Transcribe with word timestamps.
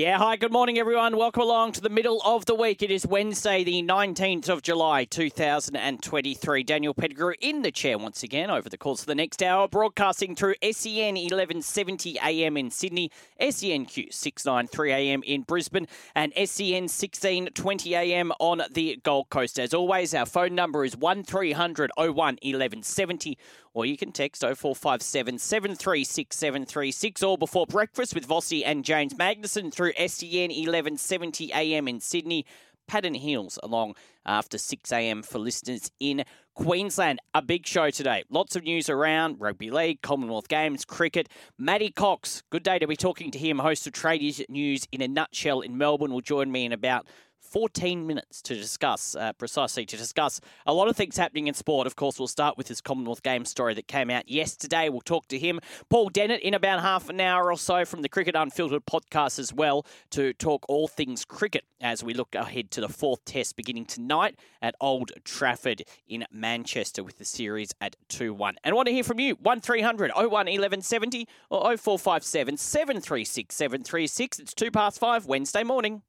Yeah, 0.00 0.16
hi, 0.16 0.36
good 0.36 0.50
morning, 0.50 0.78
everyone. 0.78 1.18
Welcome 1.18 1.42
along 1.42 1.72
to 1.72 1.82
the 1.82 1.90
middle 1.90 2.22
of 2.24 2.46
the 2.46 2.54
week. 2.54 2.82
It 2.82 2.90
is 2.90 3.06
Wednesday, 3.06 3.62
the 3.64 3.82
19th 3.82 4.48
of 4.48 4.62
July, 4.62 5.04
2023. 5.04 6.62
Daniel 6.62 6.94
Pettigrew 6.94 7.34
in 7.38 7.60
the 7.60 7.70
chair 7.70 7.98
once 7.98 8.22
again 8.22 8.48
over 8.48 8.70
the 8.70 8.78
course 8.78 9.00
of 9.02 9.06
the 9.08 9.14
next 9.14 9.42
hour, 9.42 9.68
broadcasting 9.68 10.34
through 10.34 10.54
SEN 10.62 11.16
1170 11.16 12.18
AM 12.18 12.56
in 12.56 12.70
Sydney, 12.70 13.10
SENQ 13.42 14.10
693 14.10 14.90
AM 14.90 15.22
in 15.22 15.42
Brisbane, 15.42 15.86
and 16.14 16.32
SEN 16.32 16.84
1620 16.84 17.94
AM 17.94 18.32
on 18.40 18.62
the 18.70 18.98
Gold 19.02 19.28
Coast. 19.28 19.60
As 19.60 19.74
always, 19.74 20.14
our 20.14 20.24
phone 20.24 20.54
number 20.54 20.82
is 20.82 20.96
1300 20.96 21.90
01 21.98 22.14
1170 22.14 23.36
or 23.74 23.86
you 23.86 23.96
can 23.96 24.12
text 24.12 24.42
0457 24.42 25.38
736 25.38 26.36
736 26.36 27.22
or 27.22 27.38
before 27.38 27.66
breakfast 27.66 28.14
with 28.14 28.26
Vossi 28.26 28.62
and 28.64 28.84
James 28.84 29.14
Magnuson 29.14 29.72
through 29.72 29.92
SEN 29.92 30.50
1170 30.50 31.52
AM 31.52 31.88
in 31.88 32.00
Sydney. 32.00 32.44
Paddon 32.90 33.14
Hills 33.14 33.56
along 33.62 33.94
after 34.26 34.58
6 34.58 34.90
a.m. 34.90 35.22
for 35.22 35.38
listeners 35.38 35.92
in 36.00 36.24
Queensland. 36.56 37.20
A 37.34 37.40
big 37.40 37.64
show 37.64 37.90
today. 37.90 38.24
Lots 38.30 38.56
of 38.56 38.64
news 38.64 38.90
around 38.90 39.36
rugby 39.38 39.70
league, 39.70 40.02
Commonwealth 40.02 40.48
Games, 40.48 40.84
cricket. 40.84 41.28
Matty 41.56 41.92
Cocks, 41.92 42.42
good 42.50 42.64
day 42.64 42.80
to 42.80 42.88
be 42.88 42.96
talking 42.96 43.30
to 43.30 43.38
him, 43.38 43.60
host 43.60 43.86
of 43.86 43.92
Tradies 43.92 44.44
News 44.48 44.88
in 44.90 45.00
a 45.02 45.06
Nutshell 45.06 45.60
in 45.60 45.78
Melbourne, 45.78 46.12
will 46.12 46.20
join 46.20 46.50
me 46.50 46.64
in 46.64 46.72
about 46.72 47.06
14 47.50 48.06
minutes 48.06 48.40
to 48.42 48.54
discuss, 48.54 49.16
uh, 49.16 49.32
precisely 49.32 49.84
to 49.84 49.96
discuss 49.96 50.40
a 50.66 50.72
lot 50.72 50.88
of 50.88 50.96
things 50.96 51.16
happening 51.16 51.48
in 51.48 51.54
sport. 51.54 51.86
Of 51.86 51.96
course, 51.96 52.18
we'll 52.18 52.28
start 52.28 52.56
with 52.56 52.68
this 52.68 52.80
Commonwealth 52.80 53.22
Games 53.22 53.50
story 53.50 53.74
that 53.74 53.88
came 53.88 54.08
out 54.08 54.28
yesterday. 54.28 54.88
We'll 54.88 55.00
talk 55.00 55.26
to 55.28 55.38
him. 55.38 55.60
Paul 55.88 56.10
Dennett 56.10 56.40
in 56.42 56.54
about 56.54 56.80
half 56.80 57.08
an 57.08 57.20
hour 57.20 57.50
or 57.50 57.58
so 57.58 57.84
from 57.84 58.02
the 58.02 58.08
Cricket 58.08 58.36
Unfiltered 58.36 58.86
podcast 58.86 59.38
as 59.38 59.52
well 59.52 59.84
to 60.10 60.32
talk 60.34 60.64
all 60.68 60.86
things 60.86 61.24
cricket 61.24 61.64
as 61.80 62.04
we 62.04 62.14
look 62.14 62.34
ahead 62.34 62.70
to 62.70 62.80
the 62.80 62.88
fourth 62.88 63.24
test 63.24 63.56
beginning 63.56 63.84
tonight 63.84 64.38
at 64.62 64.76
Old 64.80 65.10
Trafford 65.24 65.82
in 66.06 66.24
Manchester 66.30 67.02
with 67.02 67.18
the 67.18 67.24
series 67.24 67.74
at 67.80 67.96
2 68.08 68.32
1. 68.32 68.56
And 68.62 68.72
I 68.72 68.76
want 68.76 68.86
to 68.86 68.92
hear 68.92 69.04
from 69.04 69.18
you 69.18 69.34
1300 69.36 70.12
01 70.14 70.30
1170 70.30 71.26
or 71.50 71.76
0457 71.76 72.56
736 72.56 73.54
736. 73.54 74.38
It's 74.38 74.54
two 74.54 74.70
past 74.70 75.00
five 75.00 75.26
Wednesday 75.26 75.64
morning. 75.64 76.02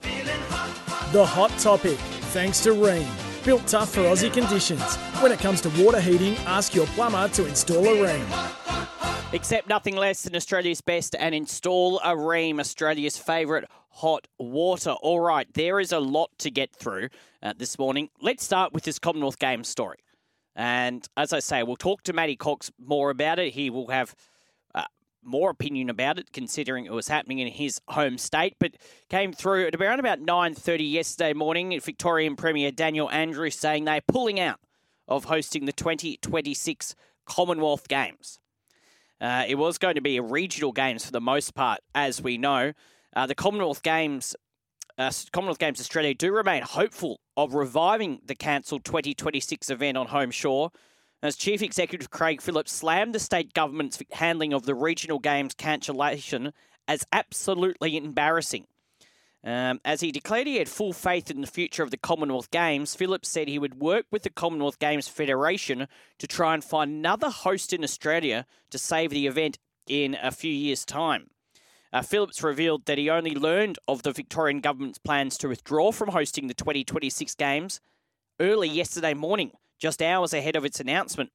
The 0.00 1.24
hot 1.26 1.50
topic, 1.58 1.98
thanks 2.32 2.60
to 2.60 2.70
Rheem. 2.70 3.06
Built 3.44 3.66
tough 3.66 3.94
for 3.94 4.00
Aussie 4.00 4.32
conditions. 4.32 4.96
When 5.20 5.32
it 5.32 5.38
comes 5.38 5.60
to 5.62 5.68
water 5.82 6.00
heating, 6.00 6.36
ask 6.46 6.74
your 6.74 6.86
plumber 6.88 7.28
to 7.28 7.46
install 7.46 7.84
a 7.84 7.96
Rheem. 7.96 9.32
Accept 9.32 9.68
nothing 9.68 9.96
less 9.96 10.22
than 10.22 10.36
Australia's 10.36 10.80
best 10.80 11.16
and 11.18 11.34
install 11.34 11.98
a 12.00 12.14
Rheem, 12.14 12.60
Australia's 12.60 13.16
favourite 13.16 13.64
hot 13.90 14.26
water. 14.38 14.90
All 15.02 15.20
right, 15.20 15.46
there 15.54 15.80
is 15.80 15.92
a 15.92 16.00
lot 16.00 16.30
to 16.38 16.50
get 16.50 16.74
through 16.74 17.08
uh, 17.42 17.54
this 17.56 17.78
morning. 17.78 18.10
Let's 18.20 18.44
start 18.44 18.72
with 18.72 18.84
this 18.84 18.98
Commonwealth 18.98 19.38
Games 19.38 19.68
story. 19.68 19.98
And 20.56 21.06
as 21.16 21.32
I 21.32 21.38
say, 21.38 21.62
we'll 21.62 21.76
talk 21.76 22.02
to 22.04 22.12
Matty 22.12 22.36
Cocks 22.36 22.70
more 22.78 23.10
about 23.10 23.38
it. 23.38 23.52
He 23.52 23.70
will 23.70 23.88
have 23.88 24.14
more 25.22 25.50
opinion 25.50 25.90
about 25.90 26.18
it, 26.18 26.32
considering 26.32 26.86
it 26.86 26.92
was 26.92 27.08
happening 27.08 27.38
in 27.38 27.48
his 27.48 27.80
home 27.88 28.18
state. 28.18 28.56
But 28.58 28.72
came 29.08 29.32
through 29.32 29.66
at 29.66 29.74
around 29.74 30.00
about 30.00 30.20
9.30 30.20 30.90
yesterday 30.90 31.32
morning, 31.32 31.78
Victorian 31.80 32.36
Premier 32.36 32.70
Daniel 32.70 33.10
Andrews 33.10 33.58
saying 33.58 33.84
they're 33.84 34.00
pulling 34.00 34.40
out 34.40 34.60
of 35.08 35.24
hosting 35.24 35.66
the 35.66 35.72
2026 35.72 36.94
Commonwealth 37.26 37.88
Games. 37.88 38.38
Uh, 39.20 39.44
it 39.46 39.56
was 39.56 39.76
going 39.76 39.96
to 39.96 40.00
be 40.00 40.16
a 40.16 40.22
regional 40.22 40.72
games 40.72 41.04
for 41.04 41.12
the 41.12 41.20
most 41.20 41.54
part, 41.54 41.80
as 41.94 42.22
we 42.22 42.38
know. 42.38 42.72
Uh, 43.14 43.26
the 43.26 43.34
Commonwealth 43.34 43.82
Games, 43.82 44.34
uh, 44.96 45.10
Commonwealth 45.32 45.58
Games 45.58 45.80
Australia 45.80 46.14
do 46.14 46.32
remain 46.32 46.62
hopeful 46.62 47.20
of 47.36 47.54
reviving 47.54 48.20
the 48.24 48.34
cancelled 48.34 48.84
2026 48.84 49.68
event 49.68 49.98
on 49.98 50.06
home 50.06 50.30
shore 50.30 50.70
as 51.22 51.36
Chief 51.36 51.62
Executive 51.62 52.10
Craig 52.10 52.40
Phillips 52.40 52.72
slammed 52.72 53.14
the 53.14 53.18
state 53.18 53.52
government's 53.52 54.02
handling 54.12 54.52
of 54.52 54.64
the 54.64 54.74
regional 54.74 55.18
games 55.18 55.54
cancellation 55.54 56.52
as 56.88 57.06
absolutely 57.12 57.96
embarrassing. 57.96 58.66
Um, 59.42 59.80
as 59.84 60.00
he 60.00 60.12
declared 60.12 60.46
he 60.46 60.56
had 60.56 60.68
full 60.68 60.92
faith 60.92 61.30
in 61.30 61.40
the 61.40 61.46
future 61.46 61.82
of 61.82 61.90
the 61.90 61.96
Commonwealth 61.96 62.50
Games, 62.50 62.94
Phillips 62.94 63.28
said 63.30 63.48
he 63.48 63.58
would 63.58 63.80
work 63.80 64.04
with 64.10 64.22
the 64.22 64.30
Commonwealth 64.30 64.78
Games 64.78 65.08
Federation 65.08 65.88
to 66.18 66.26
try 66.26 66.52
and 66.52 66.62
find 66.62 66.90
another 66.90 67.30
host 67.30 67.72
in 67.72 67.82
Australia 67.82 68.46
to 68.70 68.78
save 68.78 69.10
the 69.10 69.26
event 69.26 69.58
in 69.86 70.16
a 70.22 70.30
few 70.30 70.52
years' 70.52 70.84
time. 70.84 71.30
Uh, 71.92 72.02
Phillips 72.02 72.42
revealed 72.42 72.84
that 72.84 72.98
he 72.98 73.08
only 73.08 73.34
learned 73.34 73.78
of 73.88 74.02
the 74.02 74.12
Victorian 74.12 74.60
government's 74.60 74.98
plans 74.98 75.38
to 75.38 75.48
withdraw 75.48 75.90
from 75.90 76.10
hosting 76.10 76.46
the 76.46 76.54
2026 76.54 77.34
Games 77.34 77.80
early 78.38 78.68
yesterday 78.68 79.14
morning 79.14 79.52
just 79.80 80.00
hours 80.00 80.32
ahead 80.32 80.54
of 80.54 80.64
its 80.64 80.78
announcement. 80.78 81.32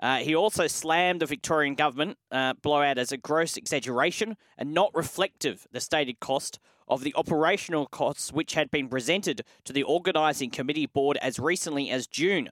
Uh, 0.00 0.18
he 0.18 0.34
also 0.34 0.66
slammed 0.66 1.20
the 1.20 1.26
Victorian 1.26 1.74
government 1.74 2.16
uh, 2.30 2.54
blowout 2.54 2.98
as 2.98 3.12
a 3.12 3.16
gross 3.16 3.56
exaggeration 3.56 4.36
and 4.56 4.72
not 4.72 4.94
reflective 4.94 5.66
the 5.70 5.80
stated 5.80 6.18
cost 6.20 6.58
of 6.88 7.02
the 7.02 7.14
operational 7.14 7.86
costs 7.86 8.32
which 8.32 8.54
had 8.54 8.70
been 8.70 8.88
presented 8.88 9.42
to 9.64 9.72
the 9.72 9.82
organising 9.82 10.50
committee 10.50 10.86
board 10.86 11.16
as 11.18 11.38
recently 11.38 11.90
as 11.90 12.06
June. 12.06 12.48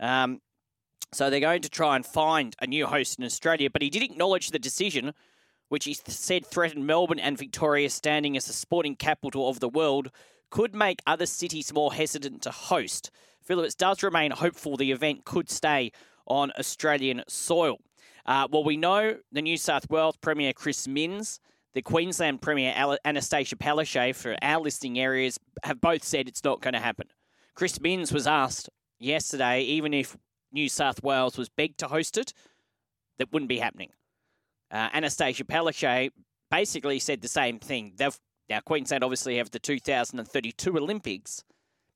Um, 0.00 0.40
so 1.12 1.28
they're 1.28 1.40
going 1.40 1.62
to 1.62 1.68
try 1.68 1.96
and 1.96 2.06
find 2.06 2.56
a 2.60 2.66
new 2.66 2.86
host 2.86 3.18
in 3.18 3.24
Australia, 3.24 3.68
but 3.68 3.82
he 3.82 3.90
did 3.90 4.02
acknowledge 4.02 4.50
the 4.50 4.58
decision, 4.58 5.12
which 5.68 5.84
he 5.84 5.94
said 5.94 6.46
threatened 6.46 6.86
Melbourne 6.86 7.18
and 7.18 7.36
Victoria's 7.36 7.92
standing 7.92 8.36
as 8.36 8.46
the 8.46 8.52
sporting 8.52 8.96
capital 8.96 9.48
of 9.48 9.60
the 9.60 9.68
world, 9.68 10.10
could 10.52 10.74
make 10.74 11.00
other 11.06 11.24
cities 11.24 11.72
more 11.72 11.94
hesitant 11.94 12.42
to 12.42 12.50
host. 12.50 13.10
Phillips 13.42 13.74
does 13.74 14.02
remain 14.02 14.30
hopeful 14.30 14.76
the 14.76 14.92
event 14.92 15.24
could 15.24 15.48
stay 15.50 15.90
on 16.26 16.52
Australian 16.58 17.22
soil. 17.26 17.78
Uh, 18.26 18.46
well, 18.52 18.62
we 18.62 18.76
know 18.76 19.16
the 19.32 19.40
New 19.40 19.56
South 19.56 19.88
Wales 19.90 20.18
Premier 20.18 20.52
Chris 20.52 20.86
Minns, 20.86 21.40
the 21.72 21.80
Queensland 21.80 22.42
Premier 22.42 22.74
Anastasia 23.04 23.56
Palaszczuk 23.56 24.14
for 24.14 24.36
our 24.42 24.60
listing 24.60 25.00
areas 25.00 25.40
have 25.64 25.80
both 25.80 26.04
said 26.04 26.28
it's 26.28 26.44
not 26.44 26.60
going 26.60 26.74
to 26.74 26.80
happen. 26.80 27.08
Chris 27.54 27.80
Minns 27.80 28.12
was 28.12 28.26
asked 28.26 28.68
yesterday, 29.00 29.62
even 29.62 29.94
if 29.94 30.18
New 30.52 30.68
South 30.68 31.02
Wales 31.02 31.38
was 31.38 31.48
begged 31.48 31.78
to 31.78 31.88
host 31.88 32.18
it, 32.18 32.34
that 33.16 33.32
wouldn't 33.32 33.48
be 33.48 33.58
happening. 33.58 33.88
Uh, 34.70 34.90
Anastasia 34.92 35.44
Palaszczuk 35.44 36.10
basically 36.50 36.98
said 36.98 37.22
the 37.22 37.28
same 37.28 37.58
thing. 37.58 37.94
They've, 37.96 38.18
now, 38.48 38.60
Queensland 38.60 39.04
obviously 39.04 39.36
have 39.38 39.50
the 39.50 39.58
2032 39.58 40.76
Olympics, 40.76 41.44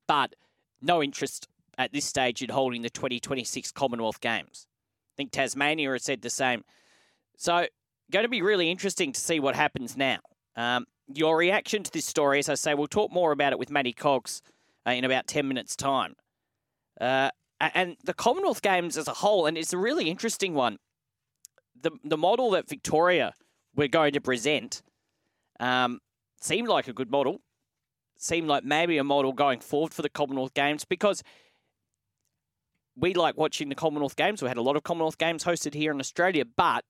but 0.06 0.34
no 0.80 1.02
interest 1.02 1.48
at 1.78 1.92
this 1.92 2.04
stage 2.04 2.42
in 2.42 2.50
holding 2.50 2.82
the 2.82 2.90
2026 2.90 3.72
Commonwealth 3.72 4.20
Games. 4.20 4.66
I 5.14 5.16
think 5.16 5.32
Tasmania 5.32 5.90
has 5.92 6.04
said 6.04 6.22
the 6.22 6.30
same. 6.30 6.64
So, 7.36 7.66
going 8.10 8.24
to 8.24 8.28
be 8.28 8.42
really 8.42 8.70
interesting 8.70 9.12
to 9.12 9.20
see 9.20 9.40
what 9.40 9.56
happens 9.56 9.96
now. 9.96 10.18
Um, 10.56 10.86
your 11.12 11.36
reaction 11.36 11.82
to 11.82 11.90
this 11.90 12.06
story, 12.06 12.38
as 12.38 12.48
I 12.48 12.54
say, 12.54 12.74
we'll 12.74 12.86
talk 12.86 13.12
more 13.12 13.32
about 13.32 13.52
it 13.52 13.58
with 13.58 13.70
Matty 13.70 13.92
Cocks 13.92 14.40
uh, 14.86 14.90
in 14.90 15.04
about 15.04 15.26
10 15.26 15.46
minutes' 15.46 15.76
time. 15.76 16.14
Uh, 17.00 17.30
and 17.60 17.96
the 18.04 18.14
Commonwealth 18.14 18.62
Games 18.62 18.96
as 18.96 19.08
a 19.08 19.14
whole, 19.14 19.46
and 19.46 19.56
it's 19.58 19.72
a 19.72 19.78
really 19.78 20.08
interesting 20.08 20.54
one. 20.54 20.78
The, 21.80 21.90
the 22.04 22.16
model 22.16 22.50
that 22.50 22.68
Victoria 22.68 23.34
we're 23.74 23.88
going 23.88 24.14
to 24.14 24.20
present 24.20 24.82
um, 25.60 26.00
seemed 26.40 26.68
like 26.68 26.88
a 26.88 26.92
good 26.92 27.10
model 27.10 27.40
Seemed 28.18 28.48
like 28.48 28.64
maybe 28.64 28.96
a 28.96 29.04
model 29.04 29.32
going 29.32 29.60
forward 29.60 29.92
for 29.92 30.00
the 30.00 30.08
Commonwealth 30.08 30.54
Games 30.54 30.86
because 30.86 31.22
we 32.96 33.12
like 33.12 33.36
watching 33.36 33.68
the 33.68 33.74
Commonwealth 33.74 34.16
Games. 34.16 34.40
We 34.40 34.48
had 34.48 34.56
a 34.56 34.62
lot 34.62 34.76
of 34.76 34.84
Commonwealth 34.84 35.18
Games 35.18 35.44
hosted 35.44 35.74
here 35.74 35.92
in 35.92 36.00
Australia, 36.00 36.44
but 36.44 36.84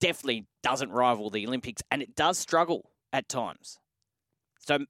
definitely 0.00 0.46
doesn't 0.62 0.90
rival 0.92 1.28
the 1.28 1.44
Olympics 1.46 1.82
and 1.90 2.02
it 2.02 2.14
does 2.14 2.38
struggle 2.38 2.90
at 3.12 3.28
times. 3.28 3.78
So 4.60 4.86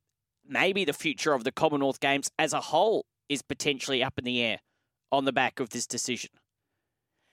maybe 0.47 0.85
the 0.85 0.93
future 0.93 1.33
of 1.33 1.45
the 1.45 1.53
Commonwealth 1.53 2.01
Games 2.01 2.31
as 2.39 2.53
a 2.53 2.61
whole 2.61 3.07
is 3.31 3.41
potentially 3.41 4.03
up 4.03 4.19
in 4.19 4.25
the 4.25 4.43
air 4.43 4.59
on 5.11 5.25
the 5.25 5.33
back 5.33 5.61
of 5.61 5.71
this 5.71 5.87
decision. 5.87 6.31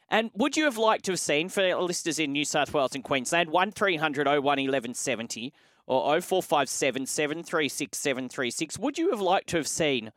And 0.09 0.31
would 0.35 0.55
you 0.55 0.63
have 0.63 0.77
liked 0.77 1.05
to 1.05 1.11
have 1.11 1.19
seen, 1.19 1.49
for 1.49 1.75
listeners 1.75 2.17
in 2.17 2.31
New 2.31 2.45
South 2.45 2.73
Wales 2.73 2.95
and 2.95 3.03
Queensland, 3.03 3.49
1300 3.49 4.25
01 4.25 4.41
1170 4.41 5.53
or 5.89 6.21
0457 6.21 7.07
736 7.07 7.97
736. 7.97 8.77
Would 8.77 8.97
you 8.99 9.09
have 9.09 9.21
liked 9.21 9.49
to 9.49 9.57
have 9.57 9.67
seen 9.67 10.11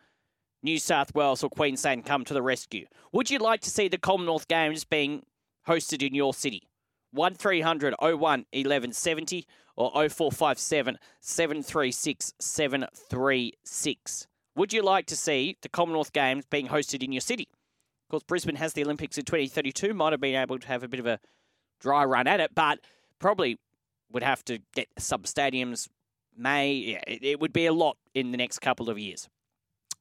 New 0.62 0.78
South 0.78 1.14
Wales 1.14 1.42
or 1.42 1.48
Queensland 1.48 2.04
come 2.04 2.24
to 2.26 2.34
the 2.34 2.42
rescue? 2.42 2.86
Would 3.12 3.30
you 3.30 3.38
like 3.38 3.62
to 3.62 3.70
see 3.70 3.88
the 3.88 3.98
Commonwealth 3.98 4.46
Games 4.46 4.84
being 4.84 5.22
hosted 5.66 6.06
in 6.06 6.14
your 6.14 6.34
city? 6.34 6.68
1300 7.12 7.94
01 7.98 8.18
1170 8.18 9.46
or 9.74 9.90
0457 9.90 10.98
736 11.20 12.34
736. 12.38 14.26
Would 14.54 14.72
you 14.74 14.82
like 14.82 15.06
to 15.06 15.16
see 15.16 15.56
the 15.62 15.70
Commonwealth 15.70 16.12
Games 16.12 16.44
being 16.50 16.68
hosted 16.68 17.02
in 17.02 17.12
your 17.12 17.22
city? 17.22 17.48
Of 18.06 18.10
course, 18.10 18.22
Brisbane 18.24 18.56
has 18.56 18.74
the 18.74 18.84
Olympics 18.84 19.16
in 19.16 19.24
2032, 19.24 19.94
might 19.94 20.12
have 20.12 20.20
been 20.20 20.36
able 20.36 20.58
to 20.58 20.68
have 20.68 20.82
a 20.82 20.88
bit 20.88 21.00
of 21.00 21.06
a 21.06 21.18
dry 21.80 22.04
run 22.04 22.26
at 22.26 22.40
it, 22.40 22.54
but 22.54 22.80
probably 23.18 23.58
would 24.12 24.22
have 24.22 24.44
to 24.46 24.58
get 24.74 24.88
sub 24.98 25.24
stadiums. 25.24 25.88
May 26.36 26.72
yeah, 26.72 27.02
it, 27.06 27.22
it 27.22 27.40
would 27.40 27.52
be 27.52 27.66
a 27.66 27.72
lot 27.72 27.96
in 28.14 28.30
the 28.30 28.38
next 28.38 28.60
couple 28.60 28.88
of 28.88 28.98
years. 28.98 29.28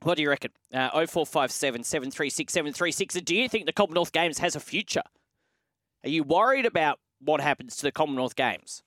What 0.04 0.16
do 0.16 0.24
you 0.24 0.30
reckon? 0.30 0.52
Uh, 0.74 0.90
0457 0.90 1.84
736 1.84 2.52
736. 2.52 3.16
Do 3.16 3.36
you 3.36 3.48
think 3.48 3.66
the 3.66 3.74
Commonwealth 3.74 4.12
Games 4.12 4.40
has 4.40 4.56
a 4.56 4.60
future? 4.60 5.04
Are 6.04 6.10
you 6.10 6.24
worried 6.24 6.66
about 6.66 7.00
what 7.20 7.42
happens 7.42 7.76
to 7.78 7.84
the 7.84 7.92
Commonwealth 7.92 8.36
Games? 8.36 8.82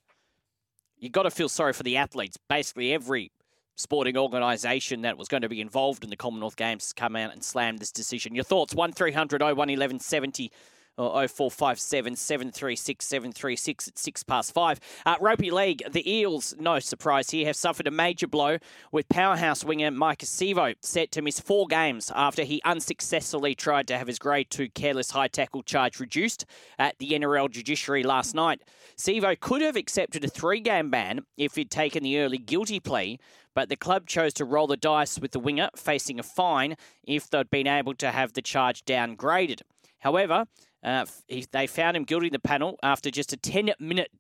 You've 0.99 1.12
got 1.12 1.25
to 1.25 1.31
feel 1.31 1.49
sorry 1.49 1.73
for 1.73 1.82
the 1.85 1.97
athletes. 1.97 2.37
Basically, 2.49 2.93
every 2.93 3.31
sporting 3.77 4.17
organisation 4.17 5.03
that 5.03 5.19
was 5.19 5.29
going 5.29 5.43
to 5.43 5.49
be 5.49 5.61
involved 5.61 6.05
in 6.05 6.11
the 6.11 6.17
Commonwealth 6.17 6.56
Games 6.56 6.85
has 6.85 6.93
come 6.93 7.15
out 7.15 7.32
and 7.32 7.44
slammed 7.44 7.79
this 7.79 7.93
decision. 7.93 8.35
Your 8.35 8.44
thoughts? 8.44 8.75
1300 8.75 9.41
01 9.41 9.55
1170 9.56 10.50
or 10.96 11.26
0457 11.26 12.17
736 12.17 13.06
736 13.06 13.88
at 13.88 13.99
6 13.99 14.23
past 14.25 14.55
5. 14.55 14.81
Uh, 15.05 15.17
Rugby 15.20 15.50
League, 15.50 15.82
the 15.91 16.11
Eels, 16.11 16.55
no 16.58 16.79
surprise 16.79 17.31
here, 17.31 17.46
have 17.46 17.56
suffered 17.56 17.87
a 17.87 17.91
major 17.91 18.26
blow 18.26 18.58
with 18.93 19.08
powerhouse 19.08 19.64
winger 19.64 19.91
Maika 19.91 20.25
Sivo 20.25 20.75
set 20.81 21.11
to 21.12 21.23
miss 21.23 21.41
four 21.41 21.67
games 21.67 22.12
after 22.14 22.44
he 22.44 22.62
unsuccessfully 22.64 23.55
tried 23.55 23.88
to 23.88 23.99
have 23.99 24.06
his 24.06 24.19
grade 24.19 24.50
2 24.50 24.69
careless 24.70 25.11
high 25.11 25.29
tackle 25.29 25.62
charge 25.62 25.99
reduced 25.99 26.44
at 26.79 26.99
the 26.99 27.11
NRL 27.11 27.50
judiciary 27.50 28.02
last 28.02 28.35
night. 28.35 28.62
Sivo 28.96 29.38
could 29.38 29.62
have 29.62 29.76
accepted 29.76 30.25
a 30.25 30.29
three 30.29 30.61
game 30.61 30.91
ban 30.91 31.20
if 31.37 31.56
he'd 31.56 31.70
taken 31.70 32.02
the 32.02 32.19
early 32.19 32.38
guilty 32.38 32.79
plea, 32.79 33.19
but 33.55 33.69
the 33.69 33.76
club 33.76 34.06
chose 34.06 34.32
to 34.35 34.44
roll 34.44 34.67
the 34.67 34.76
dice 34.76 35.19
with 35.19 35.32
the 35.32 35.41
winger 35.41 35.70
facing 35.76 36.19
a 36.19 36.23
fine 36.23 36.76
if 37.05 37.29
they'd 37.29 37.50
been 37.50 37.67
able 37.67 37.94
to 37.94 38.11
have 38.11 38.32
the 38.32 38.43
charge 38.43 38.85
downgraded. 38.85 39.62
However, 40.00 40.44
uh, 40.85 41.07
he, 41.29 41.47
they 41.51 41.67
found 41.67 41.97
him 41.97 42.05
guilty 42.05 42.27
in 42.27 42.33
the 42.33 42.39
panel 42.39 42.79
after 42.83 43.11
just 43.11 43.33
a 43.33 43.37
10 43.37 43.73
minute 43.79 44.11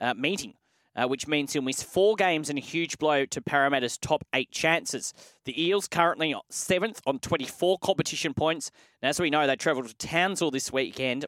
uh, 0.00 0.14
meeting. 0.14 0.54
Uh, 0.96 1.06
which 1.06 1.28
means 1.28 1.52
he'll 1.52 1.62
miss 1.62 1.84
four 1.84 2.16
games 2.16 2.50
and 2.50 2.58
a 2.58 2.60
huge 2.60 2.98
blow 2.98 3.24
to 3.24 3.40
Parramatta's 3.40 3.96
top 3.96 4.24
eight 4.34 4.50
chances. 4.50 5.14
The 5.44 5.64
Eels 5.64 5.86
currently 5.86 6.34
seventh 6.50 7.00
on 7.06 7.20
24 7.20 7.78
competition 7.78 8.34
points. 8.34 8.72
And 9.00 9.08
as 9.08 9.20
we 9.20 9.30
know, 9.30 9.46
they 9.46 9.54
travelled 9.54 9.86
to 9.86 9.94
Townsville 9.94 10.50
this 10.50 10.72
weekend 10.72 11.26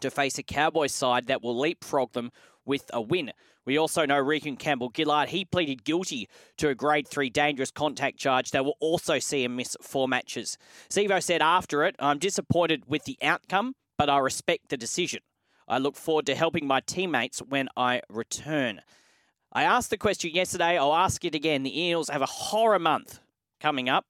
to 0.00 0.10
face 0.10 0.36
a 0.36 0.42
Cowboys 0.42 0.92
side 0.92 1.26
that 1.28 1.42
will 1.42 1.58
leapfrog 1.58 2.12
them 2.12 2.30
with 2.66 2.90
a 2.92 3.00
win. 3.00 3.32
We 3.64 3.78
also 3.78 4.04
know 4.04 4.18
Regan 4.18 4.56
Campbell 4.56 4.92
Gillard, 4.94 5.30
he 5.30 5.46
pleaded 5.46 5.84
guilty 5.84 6.28
to 6.58 6.68
a 6.68 6.74
grade 6.74 7.08
three 7.08 7.30
dangerous 7.30 7.70
contact 7.70 8.18
charge 8.18 8.50
that 8.50 8.64
will 8.64 8.76
also 8.80 9.18
see 9.18 9.44
him 9.44 9.56
miss 9.56 9.76
four 9.80 10.06
matches. 10.06 10.58
Sivo 10.90 11.22
said 11.22 11.40
after 11.40 11.84
it, 11.84 11.96
I'm 11.98 12.18
disappointed 12.18 12.84
with 12.86 13.04
the 13.04 13.16
outcome 13.22 13.74
but 13.98 14.10
I 14.10 14.18
respect 14.18 14.68
the 14.68 14.76
decision. 14.76 15.20
I 15.68 15.78
look 15.78 15.96
forward 15.96 16.26
to 16.26 16.34
helping 16.34 16.66
my 16.66 16.80
teammates 16.80 17.40
when 17.40 17.68
I 17.76 18.02
return. 18.08 18.82
I 19.52 19.62
asked 19.62 19.90
the 19.90 19.96
question 19.96 20.30
yesterday. 20.32 20.78
I'll 20.78 20.94
ask 20.94 21.24
it 21.24 21.34
again. 21.34 21.62
The 21.62 21.80
Eels 21.80 22.08
have 22.08 22.22
a 22.22 22.26
horror 22.26 22.78
month 22.78 23.20
coming 23.60 23.88
up. 23.88 24.06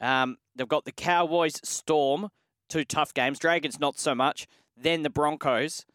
Um, 0.00 0.38
they've 0.54 0.68
got 0.68 0.84
the 0.84 0.92
Cowboys, 0.92 1.60
Storm, 1.62 2.28
two 2.68 2.84
tough 2.84 3.14
games. 3.14 3.38
Dragons, 3.38 3.78
not 3.78 3.98
so 3.98 4.14
much. 4.14 4.46
Then 4.76 5.02
the 5.02 5.10
Broncos. 5.10 5.86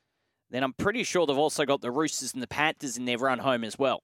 Then 0.50 0.64
I'm 0.64 0.74
pretty 0.74 1.04
sure 1.04 1.26
they've 1.26 1.38
also 1.38 1.66
got 1.66 1.82
the 1.82 1.92
Roosters 1.92 2.34
and 2.34 2.42
the 2.42 2.48
Panthers 2.48 2.98
in 2.98 3.06
their 3.06 3.18
run 3.18 3.40
home 3.40 3.64
as 3.64 3.78
well. 3.78 4.04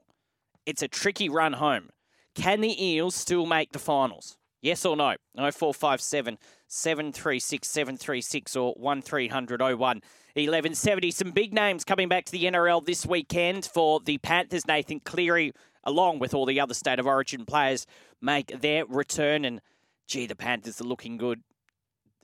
It's 0.66 0.82
a 0.82 0.88
tricky 0.88 1.30
run 1.30 1.54
home. 1.54 1.90
Can 2.36 2.62
the 2.62 2.84
Eels 2.84 3.16
still 3.16 3.46
make 3.46 3.72
the 3.72 3.80
finals? 3.80 4.38
Yes 4.62 4.86
or 4.86 4.96
no? 4.96 5.16
0457 5.36 6.38
736 6.68 7.68
736 7.68 8.56
or 8.56 8.74
1300 8.76 9.62
01 9.62 9.78
1170. 9.78 11.12
Some 11.12 11.32
big 11.32 11.54
names 11.54 11.84
coming 11.84 12.08
back 12.08 12.26
to 12.26 12.32
the 12.32 12.46
NRL 12.46 12.86
this 12.86 13.06
weekend 13.06 13.66
for 13.66 14.00
the 14.00 14.18
Panthers. 14.20 14.68
Nathan 14.68 15.00
Cleary, 15.00 15.54
along 15.84 16.20
with 16.20 16.34
all 16.34 16.46
the 16.46 16.60
other 16.60 16.74
state 16.74 17.00
of 17.00 17.08
origin 17.08 17.46
players, 17.46 17.88
make 18.22 18.62
their 18.62 18.86
return. 18.86 19.46
And 19.46 19.62
gee, 20.08 20.28
the 20.28 20.36
Panthers 20.36 20.80
are 20.80 20.86
looking 20.86 21.18
good. 21.18 21.42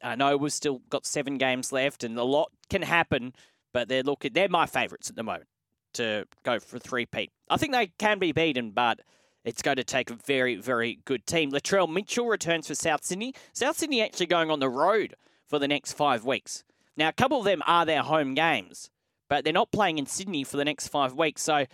I 0.03 0.15
know 0.15 0.37
we've 0.37 0.53
still 0.53 0.81
got 0.89 1.05
seven 1.05 1.37
games 1.37 1.71
left 1.71 2.03
and 2.03 2.19
a 2.19 2.23
lot 2.23 2.51
can 2.69 2.83
happen, 2.83 3.33
but 3.73 3.87
they're 3.87 4.03
looking, 4.03 4.33
they're 4.33 4.47
my 4.47 4.67
favourites 4.67 5.09
at 5.09 5.15
the 5.15 5.23
moment 5.23 5.47
to 5.93 6.25
go 6.43 6.59
for 6.59 6.77
three 6.77 7.07
peat. 7.07 7.31
I 7.49 7.57
think 7.57 7.73
they 7.73 7.87
can 7.97 8.19
be 8.19 8.31
beaten, 8.31 8.71
but 8.71 8.99
it's 9.47 9.61
going 9.61 9.77
to 9.77 9.83
take 9.83 10.09
a 10.09 10.13
very, 10.13 10.55
very 10.57 10.99
good 11.05 11.25
team. 11.25 11.53
Latrell 11.53 11.89
Mitchell 11.89 12.27
returns 12.27 12.67
for 12.67 12.75
South 12.75 13.05
Sydney. 13.05 13.33
South 13.53 13.77
Sydney 13.77 14.01
actually 14.01 14.25
going 14.25 14.51
on 14.51 14.59
the 14.59 14.69
road 14.69 15.15
for 15.47 15.57
the 15.57 15.69
next 15.69 15.93
five 15.93 16.25
weeks. 16.25 16.65
Now, 16.97 17.07
a 17.07 17.13
couple 17.13 17.39
of 17.39 17.45
them 17.45 17.61
are 17.65 17.85
their 17.85 18.01
home 18.01 18.33
games, 18.33 18.89
but 19.29 19.45
they're 19.45 19.53
not 19.53 19.71
playing 19.71 19.99
in 19.99 20.05
Sydney 20.05 20.43
for 20.43 20.57
the 20.57 20.65
next 20.65 20.89
five 20.89 21.13
weeks. 21.13 21.41
So, 21.41 21.65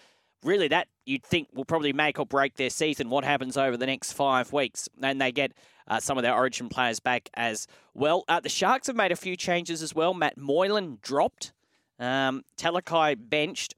really, 0.44 0.68
that 0.68 0.88
you'd 1.06 1.24
think 1.24 1.48
will 1.54 1.66
probably 1.66 1.94
make 1.94 2.20
or 2.20 2.28
break 2.28 2.58
their 2.58 2.70
season. 2.70 3.10
What 3.10 3.24
happens 3.24 3.58
over 3.58 3.76
the 3.76 3.88
next 3.88 4.14
five 4.14 4.54
weeks? 4.54 4.88
And 5.02 5.20
they 5.20 5.32
get 5.32 5.54
uh, 5.88 6.00
some 6.00 6.18
of 6.18 6.22
their 6.22 6.36
origin 6.36 6.70
players 6.70 7.00
back 7.00 7.30
as 7.34 7.66
well. 7.96 8.24
Uh, 8.28 8.40
the 8.40 8.50
Sharks 8.50 8.86
have 8.86 8.96
made 8.96 9.12
a 9.12 9.16
few 9.16 9.36
changes 9.36 9.82
as 9.82 9.96
well. 9.96 10.14
Matt 10.14 10.38
Moylan 10.38 11.00
dropped, 11.02 11.54
um, 12.00 12.44
Talakai 12.56 13.18
benched. 13.18 13.74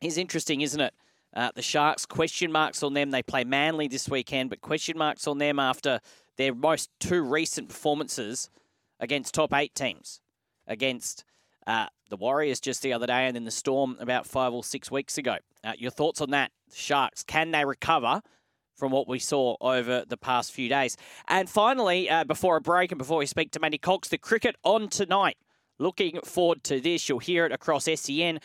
Is 0.00 0.18
interesting, 0.18 0.60
isn't 0.60 0.80
it? 0.80 0.92
Uh, 1.34 1.50
the 1.54 1.62
Sharks, 1.62 2.06
question 2.06 2.52
marks 2.52 2.82
on 2.82 2.94
them. 2.94 3.10
They 3.10 3.22
play 3.22 3.44
Manly 3.44 3.88
this 3.88 4.08
weekend, 4.08 4.50
but 4.50 4.60
question 4.60 4.96
marks 4.96 5.26
on 5.26 5.38
them 5.38 5.58
after 5.58 6.00
their 6.36 6.54
most 6.54 6.90
two 7.00 7.22
recent 7.22 7.68
performances 7.68 8.50
against 9.00 9.34
top 9.34 9.52
eight 9.52 9.74
teams, 9.74 10.20
against 10.66 11.24
uh, 11.66 11.86
the 12.08 12.16
Warriors 12.16 12.60
just 12.60 12.82
the 12.82 12.92
other 12.92 13.06
day, 13.06 13.26
and 13.26 13.34
then 13.34 13.44
the 13.44 13.50
Storm 13.50 13.96
about 13.98 14.26
five 14.26 14.52
or 14.52 14.62
six 14.62 14.90
weeks 14.90 15.18
ago. 15.18 15.38
Uh, 15.64 15.72
your 15.76 15.90
thoughts 15.90 16.20
on 16.20 16.30
that? 16.30 16.52
Sharks, 16.72 17.22
can 17.24 17.50
they 17.50 17.64
recover 17.64 18.20
from 18.76 18.92
what 18.92 19.08
we 19.08 19.18
saw 19.18 19.56
over 19.60 20.04
the 20.06 20.16
past 20.16 20.52
few 20.52 20.68
days? 20.68 20.96
And 21.26 21.48
finally, 21.48 22.08
uh, 22.08 22.24
before 22.24 22.56
a 22.56 22.60
break 22.60 22.92
and 22.92 22.98
before 22.98 23.18
we 23.18 23.26
speak 23.26 23.50
to 23.52 23.60
Matty 23.60 23.78
Cocks, 23.78 24.08
the 24.08 24.18
cricket 24.18 24.56
on 24.62 24.88
tonight. 24.88 25.36
Looking 25.80 26.20
forward 26.20 26.62
to 26.64 26.80
this. 26.80 27.08
You'll 27.08 27.18
hear 27.18 27.46
it 27.46 27.50
across 27.52 27.86
SEN. 27.92 28.38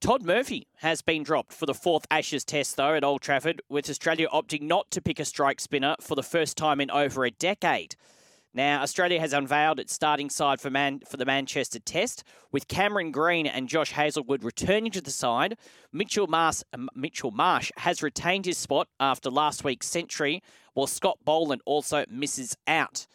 Todd 0.00 0.22
Murphy 0.22 0.68
has 0.76 1.02
been 1.02 1.24
dropped 1.24 1.52
for 1.52 1.66
the 1.66 1.74
fourth 1.74 2.06
Ashes 2.08 2.44
test, 2.44 2.76
though, 2.76 2.94
at 2.94 3.02
Old 3.02 3.20
Trafford, 3.20 3.60
with 3.68 3.90
Australia 3.90 4.28
opting 4.32 4.62
not 4.62 4.88
to 4.92 5.02
pick 5.02 5.18
a 5.18 5.24
strike 5.24 5.58
spinner 5.60 5.96
for 6.00 6.14
the 6.14 6.22
first 6.22 6.56
time 6.56 6.80
in 6.80 6.88
over 6.88 7.24
a 7.24 7.32
decade. 7.32 7.96
Now, 8.54 8.82
Australia 8.82 9.18
has 9.18 9.32
unveiled 9.32 9.80
its 9.80 9.92
starting 9.92 10.30
side 10.30 10.60
for, 10.60 10.70
Man- 10.70 11.00
for 11.00 11.16
the 11.16 11.24
Manchester 11.24 11.80
Test, 11.80 12.22
with 12.52 12.68
Cameron 12.68 13.10
Green 13.10 13.48
and 13.48 13.68
Josh 13.68 13.90
Hazlewood 13.90 14.44
returning 14.44 14.92
to 14.92 15.00
the 15.00 15.10
side. 15.10 15.58
Mitchell 15.92 16.32
um, 16.32 16.88
Mitchell 16.94 17.32
Marsh 17.32 17.72
has 17.78 18.00
retained 18.00 18.46
his 18.46 18.56
spot 18.56 18.86
after 19.00 19.30
last 19.30 19.64
week's 19.64 19.88
century, 19.88 20.44
while 20.74 20.86
Scott 20.86 21.18
Boland 21.24 21.62
also 21.66 22.04
misses 22.08 22.56
out. 22.68 23.08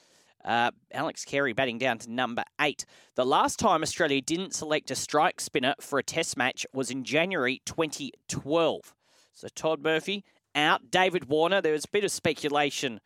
Uh, 0.46 0.72
Alex 0.92 1.24
Carey 1.24 1.54
batting 1.54 1.78
down 1.78 1.98
to 2.00 2.12
number 2.12 2.44
eight. 2.60 2.86
The 3.16 3.26
last 3.26 3.60
time 3.60 3.82
Australia 3.82 4.22
didn't 4.22 4.54
select 4.54 4.92
a 4.92 4.96
strike 4.96 5.40
spinner 5.40 5.76
for 5.80 6.00
a 6.00 6.04
test 6.04 6.36
match 6.38 6.66
was 6.74 6.92
in 6.92 7.04
January 7.04 7.62
2012. 7.66 8.94
So 9.34 9.48
Todd 9.56 9.82
Murphy 9.82 10.24
out. 10.56 10.92
David 10.92 11.26
Warner, 11.26 11.62
there 11.62 11.74
was 11.74 11.86
a 11.86 11.90
bit 11.90 12.04
of 12.04 12.12
speculation 12.12 13.00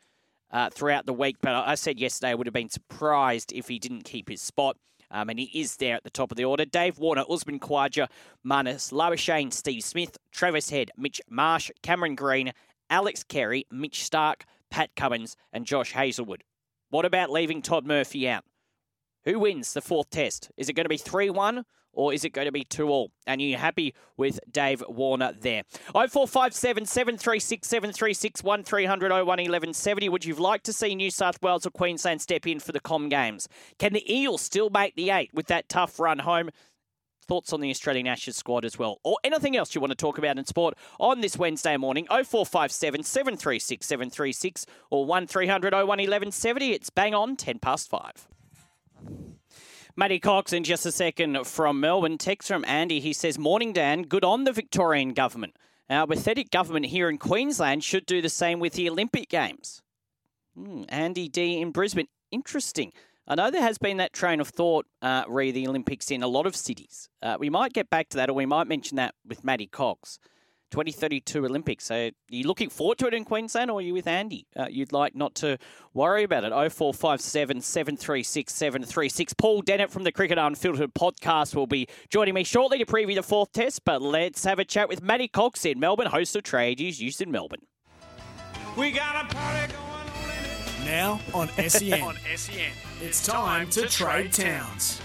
uh, 0.52 0.70
throughout 0.70 1.06
the 1.06 1.14
week, 1.14 1.38
but 1.42 1.54
I 1.54 1.76
said 1.76 2.00
yesterday 2.00 2.32
I 2.32 2.36
would 2.36 2.48
have 2.48 2.54
been 2.54 2.70
surprised 2.70 3.52
if 3.54 3.68
he 3.68 3.80
didn't 3.80 4.04
keep 4.04 4.30
his 4.30 4.42
spot. 4.42 4.78
Um, 5.10 5.30
and 5.30 5.40
he 5.40 5.46
is 5.58 5.78
there 5.78 5.96
at 5.96 6.04
the 6.04 6.10
top 6.10 6.32
of 6.32 6.38
the 6.38 6.44
order. 6.44 6.66
Dave 6.66 7.00
Warner, 7.00 7.24
Usman 7.30 7.62
Khawaja, 7.62 8.10
Marnus 8.46 8.92
Labuschagne, 8.92 9.54
Steve 9.54 9.82
Smith, 9.82 10.18
Travis 10.32 10.70
Head, 10.70 10.92
Mitch 10.98 11.22
Marsh, 11.30 11.72
Cameron 11.82 12.16
Green, 12.16 12.52
Alex 12.90 13.24
Carey, 13.24 13.66
Mitch 13.72 14.00
Starc, 14.00 14.42
Pat 14.70 14.90
Cummins, 14.98 15.38
and 15.54 15.66
Josh 15.66 15.94
Hazlewood. 15.94 16.44
What 16.90 17.06
about 17.06 17.30
leaving 17.30 17.62
Todd 17.62 17.86
Murphy 17.86 18.30
out? 18.30 18.44
Who 19.26 19.40
wins 19.40 19.74
the 19.74 19.82
fourth 19.82 20.10
test? 20.10 20.52
Is 20.56 20.70
it 20.70 20.74
going 20.74 20.86
to 20.86 20.90
be 20.90 20.98
3 20.98 21.30
1 21.30 21.66
or 21.92 22.14
is 22.14 22.24
it 22.24 22.30
going 22.30 22.46
to 22.46 22.52
be 22.52 22.64
2 22.64 22.88
all? 22.88 23.12
And 23.26 23.42
you're 23.42 23.60
happy 23.60 23.94
with 24.16 24.40
Dave 24.50 24.82
Warner 24.88 25.34
there. 25.34 25.64
0457 25.92 26.86
736 26.86 27.68
736 27.68 28.42
1300 28.42 29.12
01 29.12 29.26
1170. 29.26 30.08
Would 30.08 30.24
you 30.24 30.36
like 30.36 30.64
to 30.64 30.72
see 30.72 30.96
New 30.96 31.12
South 31.12 31.42
Wales 31.42 31.66
or 31.66 31.72
Queensland 31.72 32.22
step 32.22 32.48
in 32.48 32.60
for 32.60 32.72
the 32.72 32.80
Com 32.80 33.10
Games? 33.10 33.50
Can 33.80 33.92
the 33.92 34.14
Eels 34.14 34.42
still 34.42 34.70
make 34.70 34.96
the 34.96 35.10
eight 35.10 35.32
with 35.34 35.48
that 35.48 35.68
tough 35.68 36.00
run 36.00 36.20
home? 36.20 36.52
Thoughts 37.28 37.52
on 37.52 37.60
the 37.60 37.70
Australian 37.70 38.08
Ashes 38.08 38.38
squad 38.38 38.64
as 38.64 38.80
well, 38.80 39.00
or 39.04 39.18
anything 39.24 39.58
else 39.58 39.76
you 39.76 39.82
want 39.82 39.92
to 39.92 39.96
talk 39.96 40.18
about 40.18 40.38
in 40.38 40.46
sport 40.46 40.76
on 41.00 41.22
this 41.22 41.38
Wednesday 41.38 41.76
morning, 41.76 42.08
0457 42.08 43.04
736 43.04 43.86
736 43.86 44.66
or 44.90 45.06
1300 45.06 45.74
01 45.74 45.88
1170. 45.88 46.72
It's 46.72 46.90
bang 46.90 47.14
on 47.14 47.36
10 47.36 47.60
past 47.60 47.90
5. 47.90 48.28
Matty 49.96 50.20
Cocks 50.20 50.54
in 50.54 50.64
just 50.64 50.86
a 50.86 50.92
second 50.92 51.46
from 51.48 51.80
Melbourne. 51.80 52.20
Text 52.20 52.48
from 52.48 52.64
Andy. 52.66 53.00
He 53.00 53.14
says, 53.14 53.40
Morning, 53.40 53.74
Dan. 53.74 54.04
Good 54.04 54.24
on 54.24 54.44
the 54.44 54.52
Victorian 54.52 55.14
government. 55.14 55.56
Our 55.90 56.06
pathetic 56.06 56.52
government 56.52 56.86
here 56.86 57.10
in 57.10 57.18
Queensland 57.18 57.84
should 57.84 58.06
do 58.06 58.22
the 58.22 58.30
same 58.30 58.60
with 58.60 58.74
the 58.74 58.90
Olympic 58.90 59.28
Games. 59.28 59.82
Hmm, 60.56 60.84
Andy 60.90 61.28
D 61.28 61.60
in 61.60 61.72
Brisbane. 61.72 62.08
Interesting. 62.32 62.92
I 63.28 63.36
know 63.36 63.52
there 63.52 63.62
has 63.62 63.78
been 63.78 63.98
that 63.98 64.14
train 64.14 64.40
of 64.40 64.48
thought 64.48 64.86
uh, 65.02 65.26
re 65.28 65.52
the 65.52 65.68
Olympics 65.68 66.12
in 66.12 66.24
a 66.24 66.28
lot 66.28 66.46
of 66.46 66.56
cities. 66.56 67.10
Uh, 67.22 67.36
we 67.38 67.50
might 67.50 67.74
get 67.74 67.90
back 67.90 68.08
to 68.10 68.18
that, 68.18 68.30
or 68.30 68.34
we 68.34 68.46
might 68.46 68.68
mention 68.68 68.96
that 68.96 69.16
with 69.26 69.44
Matty 69.44 69.68
Cocks. 69.68 70.20
2032 70.72 71.46
Olympics. 71.46 71.86
So, 71.86 71.96
are 71.96 72.12
you 72.30 72.46
looking 72.46 72.70
forward 72.70 72.98
to 72.98 73.08
it 73.08 73.14
in 73.14 73.24
Queensland, 73.24 73.72
or 73.72 73.80
are 73.80 73.82
you 73.82 73.94
with 73.94 74.08
Andy? 74.08 74.48
Uh, 74.56 74.68
you'd 74.70 74.92
like 74.92 75.16
not 75.16 75.34
to 75.36 75.58
worry 75.94 76.24
about 76.24 76.44
it. 76.44 76.50
0457 76.50 77.62
736 77.62 78.54
736. 78.54 79.34
Paul 79.34 79.62
Dennett 79.62 79.92
from 79.92 80.04
the 80.04 80.12
Cricket 80.12 80.38
Unfiltered 80.38 80.94
podcast 80.94 81.56
will 81.56 81.68
be 81.68 81.88
joining 82.10 82.34
me 82.34 82.44
shortly 82.44 82.78
to 82.80 82.86
preview 82.86 83.16
the 83.16 83.24
fourth 83.24 83.54
test. 83.54 83.86
But 83.86 84.02
let's 84.02 84.44
have 84.44 84.60
a 84.60 84.66
chat 84.66 84.90
with 84.90 85.02
Matty 85.02 85.30
Cocks 85.30 85.66
in 85.66 85.80
Melbourne, 85.80 86.08
host 86.08 86.36
of 86.36 86.44
Tradies 86.44 87.00
News 87.00 87.22
in 87.22 87.32
Melbourne. 87.32 87.62
We 88.76 88.92
got 88.92 89.26
a 89.26 89.34
party 89.34 89.74
going. 89.74 89.97
Now 90.88 91.20
on 91.34 91.50
SEN. 91.68 92.02
on 92.02 92.16
SEN. 92.38 92.72
It's 93.02 93.26
time 93.26 93.70
to 93.72 93.88
trade 93.88 94.32
towns. 94.32 95.02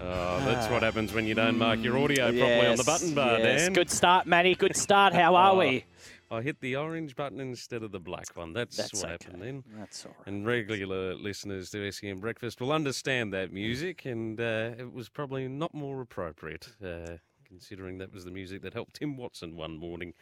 Oh, 0.00 0.42
that's 0.46 0.70
what 0.70 0.82
happens 0.82 1.12
when 1.12 1.26
you 1.26 1.34
don't 1.34 1.58
mark 1.58 1.82
your 1.82 1.98
audio 1.98 2.28
properly 2.28 2.66
on 2.66 2.76
the 2.76 2.84
button 2.84 3.14
bar, 3.14 3.38
yes. 3.40 3.60
Dan. 3.60 3.74
Good 3.74 3.90
start, 3.90 4.26
Matty. 4.26 4.54
Good 4.54 4.74
start. 4.74 5.12
How 5.12 5.34
are 5.34 5.52
Oh, 5.52 5.58
we? 5.58 5.84
I 6.30 6.40
hit 6.40 6.60
the 6.62 6.76
orange 6.76 7.14
button 7.14 7.40
instead 7.40 7.82
of 7.82 7.92
the 7.92 8.00
black 8.00 8.34
one. 8.34 8.54
That's, 8.54 8.74
That's 8.74 8.94
what 8.94 9.04
okay. 9.04 9.12
happened 9.12 9.42
then. 9.42 9.64
That's 9.78 10.06
all 10.06 10.12
right. 10.18 10.28
And 10.28 10.46
regular 10.46 11.14
listeners 11.14 11.68
to 11.72 11.92
SEN 11.92 12.20
Breakfast 12.20 12.62
will 12.62 12.72
understand 12.72 13.34
that 13.34 13.52
music, 13.52 14.06
and 14.06 14.40
uh, 14.40 14.70
it 14.78 14.94
was 14.94 15.10
probably 15.10 15.46
not 15.46 15.74
more 15.74 16.00
appropriate, 16.00 16.68
uh, 16.82 17.18
considering 17.46 17.98
that 17.98 18.14
was 18.14 18.24
the 18.24 18.30
music 18.30 18.62
that 18.62 18.72
helped 18.72 18.96
Tim 18.96 19.18
Watson 19.18 19.56
one 19.56 19.76
morning. 19.76 20.14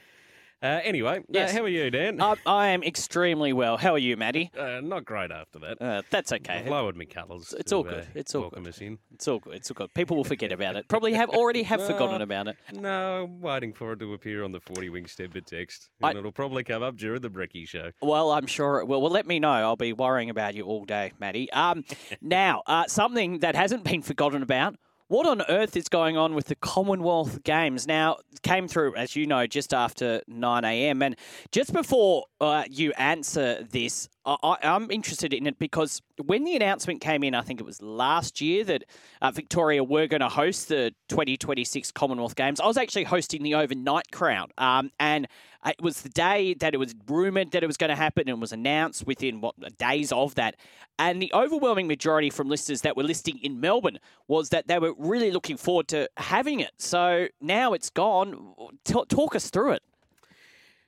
Uh, 0.62 0.80
anyway, 0.84 1.20
uh, 1.34 1.50
how 1.52 1.62
are 1.62 1.68
you, 1.68 1.90
Dan? 1.90 2.20
I, 2.20 2.36
I 2.46 2.68
am 2.68 2.84
extremely 2.84 3.52
well. 3.52 3.76
How 3.76 3.92
are 3.94 3.98
you, 3.98 4.16
Matty? 4.16 4.50
Uh, 4.56 4.80
not 4.80 5.04
great 5.04 5.32
after 5.32 5.58
that. 5.58 5.82
Uh, 5.82 6.02
that's 6.08 6.30
okay. 6.32 6.58
I've 6.60 6.68
lowered 6.68 6.96
my 6.96 7.04
colours. 7.04 7.52
It's 7.58 7.70
to, 7.70 7.76
all 7.76 7.82
good. 7.82 8.04
uh, 8.04 8.06
It's 8.14 8.32
all 8.34 8.48
good. 8.48 8.68
us 8.68 8.78
in. 8.80 8.98
It's 9.12 9.26
all 9.26 9.40
good. 9.40 9.54
It's 9.54 9.70
all 9.70 9.74
good. 9.74 9.92
People 9.94 10.16
will 10.16 10.24
forget 10.24 10.52
about 10.52 10.76
it. 10.76 10.86
Probably 10.86 11.14
have 11.14 11.30
already 11.30 11.64
have 11.64 11.82
forgotten 11.86 12.22
about 12.22 12.46
it. 12.46 12.56
No, 12.72 13.24
I'm 13.24 13.40
waiting 13.40 13.72
for 13.72 13.92
it 13.94 13.98
to 13.98 14.14
appear 14.14 14.44
on 14.44 14.52
the 14.52 14.60
40 14.60 14.88
wing 14.90 15.04
Stemper 15.06 15.44
text. 15.44 15.90
I- 16.00 16.10
And 16.10 16.18
it'll 16.20 16.30
probably 16.30 16.62
come 16.62 16.82
up 16.84 16.96
during 16.96 17.20
the 17.22 17.30
Brecky 17.30 17.66
show. 17.66 17.90
Well, 18.00 18.30
I'm 18.30 18.46
sure 18.46 18.78
it 18.78 18.86
will. 18.86 19.02
Well, 19.02 19.10
let 19.10 19.26
me 19.26 19.40
know. 19.40 19.50
I'll 19.50 19.74
be 19.76 19.92
worrying 19.92 20.30
about 20.30 20.54
you 20.54 20.62
all 20.64 20.84
day, 20.84 21.12
Matty. 21.18 21.50
Um, 21.52 21.84
now, 22.22 22.62
uh, 22.68 22.86
something 22.86 23.40
that 23.40 23.56
hasn't 23.56 23.82
been 23.82 24.02
forgotten 24.02 24.42
about. 24.42 24.76
What 25.12 25.26
on 25.26 25.42
earth 25.50 25.76
is 25.76 25.90
going 25.90 26.16
on 26.16 26.34
with 26.34 26.46
the 26.46 26.54
Commonwealth 26.54 27.44
Games? 27.44 27.86
Now, 27.86 28.16
came 28.42 28.66
through, 28.66 28.96
as 28.96 29.14
you 29.14 29.26
know, 29.26 29.46
just 29.46 29.74
after 29.74 30.22
9 30.26 30.64
a.m. 30.64 31.02
And 31.02 31.16
just 31.50 31.74
before 31.74 32.24
uh, 32.40 32.64
you 32.70 32.94
answer 32.96 33.62
this, 33.62 34.08
I, 34.24 34.56
I'm 34.62 34.90
interested 34.90 35.34
in 35.34 35.46
it 35.46 35.58
because 35.58 36.00
when 36.24 36.44
the 36.44 36.56
announcement 36.56 37.02
came 37.02 37.22
in, 37.24 37.34
I 37.34 37.42
think 37.42 37.60
it 37.60 37.64
was 37.64 37.82
last 37.82 38.40
year 38.40 38.64
that 38.64 38.84
uh, 39.20 39.30
Victoria 39.32 39.84
were 39.84 40.06
going 40.06 40.22
to 40.22 40.30
host 40.30 40.68
the 40.68 40.94
2026 41.08 41.92
Commonwealth 41.92 42.34
Games. 42.34 42.58
I 42.58 42.66
was 42.66 42.78
actually 42.78 43.04
hosting 43.04 43.42
the 43.42 43.56
overnight 43.56 44.10
crowd, 44.12 44.50
um, 44.56 44.92
and 44.98 45.28
it 45.66 45.80
was 45.80 46.02
the 46.02 46.08
day 46.08 46.54
that 46.54 46.74
it 46.74 46.78
was 46.78 46.94
rumoured 47.06 47.52
that 47.52 47.62
it 47.62 47.66
was 47.66 47.76
going 47.76 47.90
to 47.90 47.96
happen 47.96 48.28
and 48.28 48.40
was 48.40 48.52
announced 48.52 49.06
within 49.06 49.40
what 49.40 49.54
days 49.78 50.10
of 50.10 50.34
that. 50.34 50.56
And 50.98 51.22
the 51.22 51.32
overwhelming 51.32 51.86
majority 51.86 52.30
from 52.30 52.48
listeners 52.48 52.80
that 52.82 52.96
were 52.96 53.04
listing 53.04 53.38
in 53.38 53.60
Melbourne 53.60 53.98
was 54.26 54.48
that 54.50 54.66
they 54.66 54.78
were 54.78 54.94
really 54.98 55.30
looking 55.30 55.56
forward 55.56 55.88
to 55.88 56.08
having 56.16 56.60
it. 56.60 56.72
So 56.78 57.28
now 57.40 57.72
it's 57.72 57.90
gone. 57.90 58.54
T- 58.84 59.04
talk 59.08 59.36
us 59.36 59.50
through 59.50 59.72
it. 59.72 59.82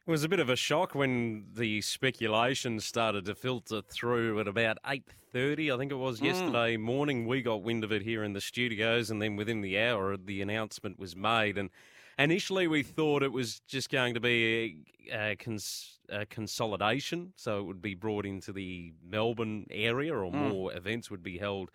It 0.06 0.10
was 0.10 0.24
a 0.24 0.28
bit 0.28 0.40
of 0.40 0.50
a 0.50 0.56
shock 0.56 0.94
when 0.94 1.46
the 1.54 1.80
speculation 1.80 2.78
started 2.78 3.24
to 3.24 3.34
filter 3.34 3.80
through 3.80 4.38
at 4.38 4.46
about 4.46 4.76
8.30, 4.84 5.74
I 5.74 5.78
think 5.78 5.92
it 5.92 5.96
was 5.96 6.18
hmm. 6.18 6.26
yesterday 6.26 6.76
morning. 6.76 7.26
We 7.26 7.40
got 7.40 7.62
wind 7.62 7.84
of 7.84 7.92
it 7.92 8.02
here 8.02 8.22
in 8.22 8.34
the 8.34 8.40
studios, 8.40 9.10
and 9.10 9.22
then 9.22 9.36
within 9.36 9.62
the 9.62 9.78
hour, 9.78 10.18
the 10.18 10.42
announcement 10.42 10.98
was 10.98 11.16
made. 11.16 11.56
And 11.56 11.70
initially, 12.18 12.66
we 12.66 12.82
thought 12.82 13.22
it 13.22 13.32
was 13.32 13.60
just 13.60 13.90
going 13.90 14.14
to 14.14 14.20
be 14.20 14.84
a, 15.10 15.32
a, 15.32 15.36
cons- 15.36 15.98
a 16.08 16.26
consolidation, 16.26 17.32
so 17.36 17.58
it 17.60 17.62
would 17.64 17.82
be 17.82 17.94
brought 17.94 18.26
into 18.26 18.52
the 18.52 18.92
Melbourne 19.06 19.66
area, 19.70 20.14
or 20.14 20.30
more 20.30 20.74
events 20.74 21.10
would 21.10 21.22
be 21.22 21.38
held 21.38 21.70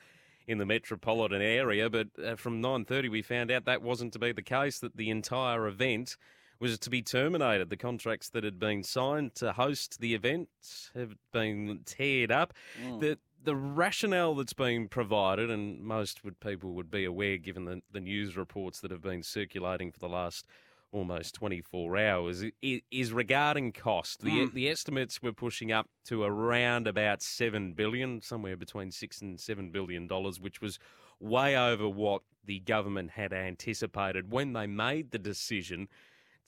in 0.47 0.57
the 0.57 0.65
metropolitan 0.65 1.41
area. 1.41 1.89
But 1.89 2.07
uh, 2.23 2.35
from 2.35 2.61
9.30, 2.61 3.11
we 3.11 3.21
found 3.21 3.51
out 3.51 3.65
that 3.65 3.81
wasn't 3.81 4.13
to 4.13 4.19
be 4.19 4.31
the 4.31 4.41
case, 4.41 4.79
that 4.79 4.97
the 4.97 5.09
entire 5.09 5.67
event 5.67 6.17
was 6.59 6.77
to 6.79 6.89
be 6.89 7.01
terminated. 7.01 7.69
The 7.69 7.77
contracts 7.77 8.29
that 8.29 8.43
had 8.43 8.59
been 8.59 8.83
signed 8.83 9.35
to 9.35 9.53
host 9.53 10.01
the 10.01 10.13
event 10.13 10.49
have 10.95 11.15
been 11.31 11.81
teared 11.85 12.31
up. 12.31 12.53
The 12.99 13.17
the 13.43 13.55
rationale 13.55 14.35
that's 14.35 14.53
been 14.53 14.87
provided, 14.87 15.49
and 15.49 15.81
most 15.81 16.23
would 16.23 16.39
people 16.39 16.73
would 16.73 16.91
be 16.91 17.05
aware 17.05 17.37
given 17.37 17.65
the, 17.65 17.81
the 17.91 17.99
news 17.99 18.35
reports 18.35 18.79
that 18.81 18.91
have 18.91 19.01
been 19.01 19.23
circulating 19.23 19.91
for 19.91 19.99
the 19.99 20.09
last 20.09 20.45
almost 20.91 21.35
24 21.35 21.97
hours, 21.97 22.43
is 22.61 23.13
regarding 23.13 23.71
cost. 23.71 24.21
The, 24.21 24.45
hmm. 24.45 24.55
the 24.55 24.69
estimates 24.69 25.21
were 25.21 25.33
pushing 25.33 25.71
up 25.71 25.87
to 26.05 26.23
around 26.23 26.87
about 26.87 27.21
7 27.21 27.73
billion, 27.73 28.21
somewhere 28.21 28.57
between 28.57 28.91
6 28.91 29.21
and 29.21 29.39
7 29.39 29.71
billion 29.71 30.07
dollars, 30.07 30.39
which 30.39 30.61
was 30.61 30.79
way 31.19 31.55
over 31.55 31.87
what 31.87 32.23
the 32.45 32.59
government 32.59 33.11
had 33.11 33.33
anticipated 33.33 34.31
when 34.31 34.53
they 34.53 34.65
made 34.65 35.11
the 35.11 35.19
decision 35.19 35.87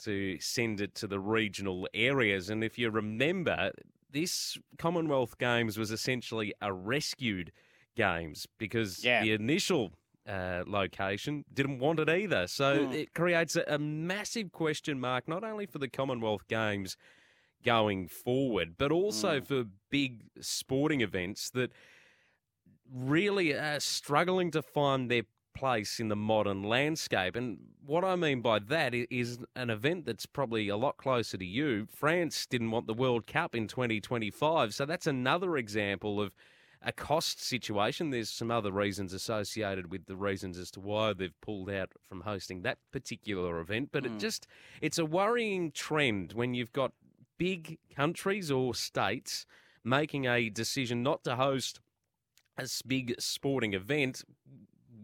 to 0.03 0.39
send 0.39 0.81
it 0.81 0.95
to 0.95 1.05
the 1.05 1.19
regional 1.19 1.87
areas. 1.93 2.49
And 2.49 2.63
if 2.63 2.79
you 2.79 2.89
remember, 2.89 3.71
this 4.11 4.57
Commonwealth 4.77 5.37
Games 5.37 5.77
was 5.77 5.91
essentially 5.91 6.53
a 6.61 6.71
rescued 6.73 7.51
games 7.95 8.47
because 8.57 9.03
Yeah. 9.03 9.21
the 9.23 9.31
initial 9.33 9.91
uh, 10.27 10.63
location 10.67 11.43
didn't 11.51 11.79
want 11.79 11.99
it 11.99 12.07
either. 12.09 12.47
So 12.47 12.85
Hmm. 12.85 12.93
it 12.93 13.13
creates 13.13 13.55
a, 13.55 13.63
a 13.67 13.79
massive 13.79 14.51
question 14.51 14.99
mark, 14.99 15.27
not 15.27 15.43
only 15.43 15.65
for 15.65 15.79
the 15.79 15.89
Commonwealth 15.89 16.47
Games 16.47 16.95
going 17.63 18.07
forward, 18.07 18.75
but 18.77 18.91
also 18.91 19.39
Hmm. 19.39 19.45
for 19.45 19.63
big 19.89 20.29
sporting 20.39 21.01
events 21.01 21.49
that 21.51 21.71
really 22.93 23.53
are 23.53 23.79
struggling 23.79 24.51
to 24.51 24.61
find 24.61 25.09
their 25.09 25.23
place 25.53 25.99
in 25.99 26.07
the 26.07 26.15
modern 26.15 26.63
landscape. 26.63 27.35
And 27.35 27.59
what 27.85 28.03
I 28.03 28.15
mean 28.15 28.41
by 28.41 28.59
that 28.59 28.93
is 28.93 29.39
an 29.55 29.69
event 29.69 30.05
that's 30.05 30.25
probably 30.25 30.69
a 30.69 30.77
lot 30.77 30.97
closer 30.97 31.37
to 31.37 31.45
you. 31.45 31.87
France 31.93 32.45
didn't 32.45 32.71
want 32.71 32.87
the 32.87 32.93
World 32.93 33.27
Cup 33.27 33.55
in 33.55 33.67
2025, 33.67 34.73
so 34.73 34.85
that's 34.85 35.07
another 35.07 35.57
example 35.57 36.21
of 36.21 36.33
a 36.81 36.91
cost 36.91 37.43
situation. 37.43 38.09
There's 38.09 38.29
some 38.29 38.51
other 38.51 38.71
reasons 38.71 39.13
associated 39.13 39.91
with 39.91 40.05
the 40.05 40.15
reasons 40.15 40.57
as 40.57 40.71
to 40.71 40.79
why 40.79 41.13
they've 41.13 41.39
pulled 41.41 41.69
out 41.69 41.91
from 42.07 42.21
hosting 42.21 42.63
that 42.63 42.79
particular 42.91 43.59
event, 43.59 43.89
but 43.91 44.05
it 44.05 44.11
hmm. 44.11 44.17
just 44.17 44.47
it's 44.81 44.97
a 44.97 45.05
worrying 45.05 45.71
trend 45.71 46.33
when 46.33 46.53
you've 46.53 46.73
got 46.73 46.93
big 47.37 47.77
countries 47.95 48.51
or 48.51 48.73
states 48.73 49.45
making 49.83 50.25
a 50.25 50.49
decision 50.49 51.03
not 51.03 51.23
to 51.23 51.35
host 51.35 51.79
a 52.57 52.67
big 52.85 53.15
sporting 53.19 53.73
event, 53.73 54.23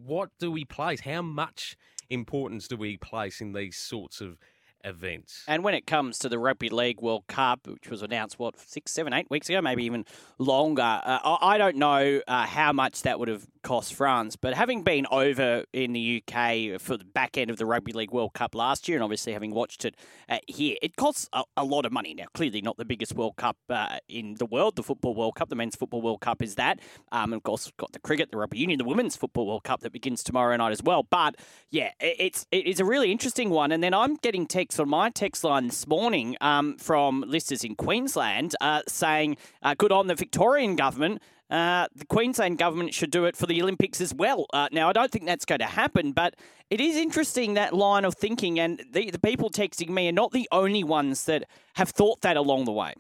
what 0.07 0.29
do 0.39 0.51
we 0.51 0.65
place? 0.65 1.01
How 1.01 1.21
much 1.21 1.75
importance 2.09 2.67
do 2.67 2.77
we 2.77 2.97
place 2.97 3.41
in 3.41 3.53
these 3.53 3.75
sorts 3.77 4.21
of 4.21 4.37
events? 4.83 5.43
And 5.47 5.63
when 5.63 5.73
it 5.73 5.85
comes 5.85 6.17
to 6.19 6.29
the 6.29 6.39
Rugby 6.39 6.69
League 6.69 7.01
World 7.01 7.25
Cup, 7.27 7.67
which 7.67 7.89
was 7.89 8.01
announced, 8.01 8.39
what, 8.39 8.57
six, 8.59 8.93
seven, 8.93 9.13
eight 9.13 9.29
weeks 9.29 9.49
ago, 9.49 9.61
maybe 9.61 9.83
even 9.83 10.05
longer, 10.37 10.81
uh, 10.81 11.37
I 11.41 11.57
don't 11.57 11.75
know 11.75 12.21
uh, 12.27 12.45
how 12.45 12.71
much 12.71 13.01
that 13.01 13.19
would 13.19 13.27
have 13.27 13.45
cost 13.67 13.93
France. 13.93 14.37
But 14.37 14.53
having 14.53 14.81
been 14.83 15.05
over 15.11 15.65
in 15.73 15.91
the 15.91 16.23
UK 16.23 16.79
for 16.79 16.95
the 16.95 17.03
back 17.03 17.37
end 17.37 17.51
of 17.51 17.57
the 17.57 17.65
Rugby 17.65 17.91
League 17.91 18.11
World 18.11 18.31
Cup 18.33 18.55
last 18.55 18.87
year, 18.87 18.95
and 18.97 19.03
obviously 19.03 19.33
having 19.33 19.51
watched 19.51 19.83
it 19.83 19.95
uh, 20.29 20.37
here, 20.47 20.77
it 20.81 20.95
costs 20.95 21.27
a, 21.33 21.43
a 21.57 21.65
lot 21.65 21.85
of 21.85 21.91
money. 21.91 22.13
Now, 22.13 22.27
clearly 22.33 22.61
not 22.61 22.77
the 22.77 22.85
biggest 22.85 23.13
World 23.13 23.35
Cup 23.35 23.57
uh, 23.69 23.97
in 24.07 24.35
the 24.35 24.45
world, 24.45 24.77
the 24.77 24.83
Football 24.83 25.15
World 25.15 25.35
Cup, 25.35 25.49
the 25.49 25.57
Men's 25.57 25.75
Football 25.75 26.01
World 26.01 26.21
Cup 26.21 26.41
is 26.41 26.55
that. 26.55 26.79
Um, 27.11 27.33
and 27.33 27.39
of 27.41 27.43
course, 27.43 27.69
got 27.75 27.91
the 27.91 27.99
cricket, 27.99 28.31
the 28.31 28.37
Rugby 28.37 28.57
Union, 28.57 28.77
the 28.77 28.85
Women's 28.85 29.17
Football 29.17 29.47
World 29.47 29.65
Cup 29.65 29.81
that 29.81 29.91
begins 29.91 30.23
tomorrow 30.23 30.55
night 30.55 30.71
as 30.71 30.81
well. 30.81 31.03
But 31.03 31.35
yeah, 31.69 31.91
it, 31.99 32.15
it's 32.19 32.45
it 32.51 32.67
is 32.67 32.79
a 32.79 32.85
really 32.85 33.11
interesting 33.11 33.49
one. 33.49 33.73
And 33.73 33.83
then 33.83 33.93
I'm 33.93 34.15
getting 34.15 34.47
texts 34.47 34.79
on 34.79 34.87
my 34.87 35.09
text 35.09 35.43
line 35.43 35.67
this 35.67 35.85
morning 35.85 36.37
um, 36.39 36.77
from 36.77 37.25
listeners 37.27 37.65
in 37.65 37.75
Queensland 37.75 38.55
uh, 38.61 38.83
saying, 38.87 39.35
uh, 39.61 39.75
"Good 39.77 39.91
on 39.91 40.07
the 40.07 40.15
Victorian 40.15 40.77
government." 40.77 41.21
Uh, 41.49 41.87
the 41.95 42.05
Queensland 42.05 42.57
government 42.57 42.93
should 42.93 43.11
do 43.11 43.25
it 43.25 43.35
for 43.35 43.45
the 43.45 43.61
Olympics 43.61 44.01
as 44.01 44.13
well. 44.13 44.47
Uh, 44.51 44.67
now, 44.71 44.89
I 44.89 44.93
don't 44.93 45.11
think 45.11 45.25
that's 45.25 45.45
going 45.45 45.59
to 45.59 45.65
happen, 45.65 46.11
but 46.11 46.35
it 46.69 46.81
is 46.81 46.97
interesting 46.97 47.53
that 47.53 47.73
line 47.73 48.03
of 48.03 48.15
thinking, 48.15 48.59
and 48.59 48.83
the, 48.91 49.11
the 49.11 49.19
people 49.19 49.49
texting 49.49 49.89
me 49.89 50.09
are 50.09 50.13
not 50.13 50.31
the 50.31 50.47
only 50.51 50.83
ones 50.83 51.25
that 51.25 51.45
have 51.75 51.89
thought 51.89 52.21
that 52.21 52.35
along 52.35 52.65
the 52.65 52.73
way. 52.73 52.93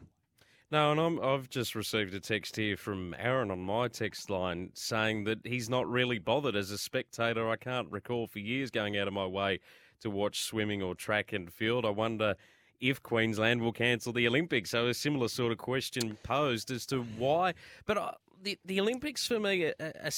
No, 0.69 0.91
and 0.91 0.99
I'm, 0.99 1.21
I've 1.21 1.49
just 1.49 1.75
received 1.75 2.13
a 2.13 2.19
text 2.19 2.57
here 2.57 2.75
from 2.75 3.15
Aaron 3.17 3.51
on 3.51 3.59
my 3.59 3.87
text 3.87 4.29
line 4.29 4.69
saying 4.73 5.23
that 5.23 5.39
he's 5.45 5.69
not 5.69 5.89
really 5.89 6.19
bothered 6.19 6.57
as 6.57 6.71
a 6.71 6.77
spectator. 6.77 7.49
I 7.49 7.55
can't 7.55 7.89
recall 7.89 8.27
for 8.27 8.39
years 8.39 8.69
going 8.69 8.97
out 8.97 9.07
of 9.07 9.13
my 9.13 9.25
way 9.25 9.59
to 10.01 10.09
watch 10.09 10.41
swimming 10.41 10.81
or 10.81 10.93
track 10.93 11.31
and 11.31 11.51
field. 11.51 11.85
I 11.85 11.89
wonder 11.89 12.35
if 12.81 13.01
Queensland 13.01 13.61
will 13.61 13.71
cancel 13.71 14.11
the 14.11 14.27
Olympics. 14.27 14.71
So 14.71 14.87
a 14.87 14.93
similar 14.93 15.29
sort 15.29 15.53
of 15.53 15.57
question 15.57 16.17
posed 16.23 16.69
as 16.69 16.85
to 16.87 17.01
why. 17.17 17.53
But 17.85 17.97
I, 17.97 18.13
the, 18.47 18.59
the 18.65 18.79
Olympics 18.81 19.27
for 19.27 19.39
me, 19.39 19.65
are, 19.65 19.73
are 19.79 20.11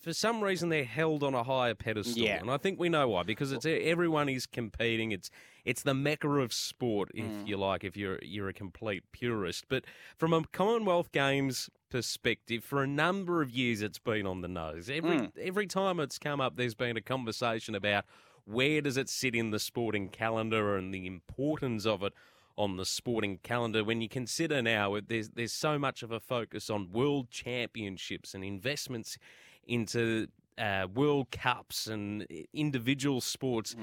for 0.00 0.12
some 0.12 0.42
reason, 0.42 0.68
they're 0.68 0.84
held 0.84 1.22
on 1.22 1.32
a 1.34 1.42
higher 1.44 1.74
pedestal, 1.74 2.22
Yeah. 2.22 2.40
and 2.40 2.50
I 2.50 2.56
think 2.56 2.78
we 2.80 2.88
know 2.88 3.08
why 3.08 3.22
because 3.22 3.52
it's 3.52 3.64
everyone 3.66 4.28
is 4.28 4.46
competing. 4.46 5.12
It's 5.12 5.30
it's 5.64 5.82
the 5.84 5.94
mecca 5.94 6.28
of 6.28 6.52
sport, 6.52 7.10
if 7.14 7.24
Mm. 7.24 7.46
you 7.46 7.56
like, 7.56 7.84
if 7.84 7.96
you're 7.96 8.18
you're 8.22 8.48
a 8.48 8.52
complete 8.52 9.04
purist. 9.12 9.66
But 9.68 9.84
from 10.16 10.32
a 10.32 10.42
Commonwealth 10.52 11.12
Games 11.12 11.70
perspective, 11.88 12.64
for 12.64 12.82
a 12.82 12.86
number 12.86 13.42
of 13.42 13.50
years, 13.50 13.80
it's 13.82 13.98
been 14.00 14.26
on 14.26 14.40
the 14.40 14.48
nose. 14.48 14.90
Every 14.90 15.18
Mm. 15.18 15.38
every 15.38 15.66
time 15.68 16.00
it's 16.00 16.18
come 16.18 16.40
up, 16.40 16.56
there's 16.56 16.74
been 16.74 16.96
a 16.96 17.00
conversation 17.02 17.74
about 17.76 18.04
where 18.44 18.80
does 18.80 18.96
it 18.96 19.08
sit 19.08 19.36
in 19.36 19.50
the 19.52 19.60
sporting 19.60 20.08
calendar 20.08 20.76
and 20.76 20.92
the 20.92 21.06
importance 21.06 21.86
of 21.86 22.02
it 22.02 22.12
on 22.56 22.76
the 22.76 22.84
sporting 22.84 23.38
calendar. 23.42 23.84
When 23.84 24.00
you 24.00 24.08
consider 24.08 24.62
now 24.62 24.98
there's 25.06 25.30
there's 25.30 25.52
so 25.52 25.78
much 25.78 26.02
of 26.02 26.10
a 26.12 26.20
focus 26.20 26.70
on 26.70 26.90
world 26.92 27.30
championships 27.30 28.34
and 28.34 28.44
investments 28.44 29.18
into 29.66 30.26
uh, 30.58 30.86
world 30.94 31.30
cups 31.30 31.86
and 31.86 32.26
individual 32.52 33.20
sports 33.20 33.74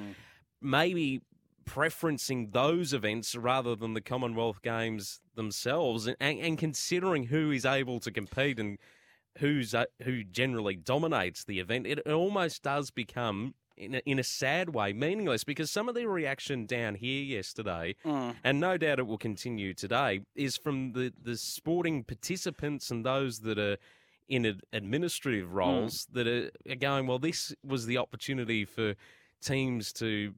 maybe 0.62 1.22
preferencing 1.66 2.52
those 2.52 2.94
events 2.94 3.36
rather 3.36 3.76
than 3.76 3.94
the 3.94 4.02
Commonwealth 4.02 4.62
Games 4.62 5.22
themselves 5.36 6.08
and, 6.08 6.18
and, 6.20 6.40
and 6.40 6.58
considering 6.58 7.26
who 7.26 7.52
is 7.52 7.66
able 7.66 8.00
to 8.00 8.12
compete 8.12 8.60
and 8.60 8.78
who's 9.38 9.74
uh, 9.76 9.86
who 10.04 10.24
generally 10.24 10.76
dominates 10.76 11.44
the 11.44 11.60
event 11.60 11.86
it 11.88 12.00
almost 12.08 12.64
does 12.64 12.92
become 12.92 13.54
in 13.80 13.96
a, 13.96 14.02
in 14.06 14.20
a 14.20 14.24
sad 14.24 14.74
way 14.74 14.92
meaningless 14.94 15.44
because 15.44 15.72
some 15.72 15.88
of 15.90 15.96
the 15.96 16.06
reaction 16.08 16.66
down 16.66 16.96
here 16.96 17.24
yesterday 17.24 17.96
Mm. 18.06 18.36
and 18.44 18.60
no 18.60 18.78
doubt 18.78 19.00
it 19.00 19.08
will 19.08 19.18
continue 19.18 19.74
today 19.74 20.22
is 20.36 20.58
from 20.58 20.92
the, 20.94 21.14
the 21.22 21.38
sporting 21.38 22.04
participants 22.04 22.92
and 22.92 23.06
those 23.06 23.40
that 23.40 23.58
are 23.58 23.78
in 24.28 24.46
ad- 24.46 24.62
administrative 24.74 25.54
roles 25.54 26.08
that 26.12 26.28
are, 26.28 26.52
are 26.70 26.76
going 26.76 27.08
well 27.08 27.20
this 27.20 27.56
was 27.64 27.86
the 27.86 27.98
opportunity 27.98 28.66
for 28.66 28.96
teams 29.42 29.94
to 29.94 30.34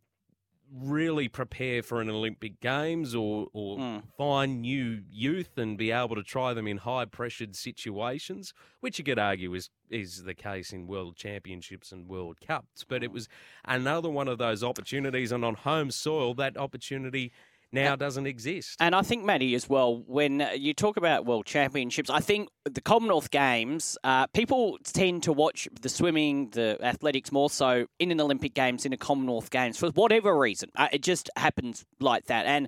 really 0.73 1.27
prepare 1.27 1.83
for 1.83 1.99
an 1.99 2.09
Olympic 2.09 2.59
Games 2.61 3.13
or 3.13 3.47
or 3.53 3.77
Mm. 3.77 4.03
find 4.17 4.61
new 4.61 5.03
youth 5.09 5.57
and 5.57 5.77
be 5.77 5.91
able 5.91 6.15
to 6.15 6.23
try 6.23 6.53
them 6.53 6.67
in 6.67 6.77
high 6.77 7.05
pressured 7.05 7.55
situations, 7.55 8.53
which 8.79 8.97
you 8.97 9.03
could 9.05 9.19
argue 9.19 9.53
is 9.53 9.69
is 9.89 10.23
the 10.23 10.33
case 10.33 10.71
in 10.71 10.87
World 10.87 11.17
Championships 11.17 11.91
and 11.91 12.07
World 12.07 12.37
Cups. 12.39 12.85
But 12.85 13.03
it 13.03 13.11
was 13.11 13.27
another 13.65 14.09
one 14.09 14.29
of 14.29 14.37
those 14.37 14.63
opportunities, 14.63 15.33
and 15.33 15.43
on 15.43 15.55
home 15.55 15.91
soil, 15.91 16.33
that 16.35 16.55
opportunity 16.55 17.33
now 17.71 17.95
doesn't 17.95 18.27
exist. 18.27 18.77
And 18.79 18.93
I 18.93 19.01
think, 19.01 19.23
Matty, 19.23 19.55
as 19.55 19.69
well, 19.69 20.03
when 20.07 20.47
you 20.55 20.73
talk 20.73 20.97
about 20.97 21.25
World 21.25 21.45
Championships, 21.45 22.09
I 22.09 22.19
think 22.19 22.49
the 22.65 22.81
Commonwealth 22.81 23.31
Games, 23.31 23.97
uh, 24.03 24.27
people 24.27 24.77
tend 24.83 25.23
to 25.23 25.33
watch 25.33 25.67
the 25.81 25.89
swimming, 25.89 26.49
the 26.51 26.77
athletics 26.81 27.31
more 27.31 27.49
so 27.49 27.85
in 27.99 28.11
an 28.11 28.19
Olympic 28.19 28.53
Games, 28.53 28.85
in 28.85 28.93
a 28.93 28.97
Commonwealth 28.97 29.49
Games, 29.49 29.77
for 29.77 29.89
whatever 29.91 30.37
reason. 30.37 30.69
Uh, 30.75 30.87
it 30.91 31.01
just 31.01 31.29
happens 31.37 31.85
like 31.99 32.25
that. 32.25 32.45
And 32.45 32.67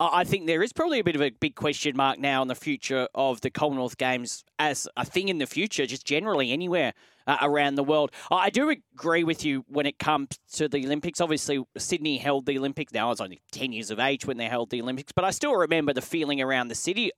I 0.00 0.24
think 0.24 0.46
there 0.46 0.62
is 0.62 0.72
probably 0.72 0.98
a 0.98 1.04
bit 1.04 1.14
of 1.14 1.20
a 1.20 1.28
big 1.28 1.54
question 1.54 1.94
mark 1.94 2.18
now 2.18 2.40
on 2.40 2.48
the 2.48 2.54
future 2.54 3.06
of 3.14 3.42
the 3.42 3.50
Commonwealth 3.50 3.98
Games 3.98 4.44
as 4.58 4.88
a 4.96 5.04
thing 5.04 5.28
in 5.28 5.38
the 5.38 5.46
future, 5.46 5.84
just 5.84 6.06
generally 6.06 6.52
anywhere 6.52 6.94
uh, 7.30 7.36
around 7.42 7.76
the 7.76 7.84
world. 7.84 8.10
I 8.30 8.50
do 8.50 8.70
agree 8.70 9.22
with 9.22 9.44
you 9.44 9.64
when 9.68 9.86
it 9.86 9.98
comes 9.98 10.30
to 10.54 10.68
the 10.68 10.84
Olympics. 10.84 11.20
Obviously, 11.20 11.64
Sydney 11.78 12.18
held 12.18 12.46
the 12.46 12.58
Olympics. 12.58 12.92
Now, 12.92 13.06
I 13.06 13.10
was 13.10 13.20
only 13.20 13.40
10 13.52 13.72
years 13.72 13.90
of 13.92 14.00
age 14.00 14.26
when 14.26 14.36
they 14.36 14.46
held 14.46 14.70
the 14.70 14.82
Olympics, 14.82 15.12
but 15.12 15.24
I 15.24 15.30
still 15.30 15.54
remember 15.54 15.92
the 15.92 16.02
feeling 16.02 16.40
around 16.40 16.68
the 16.68 16.74
city. 16.74 17.12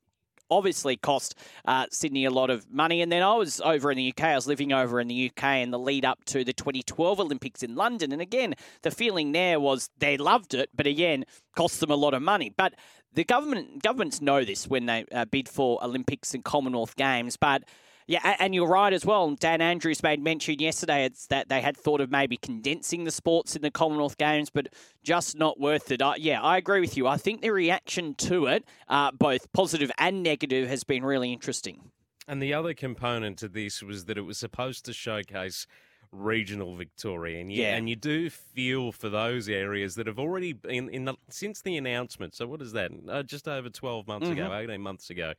Obviously, 0.51 0.99
cost 0.99 1.35
uh, 1.65 1.87
Sydney 1.91 2.27
a 2.27 2.31
lot 2.31 2.51
of 2.51 2.71
money. 2.71 3.01
And 3.01 3.11
then 3.11 3.23
I 3.23 3.35
was 3.37 3.59
over 3.63 3.91
in 3.91 3.97
the 3.97 4.11
UK. 4.11 4.25
I 4.25 4.35
was 4.35 4.47
living 4.47 4.71
over 4.71 5.01
in 5.01 5.09
the 5.09 5.31
UK 5.31 5.45
in 5.63 5.71
the 5.71 5.79
lead 5.79 6.05
up 6.05 6.23
to 6.27 6.45
the 6.45 6.53
2012 6.53 7.21
Olympics 7.21 7.63
in 7.63 7.75
London. 7.75 8.13
And 8.13 8.21
again, 8.21 8.55
the 8.83 8.91
feeling 8.91 9.33
there 9.33 9.59
was 9.59 9.89
they 9.97 10.19
loved 10.19 10.53
it, 10.53 10.69
but 10.75 10.87
again, 10.87 11.25
cost 11.57 11.81
them 11.81 11.91
a 11.91 11.97
lot 11.97 12.13
of 12.13 12.21
money. 12.21 12.53
But 12.55 12.75
the 13.15 13.25
government 13.25 13.83
governments 13.83 14.21
know 14.21 14.45
this 14.45 14.69
when 14.69 14.85
they 14.85 15.07
uh, 15.11 15.25
bid 15.25 15.49
for 15.49 15.83
Olympics 15.83 16.35
and 16.35 16.45
Commonwealth 16.45 16.97
Games. 16.97 17.39
But 17.39 17.63
yeah, 18.07 18.37
and 18.39 18.55
you're 18.55 18.69
right 18.69 18.93
as 18.93 19.05
well. 19.07 19.31
Dan 19.35 19.61
Andrews 19.61 20.03
made 20.03 20.21
mention 20.23 20.59
yesterday 20.59 21.05
it's 21.05 21.27
that 21.27 21.49
they 21.49 21.61
had 21.61 21.77
thought 21.77 22.01
of 22.01 22.11
maybe 22.11 22.37
condensing 22.37 23.05
the 23.05 23.11
sports 23.11 23.57
in 23.57 23.63
the 23.63 23.71
Commonwealth 23.71 24.19
Games, 24.19 24.51
but 24.51 24.69
just 25.03 25.37
not 25.39 25.59
worth 25.61 25.91
it. 25.91 26.03
I, 26.03 26.17
yeah, 26.17 26.43
I 26.43 26.57
agree 26.57 26.81
with 26.81 26.97
you. 26.97 27.07
I 27.07 27.17
think 27.17 27.41
the 27.41 27.51
reaction 27.51 28.15
to 28.17 28.47
it, 28.47 28.65
uh, 28.89 29.11
both 29.13 29.53
positive 29.53 29.91
and 29.99 30.23
negative, 30.23 30.69
has 30.69 30.85
been 30.85 31.05
really 31.05 31.33
interesting. 31.33 31.91
And 32.29 32.41
the 32.43 32.55
other 32.55 32.75
component 32.75 33.39
to 33.39 33.49
this 33.49 33.83
was 33.83 34.05
that 34.05 34.17
it 34.17 34.23
was 34.23 34.39
supposed 34.39 34.85
to 34.85 34.93
showcase 34.93 35.67
regional 36.13 36.77
Victoria, 36.77 37.41
and 37.41 37.51
you, 37.51 37.63
Yeah. 37.63 37.75
and 37.75 37.89
you 37.89 37.97
do 37.97 38.29
feel 38.29 38.93
for 38.93 39.09
those 39.09 39.49
areas 39.49 39.95
that 39.95 40.07
have 40.07 40.19
already 40.19 40.53
been 40.53 40.91
in 40.91 41.07
the, 41.07 41.15
since 41.31 41.63
the 41.63 41.77
announcement. 41.79 42.35
So 42.35 42.47
what 42.47 42.61
is 42.61 42.73
that? 42.73 42.91
Uh, 43.09 43.23
just 43.23 43.49
over 43.49 43.71
twelve 43.71 44.07
months 44.07 44.29
ago, 44.29 44.53
eighteen 44.55 44.83
months 44.83 45.09
ago. 45.09 45.33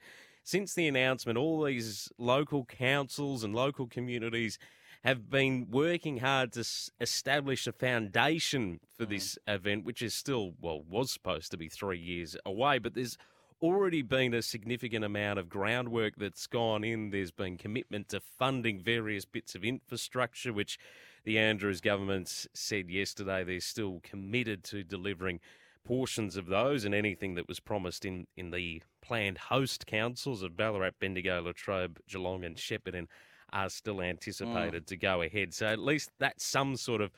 Since 0.43 0.73
the 0.73 0.87
announcement, 0.87 1.37
all 1.37 1.63
these 1.63 2.11
local 2.17 2.65
councils 2.65 3.43
and 3.43 3.55
local 3.55 3.87
communities 3.87 4.59
have 5.03 5.29
been 5.29 5.67
working 5.69 6.17
hard 6.17 6.51
to 6.53 6.61
s- 6.61 6.89
establish 6.99 7.65
a 7.65 7.71
foundation 7.71 8.79
for 8.97 9.05
mm. 9.05 9.09
this 9.09 9.37
event, 9.47 9.85
which 9.85 10.01
is 10.01 10.13
still, 10.13 10.53
well, 10.61 10.81
was 10.83 11.11
supposed 11.11 11.51
to 11.51 11.57
be 11.57 11.69
three 11.69 11.97
years 11.97 12.35
away, 12.45 12.77
but 12.77 12.93
there's 12.93 13.17
already 13.61 14.01
been 14.01 14.33
a 14.33 14.41
significant 14.41 15.05
amount 15.05 15.39
of 15.39 15.47
groundwork 15.47 16.15
that's 16.17 16.47
gone 16.47 16.83
in. 16.83 17.11
There's 17.11 17.31
been 17.31 17.57
commitment 17.57 18.09
to 18.09 18.19
funding 18.19 18.81
various 18.81 19.23
bits 19.23 19.55
of 19.55 19.63
infrastructure, 19.63 20.51
which 20.51 20.77
the 21.23 21.39
Andrews 21.39 21.79
government 21.79 22.47
said 22.53 22.89
yesterday 22.89 23.45
they're 23.45 23.61
still 23.61 24.01
committed 24.03 24.65
to 24.65 24.83
delivering 24.83 25.39
portions 25.85 26.37
of 26.37 26.47
those 26.47 26.85
and 26.85 26.95
anything 26.95 27.35
that 27.35 27.47
was 27.47 27.59
promised 27.59 28.05
in, 28.05 28.27
in 28.37 28.51
the 28.51 28.81
planned 29.01 29.37
host 29.37 29.85
councils 29.85 30.41
of 30.41 30.55
Ballarat, 30.55 30.91
Bendigo, 30.99 31.41
Latrobe, 31.41 31.99
Geelong, 32.07 32.43
and 32.43 32.55
Shepparton 32.55 33.07
are 33.51 33.69
still 33.69 34.01
anticipated 34.01 34.83
mm. 34.83 34.87
to 34.87 34.97
go 34.97 35.21
ahead. 35.21 35.53
So 35.53 35.67
at 35.67 35.79
least 35.79 36.11
that's 36.19 36.45
some 36.45 36.75
sort 36.75 37.01
of 37.01 37.11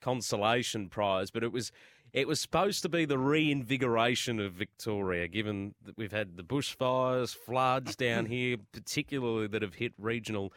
consolation 0.00 0.88
prize. 0.88 1.30
But 1.30 1.44
it 1.44 1.52
was 1.52 1.72
it 2.12 2.28
was 2.28 2.40
supposed 2.40 2.82
to 2.82 2.88
be 2.88 3.04
the 3.04 3.18
reinvigoration 3.18 4.38
of 4.38 4.52
Victoria, 4.52 5.26
given 5.26 5.74
that 5.84 5.96
we've 5.98 6.12
had 6.12 6.36
the 6.36 6.44
bushfires, 6.44 7.34
floods 7.34 7.96
down 7.96 8.26
here, 8.36 8.56
particularly 8.72 9.48
that 9.48 9.62
have 9.62 9.74
hit 9.74 9.92
regional 9.98 10.52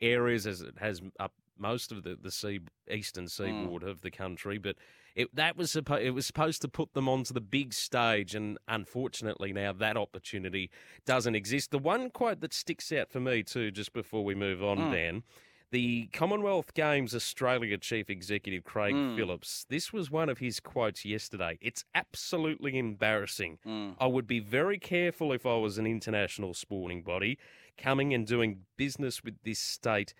areas 0.00 0.46
as 0.46 0.62
it 0.62 0.74
has 0.78 1.02
up 1.20 1.32
most 1.58 1.92
of 1.92 2.02
the, 2.02 2.16
the 2.20 2.30
sea 2.30 2.60
eastern 2.90 3.26
mm. 3.26 3.30
seaboard 3.30 3.82
of 3.82 4.00
the 4.02 4.10
country. 4.10 4.58
But 4.58 4.76
it, 5.14 5.34
that 5.34 5.56
was 5.56 5.72
suppo- 5.72 6.02
it 6.02 6.10
was 6.10 6.26
supposed 6.26 6.62
to 6.62 6.68
put 6.68 6.94
them 6.94 7.08
onto 7.08 7.34
the 7.34 7.40
big 7.40 7.74
stage, 7.74 8.34
and 8.34 8.58
unfortunately 8.68 9.52
now 9.52 9.72
that 9.72 9.96
opportunity 9.96 10.70
doesn't 11.04 11.34
exist. 11.34 11.70
The 11.70 11.78
one 11.78 12.10
quote 12.10 12.40
that 12.40 12.54
sticks 12.54 12.92
out 12.92 13.10
for 13.10 13.20
me 13.20 13.42
too, 13.42 13.70
just 13.70 13.92
before 13.92 14.24
we 14.24 14.34
move 14.34 14.62
on, 14.62 14.78
mm. 14.78 14.92
Dan. 14.92 15.22
The 15.70 16.08
Commonwealth 16.12 16.74
Games 16.74 17.14
Australia 17.14 17.78
Chief 17.78 18.10
Executive 18.10 18.62
Craig 18.62 18.94
mm. 18.94 19.16
Phillips, 19.16 19.64
this 19.70 19.90
was 19.90 20.10
one 20.10 20.28
of 20.28 20.36
his 20.36 20.60
quotes 20.60 21.02
yesterday. 21.02 21.56
It's 21.62 21.82
absolutely 21.94 22.76
embarrassing. 22.76 23.58
I 23.98 24.06
would 24.06 24.26
be 24.26 24.38
very 24.38 24.78
careful 24.78 25.32
if 25.32 25.46
I 25.46 25.56
was 25.56 25.78
an 25.78 25.86
international 25.86 26.52
sporting 26.52 27.00
body 27.00 27.38
coming 27.78 28.12
and 28.12 28.26
doing 28.26 28.66
business 28.76 29.24
with 29.24 29.36
this 29.44 29.58
state 29.58 30.12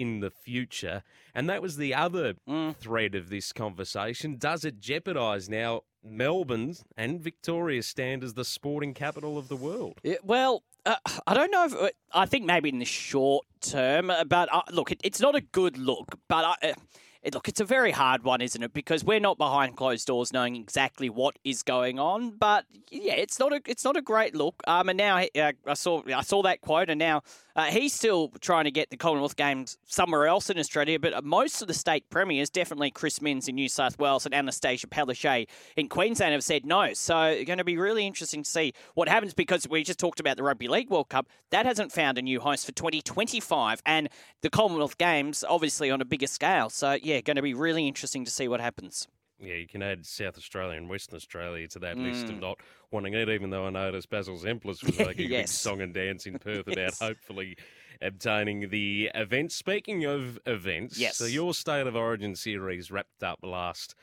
in 0.00 0.20
the 0.20 0.30
future. 0.30 1.02
And 1.34 1.48
that 1.50 1.60
was 1.60 1.76
the 1.76 1.94
other 1.94 2.34
thread 2.78 3.14
of 3.14 3.28
this 3.28 3.52
conversation. 3.52 4.36
Does 4.38 4.64
it 4.64 4.80
jeopardise 4.80 5.48
now 5.48 5.82
Melbourne's 6.02 6.84
and 6.96 7.20
Victoria's 7.20 7.86
stand 7.86 8.24
as 8.24 8.32
the 8.34 8.44
sporting 8.44 8.94
capital 8.94 9.36
of 9.36 9.48
the 9.48 9.56
world? 9.56 10.00
Yeah, 10.02 10.16
well, 10.24 10.62
uh, 10.86 10.96
I 11.26 11.34
don't 11.34 11.50
know 11.50 11.66
if 11.66 11.74
uh, 11.74 11.90
I 12.14 12.24
think 12.24 12.46
maybe 12.46 12.70
in 12.70 12.78
the 12.78 12.86
short 12.86 13.44
term, 13.60 14.08
uh, 14.10 14.24
but 14.24 14.48
uh, 14.50 14.62
look, 14.72 14.90
it, 14.90 15.00
it's 15.04 15.20
not 15.20 15.34
a 15.34 15.42
good 15.42 15.76
look. 15.76 16.18
But 16.28 16.44
I, 16.44 16.70
uh, 16.70 16.74
it, 17.22 17.34
look, 17.34 17.48
it's 17.48 17.60
a 17.60 17.64
very 17.64 17.90
hard 17.90 18.24
one, 18.24 18.40
isn't 18.40 18.62
it? 18.62 18.72
Because 18.72 19.04
we're 19.04 19.20
not 19.20 19.36
behind 19.36 19.76
closed 19.76 20.06
doors, 20.06 20.32
knowing 20.32 20.56
exactly 20.56 21.10
what 21.10 21.38
is 21.44 21.62
going 21.62 21.98
on. 21.98 22.30
But 22.30 22.64
yeah, 22.90 23.12
it's 23.12 23.38
not 23.38 23.52
a 23.52 23.60
it's 23.66 23.84
not 23.84 23.96
a 23.96 24.02
great 24.02 24.34
look. 24.34 24.62
Um, 24.66 24.88
and 24.88 24.96
now 24.96 25.18
uh, 25.18 25.52
I 25.66 25.74
saw 25.74 26.02
I 26.14 26.22
saw 26.22 26.42
that 26.42 26.62
quote, 26.62 26.88
and 26.88 26.98
now 26.98 27.22
uh, 27.56 27.64
he's 27.64 27.92
still 27.92 28.28
trying 28.40 28.64
to 28.64 28.70
get 28.70 28.88
the 28.88 28.96
Commonwealth 28.96 29.36
Games 29.36 29.76
somewhere 29.84 30.26
else 30.26 30.48
in 30.48 30.58
Australia. 30.58 30.98
But 30.98 31.22
most 31.22 31.60
of 31.60 31.68
the 31.68 31.74
state 31.74 32.08
premiers, 32.08 32.48
definitely 32.48 32.90
Chris 32.90 33.20
Minns 33.20 33.48
in 33.48 33.54
New 33.54 33.68
South 33.68 33.98
Wales 33.98 34.24
and 34.24 34.34
Anastasia 34.34 34.86
Palaszczuk 34.86 35.46
in 35.76 35.88
Queensland, 35.88 36.32
have 36.32 36.44
said 36.44 36.64
no. 36.64 36.94
So 36.94 37.22
it's 37.24 37.46
going 37.46 37.58
to 37.58 37.64
be 37.64 37.76
really 37.76 38.06
interesting 38.06 38.44
to 38.44 38.48
see 38.48 38.72
what 38.94 39.08
happens 39.08 39.34
because 39.34 39.68
we 39.68 39.82
just 39.82 39.98
talked 39.98 40.20
about 40.20 40.38
the 40.38 40.42
Rugby 40.42 40.68
League 40.68 40.88
World 40.88 41.10
Cup. 41.10 41.28
That 41.50 41.66
hasn't 41.66 41.92
found 41.92 42.16
a 42.16 42.22
new 42.22 42.40
host 42.40 42.64
for 42.64 42.72
2025, 42.72 43.82
and 43.84 44.08
the 44.40 44.48
Commonwealth 44.48 44.96
Games 44.96 45.44
obviously 45.46 45.90
on 45.90 46.00
a 46.00 46.04
bigger 46.06 46.28
scale. 46.28 46.70
So 46.70 46.96
yeah, 47.02 47.09
going 47.18 47.36
to 47.36 47.42
be 47.42 47.54
really 47.54 47.86
interesting 47.86 48.24
to 48.24 48.30
see 48.30 48.48
what 48.48 48.60
happens. 48.60 49.08
Yeah, 49.42 49.54
you 49.54 49.66
can 49.66 49.82
add 49.82 50.04
South 50.04 50.36
Australia 50.36 50.76
and 50.76 50.88
Western 50.88 51.16
Australia 51.16 51.66
to 51.68 51.78
that 51.78 51.96
list 51.96 52.24
of 52.24 52.36
mm. 52.36 52.40
not 52.40 52.58
wanting 52.90 53.14
it, 53.14 53.28
even 53.28 53.50
though 53.50 53.66
I 53.66 53.70
noticed 53.70 54.10
Basil 54.10 54.36
Zempilas 54.36 54.82
was 54.86 54.98
making 54.98 55.26
a 55.26 55.28
big 55.28 55.48
song 55.48 55.80
and 55.80 55.94
dance 55.94 56.26
in 56.26 56.38
Perth 56.38 56.68
about 56.72 56.94
hopefully 57.00 57.56
obtaining 58.02 58.68
the 58.68 59.10
event. 59.14 59.52
Speaking 59.52 60.04
of 60.04 60.38
events, 60.46 60.98
Yes. 60.98 61.16
so 61.16 61.24
your 61.24 61.54
State 61.54 61.86
of 61.86 61.96
Origin 61.96 62.34
series 62.36 62.90
wrapped 62.90 63.22
up 63.22 63.38
last 63.42 63.94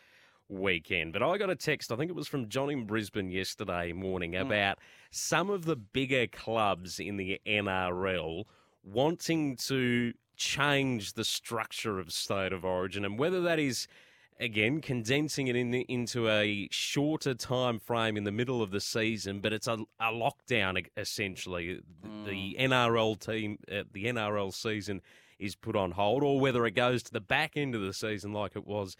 weekend, 0.49 1.13
but 1.13 1.21
I 1.21 1.37
got 1.37 1.49
a 1.49 1.55
text, 1.55 1.91
I 1.91 1.97
think 1.97 2.09
it 2.09 2.15
was 2.15 2.27
from 2.27 2.49
John 2.49 2.69
in 2.71 2.85
Brisbane 2.85 3.29
yesterday 3.29 3.93
morning, 3.93 4.31
mm. 4.31 4.41
about 4.41 4.79
some 5.11 5.49
of 5.51 5.65
the 5.65 5.75
bigger 5.75 6.25
clubs 6.25 6.99
in 6.99 7.17
the 7.17 7.39
NRL 7.45 8.45
wanting 8.83 9.55
to 9.57 10.13
change 10.37 11.13
the 11.13 11.25
structure 11.25 11.99
of 11.99 12.13
State 12.13 12.53
of 12.53 12.63
Origin 12.63 13.03
and 13.03 13.19
whether 13.19 13.41
that 13.41 13.59
is 13.59 13.87
again 14.39 14.81
condensing 14.81 15.47
it 15.47 15.55
in, 15.55 15.73
into 15.73 16.29
a 16.29 16.67
shorter 16.71 17.33
time 17.33 17.79
frame 17.79 18.15
in 18.15 18.23
the 18.23 18.31
middle 18.31 18.61
of 18.61 18.71
the 18.71 18.79
season 18.79 19.39
but 19.39 19.51
it's 19.51 19.67
a, 19.67 19.79
a 19.99 20.11
lockdown 20.11 20.85
essentially. 20.95 21.81
The 22.25 22.55
NRL 22.59 23.19
team 23.19 23.57
uh, 23.71 23.83
the 23.91 24.05
NRL 24.05 24.53
season 24.53 25.01
is 25.39 25.55
put 25.55 25.75
on 25.75 25.91
hold 25.91 26.23
or 26.23 26.39
whether 26.39 26.65
it 26.65 26.71
goes 26.75 27.03
to 27.03 27.13
the 27.13 27.21
back 27.21 27.57
end 27.57 27.75
of 27.75 27.81
the 27.81 27.93
season 27.93 28.31
like 28.31 28.55
it 28.55 28.65
was 28.65 28.95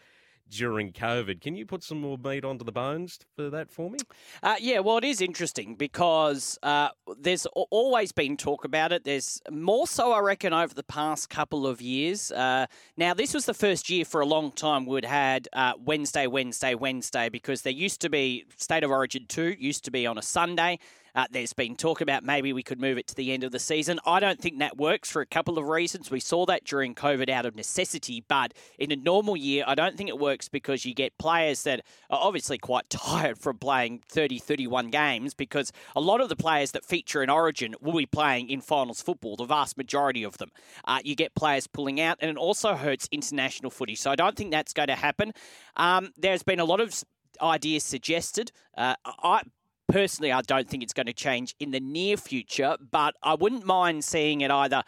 during 0.49 0.91
COVID. 0.91 1.41
Can 1.41 1.55
you 1.55 1.65
put 1.65 1.83
some 1.83 2.01
more 2.01 2.17
meat 2.17 2.45
onto 2.45 2.63
the 2.63 2.71
bones 2.71 3.19
for 3.36 3.49
that 3.49 3.71
for 3.71 3.89
me? 3.89 3.97
Uh, 4.41 4.55
yeah, 4.60 4.79
well, 4.79 4.97
it 4.97 5.03
is 5.03 5.21
interesting 5.21 5.75
because 5.75 6.57
uh, 6.63 6.89
there's 7.19 7.45
always 7.71 8.12
been 8.12 8.38
talk 8.38 8.65
about 8.65 8.91
it. 8.91 9.03
There's 9.03 9.41
more 9.51 9.88
so, 9.88 10.12
I 10.12 10.19
reckon, 10.19 10.53
over 10.53 10.73
the 10.73 10.83
past 10.83 11.29
couple 11.29 11.67
of 11.67 11.81
years. 11.81 12.31
Uh, 12.31 12.67
now, 12.95 13.13
this 13.13 13.33
was 13.33 13.45
the 13.45 13.53
first 13.53 13.89
year 13.89 14.05
for 14.05 14.21
a 14.21 14.25
long 14.25 14.51
time 14.51 14.86
we'd 14.86 15.05
had 15.05 15.47
uh, 15.53 15.73
Wednesday, 15.79 16.27
Wednesday, 16.27 16.75
Wednesday 16.75 17.29
because 17.29 17.62
there 17.62 17.73
used 17.73 18.01
to 18.01 18.10
be 18.10 18.45
State 18.55 18.83
of 18.83 18.91
Origin 18.91 19.25
2 19.27 19.55
used 19.60 19.83
to 19.86 19.91
be 19.91 20.05
on 20.05 20.17
a 20.17 20.21
Sunday. 20.21 20.79
Uh, 21.17 21.25
there's 21.32 21.51
been 21.51 21.75
talk 21.75 21.99
about 21.99 22.23
maybe 22.23 22.53
we 22.53 22.62
could 22.62 22.80
move 22.80 22.95
it 22.95 23.08
to 23.08 23.15
the 23.15 23.34
end 23.34 23.43
of 23.43 23.51
the 23.51 23.58
season. 23.58 23.99
I 24.06 24.19
don't 24.19 24.39
think 24.39 24.60
that 24.60 24.77
works 24.77 25.10
for 25.10 25.19
a 25.19 25.25
couple 25.25 25.58
of 25.58 25.67
reasons. 25.67 26.12
We 26.12 26.19
saw 26.19 26.45
that 26.45 26.63
during 26.63 26.93
COVID 26.93 27.27
out 27.27 27.43
of 27.43 27.56
necessity, 27.56 28.23
but 28.27 28.53
in 28.77 28.91
a 28.91 28.95
normal 28.95 29.36
year, 29.36 29.63
I 29.65 29.73
don't 29.73 29.97
think 29.97 30.10
it 30.10 30.19
works 30.19 30.47
because 30.47 30.86
you 30.86 30.93
get 30.93 31.17
players 31.17 31.63
that 31.63 31.82
are 32.12 32.19
obviously 32.21 32.60
quite 32.60 32.88
tired 32.91 33.39
from 33.39 33.58
playing 33.58 34.03
30, 34.08 34.38
31 34.38 34.91
games 34.91 35.34
because 35.34 35.71
a 35.95 36.01
lot 36.01 36.21
of 36.21 36.30
the 36.30 36.36
players 36.36 36.69
that 36.73 36.86
feature 36.86 37.23
in 37.23 37.32
Origin 37.32 37.73
will 37.82 37.97
be 37.97 38.06
playing 38.06 38.51
in 38.51 38.62
finals 38.62 39.01
football, 39.01 39.36
the 39.36 39.45
vast 39.45 39.75
majority 39.75 40.21
of 40.21 40.38
them. 40.38 40.51
Uh, 40.86 40.99
you 41.03 41.15
get 41.15 41.34
players 41.34 41.65
pulling 41.65 41.99
out, 41.99 42.19
and 42.21 42.30
it 42.30 42.38
also 42.38 42.75
hurts 42.75 43.10
international 43.12 43.71
footy. 43.71 43.95
So 43.95 44.12
I 44.12 44.15
don't 44.15 44.36
think 44.36 44.51
that's 44.51 44.71
going 44.71 44.89
to 44.89 44.95
happen. 44.95 45.34
Um, 45.77 46.12
there's 46.15 46.43
been 46.43 46.60
a 46.60 46.65
lot 46.65 46.80
of 46.80 47.03
ideas 47.41 47.84
suggested. 47.84 48.51
Uh, 48.77 48.95
I 49.03 49.41
personally, 49.88 50.32
I 50.32 50.41
don't 50.41 50.69
think 50.69 50.84
it's 50.84 50.93
going 50.93 51.08
to 51.08 51.13
change 51.13 51.56
in 51.60 51.71
the 51.71 51.80
near 51.80 52.17
future, 52.17 52.78
but 52.91 53.15
I 53.23 53.36
wouldn't 53.36 53.65
mind 53.65 54.04
seeing 54.04 54.41
it 54.41 54.52
either 54.52 54.84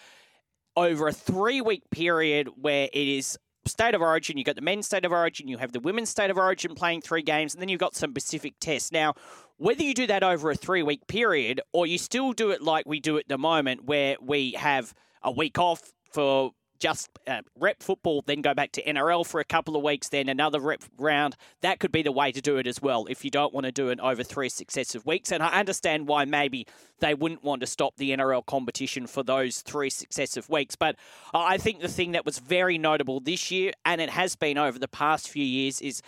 over 0.76 1.08
a 1.08 1.14
three 1.14 1.62
week 1.62 1.84
period 1.92 2.50
where 2.56 2.90
it 2.94 3.08
is 3.08 3.38
state 3.66 3.96
of 3.96 4.02
origin, 4.02 4.38
you've 4.38 4.46
got 4.46 4.56
the 4.56 4.62
men's 4.62 4.86
state 4.86 5.06
of 5.06 5.12
origin, 5.12 5.48
you 5.48 5.58
have 5.58 5.72
the 5.72 5.80
women's 5.80 6.10
state 6.10 6.30
of 6.30 6.38
origin 6.38 6.76
playing 6.76 7.02
three 7.02 7.22
games, 7.22 7.54
and 7.54 7.62
then 7.62 7.70
you've 7.70 7.80
got 7.80 7.96
some 7.96 8.14
Pacific 8.14 8.54
tests. 8.60 8.92
Now, 8.92 9.14
whether 9.58 9.84
you 9.84 9.94
do 9.94 10.08
that 10.08 10.24
over 10.24 10.52
a 10.52 10.56
three 10.56 10.84
week 10.84 11.08
period 11.08 11.62
or 11.74 11.86
you 11.86 11.98
still 11.98 12.34
do 12.34 12.52
it 12.52 12.62
like 12.62 12.86
we 12.88 13.00
do 13.00 13.18
at 13.18 13.28
the 13.28 13.38
moment, 13.38 13.86
where 13.86 14.16
we 14.22 14.54
have 14.54 14.94
a 15.22 15.32
week 15.32 15.60
off 15.60 15.92
for 16.12 16.52
just 16.80 17.10
uh, 17.28 17.42
rep 17.60 17.84
football, 17.84 18.24
then 18.26 18.42
go 18.42 18.54
back 18.54 18.72
to 18.74 18.84
NRL 18.84 19.26
for 19.26 19.39
a 19.39 19.46
couple 19.46 19.76
of 19.76 19.84
weeks, 19.84 20.10
then 20.10 20.30
another 20.30 20.60
rep 20.60 20.84
round. 20.98 21.36
That 21.62 21.80
could 21.80 21.92
be 21.92 22.02
the 22.02 22.12
way 22.12 22.32
to 22.32 22.42
do 22.42 22.58
it 22.58 22.68
as 22.68 22.82
well 22.82 23.06
if 23.10 23.24
you 23.24 23.32
don't 23.32 23.54
want 23.54 23.65
to 23.65 23.72
do 23.72 23.89
it 23.89 24.00
over 24.00 24.24
three 24.24 24.50
successive 24.50 25.06
weeks. 25.06 25.32
And 25.32 25.44
I 25.44 25.60
understand 25.60 26.08
why 26.08 26.26
maybe 26.26 26.65
they 27.00 27.13
wouldn't 27.13 27.44
want 27.44 27.62
to 27.62 27.68
stop 27.68 27.96
the 27.98 28.12
NRL 28.12 28.46
competition 28.46 29.08
for 29.08 29.24
those 29.24 29.62
three 29.62 29.89
successive 29.89 30.50
weeks. 30.50 30.76
But 30.76 30.96
I 31.34 31.58
think 31.58 31.82
the 31.82 31.88
thing 31.88 32.13
that 32.13 32.26
was 32.26 32.39
very 32.39 32.78
notable 32.78 33.20
this 33.20 33.52
year, 33.52 33.74
and 33.86 34.02
it 34.02 34.10
has 34.10 34.36
been 34.36 34.58
over 34.58 34.80
the 34.80 34.88
past 34.88 35.30
few 35.30 35.46
years, 35.46 35.82
is 35.82 36.02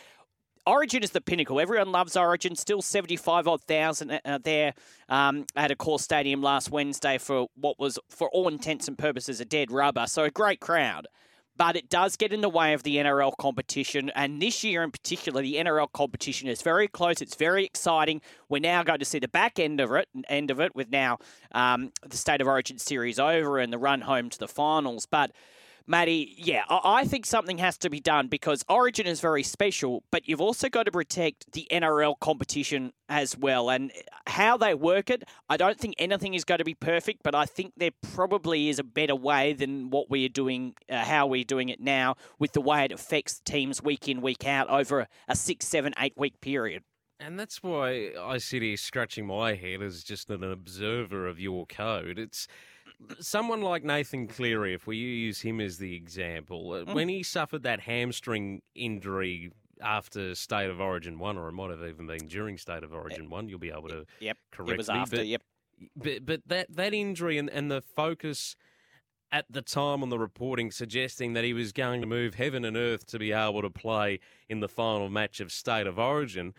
Origin 0.68 1.04
is 1.04 1.12
the 1.12 1.22
pinnacle. 1.22 1.60
Everyone 1.60 1.92
loves 1.92 2.16
Origin. 2.16 2.56
Still 2.56 2.82
75 2.82 3.48
odd 3.48 3.62
thousand 3.62 4.20
uh, 4.24 4.38
there 4.44 4.74
um, 5.10 5.46
at 5.56 5.72
Accor 5.72 6.00
stadium 6.00 6.42
last 6.42 6.70
Wednesday 6.70 7.18
for 7.18 7.48
what 7.56 7.80
was, 7.80 7.98
for 8.10 8.30
all 8.30 8.48
intents 8.48 8.88
and 8.88 8.98
purposes, 8.98 9.42
a 9.42 9.46
dead 9.46 9.72
rubber. 9.72 10.06
So 10.08 10.24
a 10.24 10.30
great 10.30 10.60
crowd. 10.60 11.08
But 11.58 11.76
it 11.76 11.90
does 11.90 12.16
get 12.16 12.32
in 12.32 12.42
the 12.42 12.50
way 12.50 12.74
of 12.74 12.84
the 12.84 12.96
NRL 12.98 13.34
competition. 13.38 14.12
And 14.16 14.42
this 14.42 14.64
year 14.64 14.84
in 14.84 14.92
particular, 14.92 15.42
the 15.42 15.56
NRL 15.56 15.92
competition 15.92 16.48
is 16.48 16.62
very 16.62 16.88
close. 16.88 17.22
It's 17.22 17.36
very 17.36 17.66
exciting. 17.66 18.22
We're 18.48 18.60
now 18.60 18.84
going 18.84 19.00
to 19.00 19.06
see 19.06 19.20
the 19.20 19.28
back 19.28 19.60
end 19.60 19.80
of 19.80 19.92
it, 19.92 20.08
end 20.30 20.50
of 20.50 20.60
it 20.60 20.76
with 20.76 20.90
now 20.90 21.18
um, 21.52 21.92
the 22.08 22.18
State 22.18 22.42
of 22.42 22.48
Origin 22.48 22.78
series 22.78 23.20
over 23.20 23.60
and 23.60 23.74
the 23.74 23.78
run 23.78 24.02
home 24.02 24.30
to 24.30 24.40
the 24.40 24.48
finals. 24.48 25.06
But 25.06 25.32
Matty, 25.88 26.36
yeah, 26.38 26.64
I 26.70 27.02
I 27.02 27.06
think 27.06 27.26
something 27.26 27.58
has 27.58 27.78
to 27.80 27.90
be 27.90 28.00
done 28.00 28.28
because 28.28 28.64
Origin 28.70 29.08
is 29.08 29.22
very 29.22 29.44
special, 29.44 30.04
but 30.12 30.28
you've 30.28 30.42
also 30.42 30.70
got 30.70 30.84
to 30.84 30.92
protect 30.92 31.52
the 31.54 31.68
NRL 31.72 32.20
competition 32.20 32.94
as 33.10 33.36
well. 33.38 33.70
And 33.70 33.92
how 34.28 34.58
they 34.58 34.74
work 34.74 35.10
it, 35.10 35.24
I 35.50 35.58
don't 35.58 35.80
think 35.80 35.96
anything 35.98 36.34
is 36.34 36.44
going 36.44 36.60
to 36.60 36.64
be 36.64 36.76
perfect, 36.76 37.24
but 37.24 37.34
I 37.34 37.46
think 37.46 37.74
there 37.78 37.92
probably 38.14 38.70
is 38.70 38.78
a 38.78 38.84
better 38.84 39.16
way 39.16 39.54
than 39.54 39.90
what 39.90 40.10
we 40.10 40.26
are 40.26 40.30
doing, 40.30 40.76
uh, 40.90 41.04
how 41.04 41.28
we're 41.28 41.44
doing 41.44 41.70
it 41.70 41.80
now, 41.80 42.16
with 42.38 42.54
the 42.54 42.62
way 42.62 42.86
it 42.86 42.92
affects 42.92 43.40
teams 43.40 43.82
week 43.82 44.08
in, 44.08 44.22
week 44.22 44.46
out 44.46 44.70
over 44.70 45.08
a 45.28 45.36
six, 45.36 45.68
seven, 45.68 45.94
eight 45.98 46.14
week 46.16 46.40
period. 46.42 46.84
And 47.20 47.40
that's 47.40 47.62
why 47.62 48.12
I 48.20 48.40
sit 48.40 48.64
here 48.64 48.78
scratching 48.78 49.28
my 49.28 49.54
head 49.54 49.82
as 49.82 50.04
just 50.04 50.30
an 50.30 50.44
observer 50.44 51.28
of 51.28 51.40
your 51.40 51.68
code. 51.68 52.18
It's 52.18 52.48
someone 53.20 53.62
like 53.62 53.84
Nathan 53.84 54.28
Cleary, 54.28 54.74
if 54.74 54.88
we 54.88 54.98
use 54.98 55.42
him 55.42 55.60
as 55.62 55.78
the 55.78 55.96
example, 55.96 56.74
uh, 56.88 56.94
when 56.94 57.10
he 57.10 57.24
suffered 57.24 57.64
that 57.64 57.82
hamstring 57.82 58.62
injury 58.76 59.52
after 59.82 60.36
State 60.36 60.70
of 60.70 60.80
Origin 60.80 61.18
1, 61.20 61.38
or 61.38 61.50
it 61.50 61.54
might 61.54 61.72
have 61.72 61.84
even 61.84 62.08
been 62.08 62.28
during 62.28 62.58
State 62.58 62.84
of 62.84 62.94
Origin 62.94 63.30
1, 63.30 63.50
you'll 63.50 63.60
be 63.60 63.72
able 63.72 63.90
to 63.90 64.06
Yep, 64.20 64.38
correct 64.52 64.72
it 64.72 64.78
was 64.78 64.90
me. 64.90 64.94
after. 64.96 65.16
but, 65.18 65.28
yep. 65.28 65.42
but, 65.96 66.26
but 66.26 66.42
that, 66.48 66.68
that 66.76 66.94
injury 66.94 67.38
and, 67.38 67.50
and 67.50 67.72
the 67.72 67.82
focus 67.82 68.56
at 69.32 69.46
the 69.50 69.62
time 69.62 70.04
on 70.04 70.10
the 70.10 70.20
reporting 70.20 70.70
suggesting 70.72 71.34
that 71.34 71.44
he 71.44 71.54
was 71.54 71.72
going 71.72 72.02
to 72.02 72.08
move 72.08 72.36
heaven 72.36 72.66
and 72.66 72.76
earth 72.78 73.06
to 73.08 73.18
be 73.18 73.32
able 73.32 73.62
to 73.62 73.70
play 73.70 74.20
in 74.50 74.60
the 74.60 74.68
final 74.68 75.10
match 75.10 75.40
of 75.40 75.52
State 75.52 75.88
of 75.88 75.98
Origin. 75.98 76.54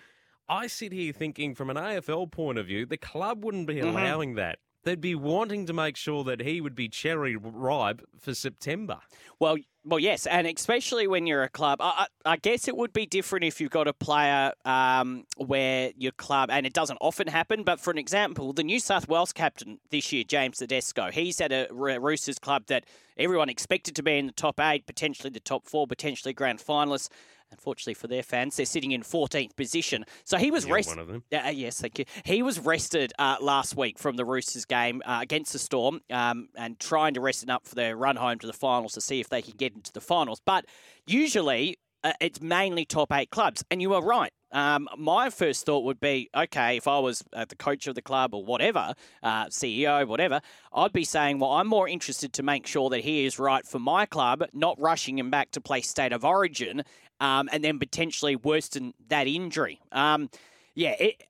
I 0.48 0.66
sit 0.66 0.90
here 0.92 1.12
thinking, 1.12 1.54
from 1.54 1.70
an 1.70 1.76
AFL 1.76 2.30
point 2.32 2.58
of 2.58 2.66
view, 2.66 2.86
the 2.86 2.96
club 2.96 3.44
wouldn't 3.44 3.66
be 3.66 3.74
Mhm. 3.76 3.84
allowing 3.90 4.34
that. 4.36 4.58
They'd 4.84 5.00
be 5.00 5.14
wanting 5.14 5.66
to 5.66 5.72
make 5.72 5.96
sure 5.96 6.24
that 6.24 6.40
he 6.40 6.60
would 6.60 6.74
be 6.74 6.88
cherry 6.88 7.36
ripe 7.36 8.02
for 8.18 8.34
September. 8.34 8.98
Well, 9.38 9.58
well, 9.84 9.98
yes, 9.98 10.26
and 10.26 10.46
especially 10.46 11.08
when 11.08 11.26
you're 11.26 11.42
a 11.42 11.48
club. 11.48 11.78
I, 11.80 12.06
I, 12.24 12.36
guess 12.36 12.68
it 12.68 12.76
would 12.76 12.92
be 12.92 13.04
different 13.04 13.44
if 13.44 13.60
you've 13.60 13.72
got 13.72 13.88
a 13.88 13.92
player 13.92 14.52
um, 14.64 15.24
where 15.36 15.90
your 15.96 16.12
club, 16.12 16.50
and 16.52 16.64
it 16.66 16.72
doesn't 16.72 16.98
often 17.00 17.26
happen. 17.26 17.64
But 17.64 17.80
for 17.80 17.90
an 17.90 17.98
example, 17.98 18.52
the 18.52 18.62
New 18.62 18.78
South 18.78 19.08
Wales 19.08 19.32
captain 19.32 19.80
this 19.90 20.12
year, 20.12 20.22
James 20.22 20.58
Tedesco, 20.58 21.10
he's 21.10 21.40
at 21.40 21.50
a 21.50 21.66
Roosters 21.72 22.38
club 22.38 22.66
that 22.66 22.84
everyone 23.16 23.48
expected 23.48 23.96
to 23.96 24.02
be 24.04 24.18
in 24.18 24.26
the 24.26 24.32
top 24.32 24.60
eight, 24.60 24.86
potentially 24.86 25.30
the 25.30 25.40
top 25.40 25.66
four, 25.66 25.88
potentially 25.88 26.32
grand 26.32 26.60
finalists. 26.60 27.08
Unfortunately 27.52 27.94
for 27.94 28.08
their 28.08 28.22
fans, 28.22 28.56
they're 28.56 28.66
sitting 28.66 28.92
in 28.92 29.02
14th 29.02 29.54
position. 29.56 30.04
So 30.24 30.38
he 30.38 30.50
was 30.50 30.66
rested. 30.66 30.92
one 30.92 30.98
of 30.98 31.08
them. 31.08 31.22
Uh, 31.32 31.50
yes, 31.50 31.80
thank 31.80 31.98
you. 31.98 32.04
He 32.24 32.42
was 32.42 32.58
rested 32.58 33.12
uh, 33.18 33.36
last 33.40 33.76
week 33.76 33.98
from 33.98 34.16
the 34.16 34.24
Roosters 34.24 34.64
game 34.64 35.02
uh, 35.04 35.18
against 35.22 35.52
the 35.52 35.58
Storm 35.58 36.00
um, 36.10 36.48
and 36.56 36.78
trying 36.78 37.14
to 37.14 37.20
rest 37.20 37.42
it 37.42 37.50
up 37.50 37.66
for 37.66 37.74
their 37.74 37.96
run 37.96 38.16
home 38.16 38.38
to 38.40 38.46
the 38.46 38.52
finals 38.52 38.92
to 38.94 39.00
see 39.00 39.20
if 39.20 39.28
they 39.28 39.42
can 39.42 39.54
get 39.56 39.74
into 39.74 39.92
the 39.92 40.00
finals. 40.00 40.40
But 40.44 40.64
usually 41.06 41.78
uh, 42.04 42.12
it's 42.20 42.40
mainly 42.40 42.84
top 42.84 43.12
eight 43.12 43.30
clubs. 43.30 43.64
And 43.70 43.80
you 43.80 43.94
are 43.94 44.02
right. 44.02 44.32
Um, 44.52 44.86
my 44.98 45.30
first 45.30 45.64
thought 45.64 45.84
would 45.84 45.98
be 45.98 46.28
okay, 46.36 46.76
if 46.76 46.86
I 46.86 46.98
was 46.98 47.24
uh, 47.32 47.46
the 47.48 47.56
coach 47.56 47.86
of 47.86 47.94
the 47.94 48.02
club 48.02 48.34
or 48.34 48.44
whatever, 48.44 48.94
uh, 49.22 49.46
CEO, 49.46 50.06
whatever, 50.06 50.42
I'd 50.74 50.92
be 50.92 51.04
saying, 51.04 51.38
well, 51.38 51.52
I'm 51.52 51.66
more 51.66 51.88
interested 51.88 52.34
to 52.34 52.42
make 52.42 52.66
sure 52.66 52.90
that 52.90 53.00
he 53.00 53.24
is 53.24 53.38
right 53.38 53.66
for 53.66 53.78
my 53.78 54.04
club, 54.04 54.44
not 54.52 54.78
rushing 54.78 55.18
him 55.18 55.30
back 55.30 55.52
to 55.52 55.60
play 55.60 55.80
state 55.80 56.12
of 56.12 56.24
origin 56.24 56.82
um, 57.20 57.48
and 57.52 57.64
then 57.64 57.78
potentially 57.78 58.36
worsen 58.36 58.92
that 59.08 59.26
injury. 59.26 59.80
Um, 59.90 60.28
yeah, 60.74 60.96
it, 60.98 61.22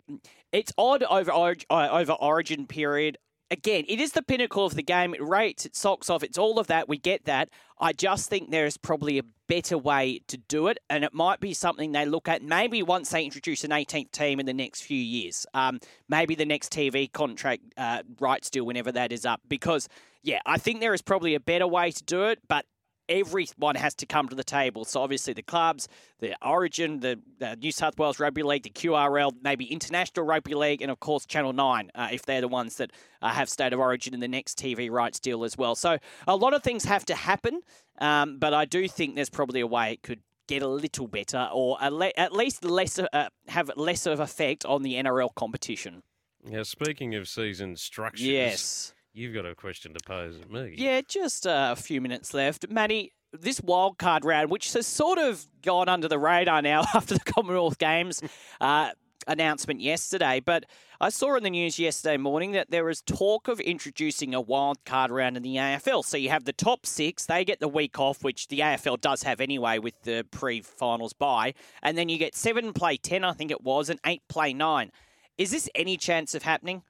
it's 0.52 0.72
odd 0.78 1.02
over 1.02 1.30
uh, 1.32 1.88
over 1.90 2.12
Origin 2.12 2.66
period. 2.66 3.18
Again, 3.53 3.85
it 3.87 4.01
is 4.01 4.12
the 4.12 4.23
pinnacle 4.23 4.65
of 4.65 4.77
the 4.77 4.83
game. 4.83 5.12
It 5.12 5.23
rates, 5.23 5.67
it 5.67 5.77
socks 5.77 6.09
off, 6.09 6.23
it's 6.23 6.38
all 6.38 6.59
of 6.59 6.69
that. 6.69 6.88
We 6.88 6.97
get 6.97 7.27
that. 7.27 7.51
I 7.79 7.93
just 7.93 8.31
think 8.31 8.51
there 8.51 8.65
is 8.65 8.79
probably 8.79 9.19
a 9.19 9.25
better 9.47 9.77
way 9.77 10.21
to 10.29 10.38
do 10.38 10.69
it, 10.69 10.79
and 10.88 11.05
it 11.05 11.12
might 11.12 11.38
be 11.38 11.53
something 11.53 11.93
they 11.93 12.07
look 12.07 12.29
at 12.29 12.43
maybe 12.43 12.83
once 12.83 13.11
they 13.11 13.23
introduce 13.23 13.62
an 13.62 13.71
18th 13.71 14.11
team 14.11 14.41
in 14.41 14.47
the 14.47 14.55
next 14.55 14.81
few 14.81 14.99
years. 14.99 15.45
Um, 15.53 15.81
maybe 16.09 16.35
the 16.35 16.47
next 16.47 16.73
TV 16.73 17.12
contract 17.12 17.62
uh, 17.77 18.05
rights 18.21 18.49
deal, 18.49 18.65
whenever 18.65 18.91
that 18.91 19.12
is 19.12 19.27
up. 19.27 19.43
Because, 19.47 19.87
yeah, 20.23 20.41
I 20.47 20.57
think 20.57 20.81
there 20.81 20.95
is 20.95 21.03
probably 21.03 21.35
a 21.35 21.41
better 21.41 21.67
way 21.67 21.91
to 21.91 22.03
do 22.05 22.23
it, 22.23 22.38
but 22.49 22.65
everyone 23.09 23.75
has 23.77 23.95
to 23.97 24.07
come 24.07 24.29
to 24.29 24.35
the 24.37 24.45
table. 24.45 24.85
So 24.85 25.01
obviously 25.03 25.33
the 25.33 25.43
clubs, 25.43 25.88
the 26.21 26.35
Origin, 26.47 27.01
the, 27.01 27.19
the 27.38 27.57
New 27.57 27.73
South 27.73 27.99
Wales 27.99 28.19
Rugby 28.21 28.43
League, 28.43 28.62
the 28.62 28.71
QRL, 28.71 29.33
maybe 29.43 29.65
International 29.67 30.25
Rugby 30.25 30.55
League, 30.55 30.83
and 30.83 30.91
of 30.91 31.01
course 31.01 31.27
Channel 31.27 31.53
Nine, 31.53 31.91
uh, 31.95 32.09
if 32.12 32.25
they're 32.25 32.41
the 32.41 32.49
ones 32.49 32.77
that 32.77 32.91
uh, 33.21 33.31
have 33.31 33.49
State 33.49 33.73
of 33.73 33.81
Origin 33.81 34.15
in 34.15 34.21
the 34.21 34.29
next 34.29 34.59
TV 34.59 34.91
rights 34.91 35.21
deal 35.21 35.45
as 35.45 35.57
well. 35.59 35.75
So 35.75 35.99
a 36.27 36.37
lot 36.37 36.55
of 36.55 36.62
things 36.62 36.85
have 36.85 37.05
to 37.07 37.15
happen, 37.15 37.61
um, 38.01 38.38
but 38.38 38.55
I 38.55 38.65
do 38.65 38.88
think 38.88 39.15
there's 39.15 39.31
probably 39.31 39.61
a 39.61 39.67
way 39.67 39.93
it 39.93 40.03
could 40.03 40.21
get 40.49 40.62
a 40.62 40.69
little 40.69 41.07
better, 41.07 41.49
or 41.53 41.79
le- 41.91 42.12
at 42.17 42.33
least 42.33 42.65
less 42.65 42.99
uh, 42.99 43.29
have 43.49 43.71
less 43.77 44.07
of 44.07 44.21
effect 44.21 44.65
on 44.65 44.83
the 44.83 44.95
NRL 44.95 45.35
competition. 45.35 46.03
Now, 46.45 46.65
speaking 46.65 47.15
of 47.15 47.29
season 47.29 47.77
structures, 47.77 48.27
Yes. 48.27 48.95
You've 49.12 49.35
got 49.35 49.46
a 49.46 49.55
question 49.55 49.94
to 49.94 50.01
pose 50.05 50.40
at 50.40 50.51
me. 50.51 50.75
Yeah, 50.77 51.01
just 51.07 51.46
uh, 51.46 51.75
a 51.77 51.81
few 51.81 52.01
minutes 52.01 52.35
left. 52.35 52.68
Matty, 52.70 53.12
this 53.33 53.61
wild 53.61 53.98
card 53.98 54.25
round, 54.25 54.51
which 54.51 54.72
has 54.72 54.87
sort 54.87 55.18
of 55.18 55.46
gone 55.62 55.88
under 55.88 56.09
the 56.09 56.18
radar 56.18 56.62
now 56.62 56.85
after 56.94 57.14
the 57.14 57.33
Commonwealth 57.33 57.79
Games 57.79 58.22
uh, 58.61 58.90
announcement 59.27 59.81
yesterday, 59.81 60.40
but 60.40 60.64
I 61.01 61.09
saw 61.09 61.35
in 61.37 61.42
the 61.42 61.51
news 61.51 61.79
yesterday 61.79 62.16
morning 62.16 62.53
that 62.53 62.70
there 62.70 62.88
is 62.88 63.03
talk 63.03 63.48
of 63.48 63.61
introducing 63.61 64.35
a 64.35 64.40
wild 64.40 64.85
card 64.85 65.11
round 65.11 65.37
in 65.37 65.42
the 65.42 65.57
AFL. 65.57 66.05
So 66.05 66.16
you 66.16 66.29
have 66.29 66.44
the 66.44 66.53
top 66.53 66.87
six, 66.87 67.27
they 67.27 67.44
get 67.44 67.61
the 67.61 67.68
week 67.68 67.98
off, 67.98 68.22
which 68.22 68.48
the 68.48 68.61
AFL 68.61 69.01
does 69.01 69.22
have 69.22 69.40
anyway 69.40 69.79
with 69.79 70.01
the 70.03 70.25
pre 70.31 70.61
finals 70.61 71.12
bye, 71.12 71.55
and 71.83 71.96
then 71.96 72.09
you 72.09 72.18
get 72.18 72.35
seven 72.35 72.72
play 72.72 72.96
10, 72.96 73.25
I 73.25 73.33
think 73.33 73.51
it 73.51 73.62
was, 73.62 73.88
and 73.88 73.98
eight 74.07 74.22
play 74.29 74.53
nine. 74.53 74.92
Is 75.38 75.51
this 75.51 75.68
any 75.75 75.96
chance 75.96 76.35
of 76.35 76.42
happening? 76.42 76.83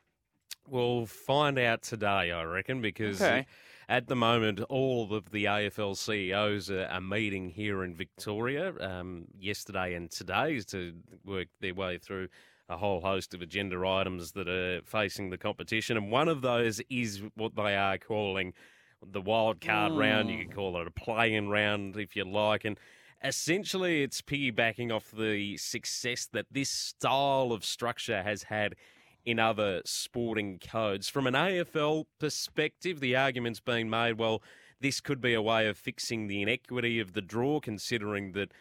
We'll 0.69 1.07
find 1.07 1.59
out 1.59 1.83
today, 1.83 2.31
I 2.33 2.45
reckon, 2.45 2.81
because 2.81 3.21
Okay. 3.21 3.47
at 3.89 4.07
the 4.07 4.17
moment, 4.17 4.61
all 4.69 5.13
of 5.13 5.31
the 5.31 5.45
AFL 5.47 5.97
CEOs 5.97 6.71
are, 6.71 6.87
are 6.87 7.01
meeting 7.01 7.51
here 7.51 7.83
in 7.85 7.95
Victoria 7.95 8.73
um, 8.81 9.27
yesterday 9.39 9.95
and 9.95 10.11
today 10.11 10.61
to 10.69 10.95
work 11.25 11.49
their 11.61 11.75
way 11.75 11.99
through 11.99 12.29
a 12.69 12.77
whole 12.77 13.01
host 13.01 13.35
of 13.35 13.43
agenda 13.43 13.77
items 13.87 14.33
that 14.33 14.49
are 14.49 14.81
facing 14.85 15.31
the 15.31 15.37
competition. 15.37 15.97
And 15.97 16.11
one 16.11 16.29
of 16.29 16.43
those 16.43 16.81
is 16.89 17.23
what 17.35 17.55
they 17.57 17.77
are 17.77 17.99
calling 17.99 18.55
the 19.05 19.21
wild 19.21 19.61
card 19.61 19.93
round. 19.93 20.31
You 20.31 20.47
could 20.47 20.55
call 20.55 20.81
it 20.81 20.87
a 20.87 20.91
play-in 20.91 21.49
round 21.49 21.97
if 21.97 22.15
you 22.17 22.25
like. 22.25 22.65
And 22.65 22.79
essentially, 23.23 24.03
it's 24.05 24.23
piggybacking 24.23 24.95
off 24.95 25.11
the 25.11 25.57
success 25.57 26.29
that 26.33 26.47
this 26.51 26.71
style 26.71 27.51
of 27.53 27.65
structure 27.65 28.23
has 28.23 28.45
had 28.45 28.77
in 29.25 29.39
other 29.39 29.83
sporting 29.85 30.59
codes. 30.59 31.09
From 31.09 31.27
an 31.27 31.35
AFL 31.35 32.07
perspective, 32.19 33.01
the 33.01 33.17
argument's 33.17 33.61
being 33.61 33.89
made 33.89 34.19
well, 34.19 34.43
this 34.81 35.01
could 35.01 35.21
be 35.21 35.35
a 35.35 35.43
way 35.43 35.69
of 35.69 35.79
fixing 35.79 36.27
the 36.27 36.43
inequity 36.43 36.99
of 36.99 37.13
the 37.13 37.23
draw, 37.23 37.61
considering 37.61 38.33
that 38.33 38.53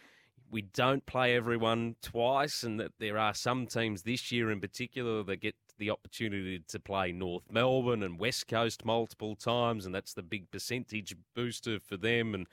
we 0.52 0.62
don't 0.62 1.06
play 1.06 1.36
everyone 1.36 1.96
twice, 2.02 2.64
and 2.64 2.80
that 2.80 2.92
there 3.00 3.18
are 3.18 3.34
some 3.34 3.66
teams 3.66 4.04
this 4.04 4.32
year 4.32 4.52
in 4.52 4.60
particular 4.60 5.24
that 5.24 5.38
get 5.38 5.56
the 5.80 5.90
opportunity 5.90 6.60
to 6.68 6.80
play 6.80 7.12
North 7.12 7.52
Melbourne 7.52 8.04
and 8.04 8.20
West 8.20 8.48
Coast 8.48 8.86
multiple 8.86 9.36
times, 9.36 9.86
and 9.86 9.96
that's 9.96 10.14
the 10.14 10.22
big 10.22 10.52
percentage 10.52 11.16
booster 11.34 11.80
for 11.80 11.98
them 11.98 12.36
and 12.36 12.46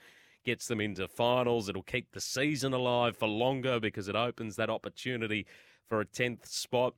gets 0.43 0.67
them 0.67 0.81
into 0.81 1.07
finals. 1.07 1.69
It'll 1.69 1.83
keep 1.83 2.11
the 2.11 2.21
season 2.21 2.73
alive 2.73 3.15
for 3.15 3.27
longer 3.27 3.79
because 3.79 4.07
it 4.07 4.15
opens 4.15 4.55
that 4.55 4.69
opportunity 4.69 5.45
for 5.87 6.01
a 6.01 6.05
10th 6.05 6.47
spot. 6.47 6.95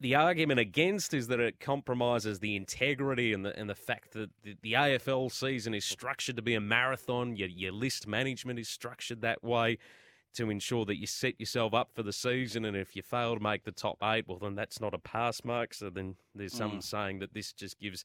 The 0.00 0.14
argument 0.14 0.60
against 0.60 1.12
is 1.12 1.26
that 1.28 1.40
it 1.40 1.60
compromises 1.60 2.38
the 2.38 2.56
integrity 2.56 3.34
and 3.34 3.44
the 3.44 3.58
and 3.58 3.68
the 3.68 3.74
fact 3.74 4.12
that 4.12 4.30
the, 4.42 4.56
the 4.62 4.72
AFL 4.72 5.30
season 5.30 5.74
is 5.74 5.84
structured 5.84 6.36
to 6.36 6.42
be 6.42 6.54
a 6.54 6.60
marathon. 6.60 7.36
Your, 7.36 7.48
your 7.48 7.72
list 7.72 8.06
management 8.06 8.58
is 8.58 8.68
structured 8.68 9.20
that 9.20 9.44
way 9.44 9.78
to 10.34 10.50
ensure 10.50 10.84
that 10.84 10.96
you 10.98 11.06
set 11.06 11.38
yourself 11.38 11.74
up 11.74 11.90
for 11.94 12.02
the 12.02 12.12
season. 12.12 12.64
And 12.64 12.76
if 12.76 12.96
you 12.96 13.02
fail 13.02 13.34
to 13.34 13.40
make 13.40 13.64
the 13.64 13.72
top 13.72 13.98
eight, 14.02 14.26
well, 14.26 14.38
then 14.38 14.54
that's 14.54 14.80
not 14.80 14.94
a 14.94 14.98
pass 14.98 15.44
mark. 15.44 15.74
So 15.74 15.90
then 15.90 16.16
there's 16.34 16.52
hmm. 16.52 16.58
some 16.58 16.80
saying 16.80 17.20
that 17.20 17.34
this 17.34 17.52
just 17.52 17.78
gives 17.78 18.04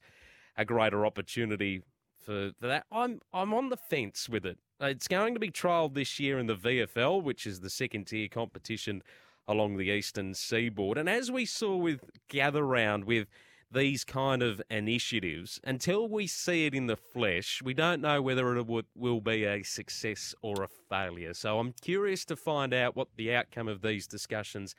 a 0.56 0.64
greater 0.64 1.06
opportunity 1.06 1.82
for, 2.18 2.52
for 2.60 2.66
that. 2.66 2.84
I'm 2.92 3.20
I'm 3.32 3.54
on 3.54 3.70
the 3.70 3.76
fence 3.76 4.28
with 4.28 4.44
it. 4.44 4.58
It's 4.80 5.08
going 5.08 5.34
to 5.34 5.40
be 5.40 5.50
trialled 5.50 5.94
this 5.94 6.20
year 6.20 6.38
in 6.38 6.46
the 6.46 6.56
VFL, 6.56 7.22
which 7.22 7.46
is 7.46 7.60
the 7.60 7.70
second 7.70 8.06
tier 8.06 8.28
competition 8.28 9.02
along 9.48 9.76
the 9.76 9.88
eastern 9.88 10.34
seaboard. 10.34 10.98
And 10.98 11.08
as 11.08 11.30
we 11.30 11.44
saw 11.44 11.76
with 11.76 12.04
Gather 12.28 12.64
Round, 12.64 13.04
with 13.04 13.26
these 13.72 14.04
kind 14.04 14.42
of 14.42 14.60
initiatives, 14.70 15.60
until 15.62 16.08
we 16.08 16.26
see 16.26 16.66
it 16.66 16.74
in 16.74 16.86
the 16.86 16.96
flesh, 16.96 17.62
we 17.62 17.74
don't 17.74 18.00
know 18.00 18.20
whether 18.20 18.56
it 18.56 18.66
will 18.94 19.20
be 19.20 19.44
a 19.44 19.62
success 19.62 20.34
or 20.42 20.62
a 20.62 20.68
failure. 20.88 21.34
So 21.34 21.58
I'm 21.58 21.74
curious 21.80 22.24
to 22.26 22.36
find 22.36 22.74
out 22.74 22.96
what 22.96 23.08
the 23.16 23.34
outcome 23.34 23.68
of 23.68 23.82
these 23.82 24.06
discussions 24.06 24.74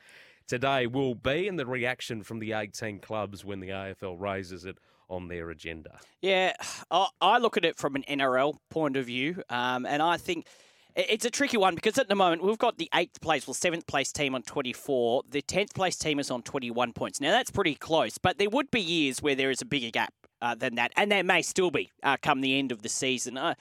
today 0.47 0.87
will 0.87 1.15
be 1.15 1.47
and 1.47 1.57
the 1.57 1.65
reaction 1.65 2.23
from 2.23 2.39
the 2.39 2.51
18 2.51 2.99
clubs 2.99 3.45
when 3.45 3.61
the 3.61 3.69
AFL 3.69 4.19
raises 4.19 4.65
it 4.65 4.77
on 5.09 5.27
their 5.27 5.49
agenda. 5.49 5.99
Yeah, 6.21 6.53
I, 6.91 7.37
look 7.37 7.57
at 7.57 7.65
it 7.65 7.77
from 7.77 7.95
an 7.95 8.03
NRL 8.09 8.55
point 8.69 8.97
of 8.97 9.05
view, 9.05 9.43
um, 9.49 9.85
and 9.85 10.01
I 10.01 10.17
think 10.17 10.47
it's 10.95 11.25
a 11.25 11.29
tricky 11.29 11.57
one 11.57 11.75
because 11.75 11.97
at 11.97 12.09
the 12.09 12.15
moment 12.15 12.43
we've 12.43 12.57
got 12.57 12.77
the 12.77 12.89
eighth 12.93 13.21
place, 13.21 13.47
well, 13.47 13.53
seventh 13.53 13.87
place 13.87 14.11
team 14.11 14.35
on 14.35 14.41
24. 14.43 15.23
The 15.29 15.41
10th 15.41 15.73
place 15.73 15.95
team 15.95 16.19
is 16.19 16.29
on 16.29 16.41
21 16.41 16.93
points. 16.93 17.21
Now, 17.21 17.31
that's 17.31 17.51
pretty 17.51 17.75
close, 17.75 18.17
but 18.17 18.37
there 18.37 18.49
would 18.49 18.71
be 18.71 18.81
years 18.81 19.21
where 19.21 19.35
there 19.35 19.51
is 19.51 19.61
a 19.61 19.65
bigger 19.65 19.91
gap 19.91 20.13
uh, 20.41 20.55
than 20.55 20.75
that, 20.75 20.91
and 20.97 21.11
there 21.11 21.23
may 21.23 21.41
still 21.41 21.71
be 21.71 21.91
uh, 22.03 22.17
come 22.21 22.41
the 22.41 22.57
end 22.57 22.71
of 22.71 22.81
the 22.81 22.89
season. 22.89 23.37
Uh, 23.37 23.53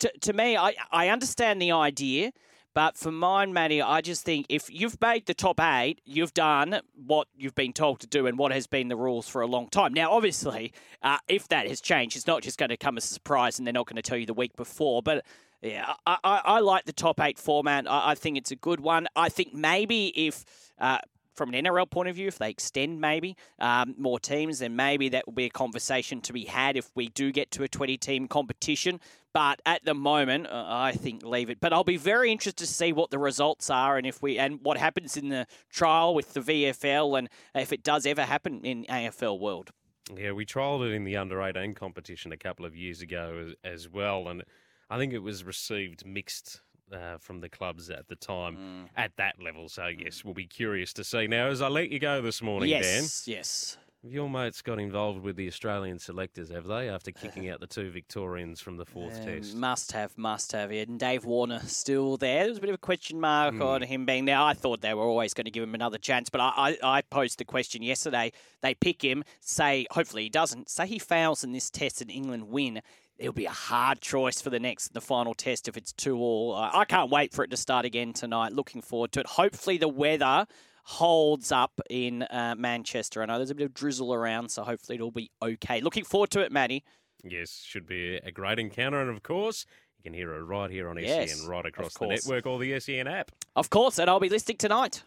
to, 0.00 0.12
to 0.20 0.32
me, 0.32 0.56
I, 0.56 0.74
I 0.90 1.08
understand 1.08 1.60
the 1.62 1.72
idea. 1.72 2.32
But 2.74 2.98
for 2.98 3.10
mine, 3.10 3.54
Matty, 3.54 3.80
I 3.80 4.02
just 4.02 4.22
think 4.22 4.44
if 4.50 4.68
you've 4.70 5.00
made 5.00 5.24
the 5.24 5.32
top 5.32 5.58
eight, 5.58 6.02
you've 6.04 6.34
done 6.34 6.82
what 6.94 7.26
you've 7.34 7.54
been 7.54 7.72
told 7.72 8.00
to 8.00 8.06
do 8.06 8.26
and 8.26 8.36
what 8.36 8.52
has 8.52 8.66
been 8.66 8.88
the 8.88 8.96
rules 8.96 9.26
for 9.26 9.40
a 9.40 9.46
long 9.46 9.68
time. 9.70 9.94
Now, 9.94 10.12
obviously, 10.12 10.74
uh, 11.02 11.16
if 11.26 11.48
that 11.48 11.66
has 11.68 11.80
changed, 11.80 12.16
it's 12.16 12.26
not 12.26 12.42
just 12.42 12.58
going 12.58 12.68
to 12.68 12.76
come 12.76 12.98
as 12.98 13.04
a 13.04 13.14
surprise 13.14 13.58
and 13.58 13.66
they're 13.66 13.72
not 13.72 13.86
going 13.86 13.96
to 13.96 14.02
tell 14.02 14.18
you 14.18 14.26
the 14.26 14.34
week 14.34 14.54
before. 14.56 15.02
But 15.02 15.24
yeah, 15.62 15.94
I, 16.06 16.18
I, 16.22 16.40
I 16.44 16.60
like 16.60 16.84
the 16.84 16.92
top 16.92 17.20
eight 17.20 17.38
format. 17.38 17.90
I, 17.90 18.10
I 18.10 18.14
think 18.14 18.36
it's 18.36 18.50
a 18.50 18.56
good 18.56 18.80
one. 18.80 19.08
I 19.16 19.28
think 19.28 19.54
maybe 19.54 20.08
if. 20.08 20.44
Uh, 20.78 20.98
from 21.36 21.52
an 21.52 21.64
NRL 21.66 21.90
point 21.90 22.08
of 22.08 22.16
view, 22.16 22.28
if 22.28 22.38
they 22.38 22.48
extend 22.48 22.98
maybe 22.98 23.36
um, 23.58 23.94
more 23.98 24.18
teams, 24.18 24.60
then 24.60 24.74
maybe 24.74 25.10
that 25.10 25.26
will 25.26 25.34
be 25.34 25.44
a 25.44 25.50
conversation 25.50 26.22
to 26.22 26.32
be 26.32 26.46
had 26.46 26.78
if 26.78 26.90
we 26.94 27.08
do 27.08 27.30
get 27.30 27.50
to 27.52 27.62
a 27.62 27.68
20 27.68 27.98
team 27.98 28.26
competition. 28.26 28.98
But 29.34 29.60
at 29.66 29.84
the 29.84 29.92
moment, 29.92 30.46
uh, 30.46 30.64
I 30.66 30.92
think 30.92 31.22
leave 31.22 31.50
it. 31.50 31.60
But 31.60 31.74
I'll 31.74 31.84
be 31.84 31.98
very 31.98 32.32
interested 32.32 32.56
to 32.64 32.66
see 32.66 32.94
what 32.94 33.10
the 33.10 33.18
results 33.18 33.68
are 33.68 33.98
and 33.98 34.06
if 34.06 34.22
we 34.22 34.38
and 34.38 34.60
what 34.62 34.78
happens 34.78 35.16
in 35.18 35.28
the 35.28 35.46
trial 35.70 36.14
with 36.14 36.32
the 36.32 36.40
VFL 36.40 37.18
and 37.18 37.28
if 37.54 37.70
it 37.70 37.82
does 37.82 38.06
ever 38.06 38.22
happen 38.22 38.64
in 38.64 38.86
AFL 38.86 39.38
world. 39.38 39.72
Yeah, 40.16 40.32
we 40.32 40.46
trialled 40.46 40.88
it 40.88 40.94
in 40.94 41.04
the 41.04 41.16
under 41.16 41.42
18 41.42 41.74
competition 41.74 42.32
a 42.32 42.36
couple 42.36 42.64
of 42.64 42.74
years 42.74 43.02
ago 43.02 43.48
as, 43.64 43.72
as 43.72 43.88
well, 43.88 44.28
and 44.28 44.42
I 44.90 44.98
think 44.98 45.12
it 45.12 45.18
was 45.18 45.44
received 45.44 46.06
mixed 46.06 46.60
uh, 46.92 47.18
from 47.18 47.40
the 47.40 47.48
clubs 47.48 47.90
at 47.90 48.06
the 48.08 48.14
time 48.16 48.56
Mm. 48.56 48.88
at 48.96 49.16
that 49.16 49.42
level. 49.42 49.68
So, 49.68 49.86
yes, 49.88 50.24
we'll 50.24 50.34
be 50.34 50.46
curious 50.46 50.92
to 50.94 51.04
see. 51.04 51.26
Now, 51.26 51.48
as 51.48 51.60
I 51.60 51.68
let 51.68 51.90
you 51.90 51.98
go 51.98 52.22
this 52.22 52.40
morning, 52.40 52.70
Dan. 52.70 52.82
yes, 52.82 53.26
yes. 53.26 53.76
Your 54.08 54.30
mates 54.30 54.62
got 54.62 54.78
involved 54.78 55.20
with 55.24 55.34
the 55.34 55.48
Australian 55.48 55.98
selectors, 55.98 56.48
have 56.50 56.68
they, 56.68 56.88
after 56.88 57.10
kicking 57.22 57.48
out 57.48 57.58
the 57.58 57.66
two 57.66 57.90
Victorians 57.90 58.60
from 58.60 58.76
the 58.76 58.84
fourth 58.84 59.18
Um, 59.18 59.24
test? 59.26 59.56
Must 59.56 59.90
have, 59.92 60.16
must 60.16 60.52
have. 60.52 60.72
Yeah, 60.72 60.82
and 60.82 61.00
Dave 61.00 61.24
Warner 61.24 61.58
still 61.64 62.16
there. 62.16 62.42
There 62.44 62.50
was 62.50 62.58
a 62.58 62.60
bit 62.60 62.70
of 62.70 62.74
a 62.74 62.78
question 62.78 63.18
mark 63.20 63.54
Hmm. 63.54 63.62
on 63.62 63.82
him 63.82 64.06
being 64.06 64.26
there. 64.26 64.38
I 64.38 64.54
thought 64.54 64.80
they 64.80 64.94
were 64.94 65.02
always 65.02 65.34
going 65.34 65.46
to 65.46 65.50
give 65.50 65.64
him 65.64 65.74
another 65.74 65.98
chance, 65.98 66.30
but 66.30 66.40
I, 66.40 66.76
I, 66.84 66.98
I 66.98 67.02
posed 67.02 67.40
the 67.40 67.44
question 67.44 67.82
yesterday. 67.82 68.30
They 68.62 68.74
pick 68.74 69.02
him, 69.02 69.24
say, 69.40 69.86
hopefully 69.90 70.22
he 70.24 70.28
doesn't, 70.30 70.70
say 70.70 70.86
he 70.86 71.00
fails 71.00 71.42
in 71.42 71.50
this 71.50 71.68
test 71.68 72.00
and 72.00 72.08
England 72.12 72.48
win. 72.48 72.82
It'll 73.18 73.32
be 73.32 73.46
a 73.46 73.50
hard 73.50 74.00
choice 74.00 74.40
for 74.42 74.50
the 74.50 74.60
next, 74.60 74.92
the 74.92 75.00
final 75.00 75.32
test 75.32 75.68
if 75.68 75.76
it's 75.76 75.92
two 75.92 76.18
all. 76.18 76.54
I 76.54 76.70
I 76.80 76.84
can't 76.84 77.10
wait 77.10 77.32
for 77.32 77.42
it 77.44 77.50
to 77.50 77.56
start 77.56 77.84
again 77.86 78.12
tonight. 78.12 78.52
Looking 78.52 78.82
forward 78.82 79.12
to 79.12 79.20
it. 79.20 79.26
Hopefully 79.26 79.78
the 79.78 79.88
weather 79.88 80.46
holds 80.84 81.50
up 81.50 81.80
in 81.90 82.22
uh, 82.22 82.54
Manchester. 82.56 83.22
I 83.22 83.26
know 83.26 83.38
there's 83.38 83.50
a 83.50 83.54
bit 83.54 83.64
of 83.64 83.74
drizzle 83.74 84.12
around, 84.12 84.50
so 84.50 84.62
hopefully 84.62 84.96
it'll 84.96 85.10
be 85.10 85.30
okay. 85.42 85.80
Looking 85.80 86.04
forward 86.04 86.30
to 86.30 86.40
it, 86.40 86.52
Matty. 86.52 86.84
Yes, 87.24 87.62
should 87.66 87.86
be 87.86 88.16
a 88.16 88.30
great 88.30 88.58
encounter. 88.58 89.00
And, 89.00 89.10
of 89.10 89.22
course, 89.22 89.66
you 89.98 90.04
can 90.04 90.12
hear 90.14 90.32
it 90.34 90.42
right 90.42 90.70
here 90.70 90.88
on 90.88 90.96
Yes, 90.98 91.40
SEN, 91.40 91.48
right 91.48 91.66
across 91.66 91.94
the 91.94 92.06
network 92.06 92.46
or 92.46 92.58
the 92.58 92.78
SEN 92.78 93.08
app. 93.08 93.32
Of 93.56 93.70
course, 93.70 93.98
and 93.98 94.08
I'll 94.08 94.20
be 94.20 94.28
listening 94.28 94.58
tonight. 94.58 95.02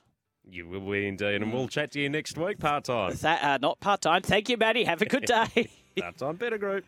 You 0.50 0.68
will 0.68 0.82
be 0.82 1.08
indeed, 1.08 1.36
and 1.36 1.54
we'll 1.54 1.68
chat 1.68 1.92
to 1.92 2.02
you 2.02 2.10
next 2.10 2.38
week, 2.38 2.60
part 2.60 2.86
time. 2.86 3.14
That, 3.22 3.44
uh, 3.44 3.58
not 3.62 3.80
part 3.80 4.02
time. 4.02 4.24
Thank 4.24 4.50
you, 4.50 4.58
Matty. 4.58 4.84
Have 4.84 5.02
a 5.02 5.06
good 5.06 5.26
day. 5.28 5.70
Part 6.00 6.18
time, 6.18 6.36
better 6.36 6.58
group. 6.58 6.84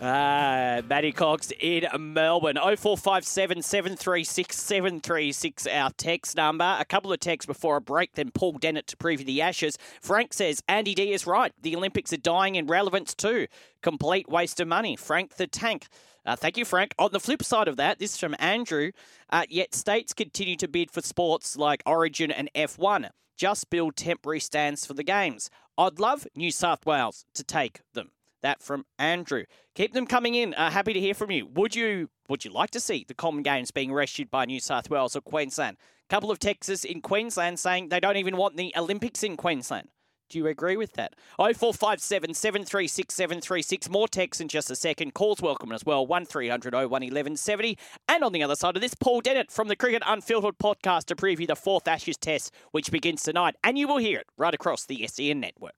Uh, 0.00 0.82
Matty 0.88 1.10
Cocks 1.10 1.52
in 1.58 1.86
Melbourne. 1.98 2.56
0457 2.56 3.62
736 3.62 4.54
736, 4.56 5.66
our 5.66 5.90
text 5.92 6.36
number. 6.36 6.76
A 6.78 6.84
couple 6.84 7.12
of 7.12 7.20
texts 7.20 7.46
before 7.46 7.76
a 7.76 7.80
break, 7.80 8.14
then 8.14 8.30
Paul 8.30 8.52
Dennett 8.58 8.86
to 8.88 8.96
preview 8.96 9.24
the 9.24 9.40
Ashes. 9.40 9.78
Frank 10.02 10.34
says 10.34 10.62
Andy 10.68 10.94
D 10.94 11.12
is 11.12 11.26
right. 11.26 11.52
The 11.62 11.74
Olympics 11.74 12.12
are 12.12 12.18
dying 12.18 12.56
in 12.56 12.66
relevance 12.66 13.14
too. 13.14 13.46
Complete 13.80 14.28
waste 14.28 14.60
of 14.60 14.68
money. 14.68 14.96
Frank 14.96 15.36
the 15.36 15.46
Tank. 15.46 15.88
Uh, 16.26 16.36
thank 16.36 16.58
you, 16.58 16.66
Frank. 16.66 16.94
On 16.98 17.10
the 17.12 17.20
flip 17.20 17.42
side 17.42 17.68
of 17.68 17.76
that, 17.76 17.98
this 17.98 18.14
is 18.14 18.20
from 18.20 18.34
Andrew. 18.38 18.90
Uh, 19.30 19.44
yet 19.48 19.74
states 19.74 20.12
continue 20.12 20.56
to 20.56 20.68
bid 20.68 20.90
for 20.90 21.00
sports 21.00 21.56
like 21.56 21.82
Origin 21.86 22.30
and 22.30 22.50
F1. 22.54 23.08
Just 23.38 23.70
build 23.70 23.96
temporary 23.96 24.40
stands 24.40 24.84
for 24.84 24.92
the 24.92 25.04
games. 25.04 25.48
I'd 25.78 25.98
love 25.98 26.26
New 26.34 26.50
South 26.50 26.84
Wales 26.84 27.24
to 27.34 27.44
take 27.44 27.80
them. 27.94 28.10
That 28.42 28.62
from 28.62 28.84
Andrew. 28.98 29.44
Keep 29.74 29.92
them 29.92 30.06
coming 30.06 30.34
in. 30.34 30.54
Uh, 30.54 30.70
happy 30.70 30.92
to 30.92 31.00
hear 31.00 31.14
from 31.14 31.30
you. 31.30 31.46
Would 31.46 31.74
you 31.74 32.08
would 32.28 32.44
you 32.44 32.52
like 32.52 32.70
to 32.70 32.80
see 32.80 33.04
the 33.06 33.14
Common 33.14 33.42
Games 33.42 33.70
being 33.70 33.92
rescued 33.92 34.30
by 34.30 34.44
New 34.44 34.60
South 34.60 34.90
Wales 34.90 35.16
or 35.16 35.20
Queensland? 35.20 35.76
A 36.08 36.14
Couple 36.14 36.30
of 36.30 36.38
texts 36.38 36.84
in 36.84 37.00
Queensland 37.00 37.58
saying 37.58 37.88
they 37.88 38.00
don't 38.00 38.16
even 38.16 38.36
want 38.36 38.56
the 38.56 38.72
Olympics 38.76 39.22
in 39.22 39.36
Queensland. 39.36 39.88
Do 40.28 40.38
you 40.38 40.46
agree 40.48 40.76
with 40.76 40.94
that? 40.94 41.14
0457 41.36 42.34
736 42.34 43.14
736. 43.14 43.88
More 43.88 44.08
texts 44.08 44.40
in 44.40 44.48
just 44.48 44.70
a 44.70 44.76
second. 44.76 45.14
Calls 45.14 45.40
welcome 45.40 45.72
as 45.72 45.84
well. 45.84 46.06
1300 46.06 46.74
01 46.74 46.90
1170. 46.90 47.78
And 48.08 48.24
on 48.24 48.32
the 48.32 48.42
other 48.42 48.56
side 48.56 48.76
of 48.76 48.82
this, 48.82 48.94
Paul 48.94 49.20
Dennett 49.20 49.52
from 49.52 49.68
the 49.68 49.76
Cricket 49.76 50.02
Unfiltered 50.06 50.58
podcast 50.58 51.04
to 51.06 51.16
preview 51.16 51.46
the 51.46 51.56
fourth 51.56 51.86
Ashes 51.86 52.16
test, 52.16 52.52
which 52.72 52.90
begins 52.90 53.22
tonight. 53.22 53.54
And 53.62 53.78
you 53.78 53.86
will 53.86 53.98
hear 53.98 54.18
it 54.18 54.26
right 54.36 54.54
across 54.54 54.84
the 54.84 55.06
SEN 55.06 55.40
network. 55.40 55.74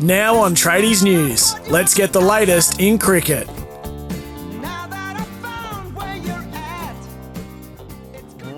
Now 0.00 0.34
on 0.36 0.56
Tradies 0.56 1.04
News, 1.04 1.54
let's 1.70 1.94
get 1.94 2.12
the 2.12 2.20
latest 2.20 2.80
in 2.80 2.98
cricket. 2.98 3.48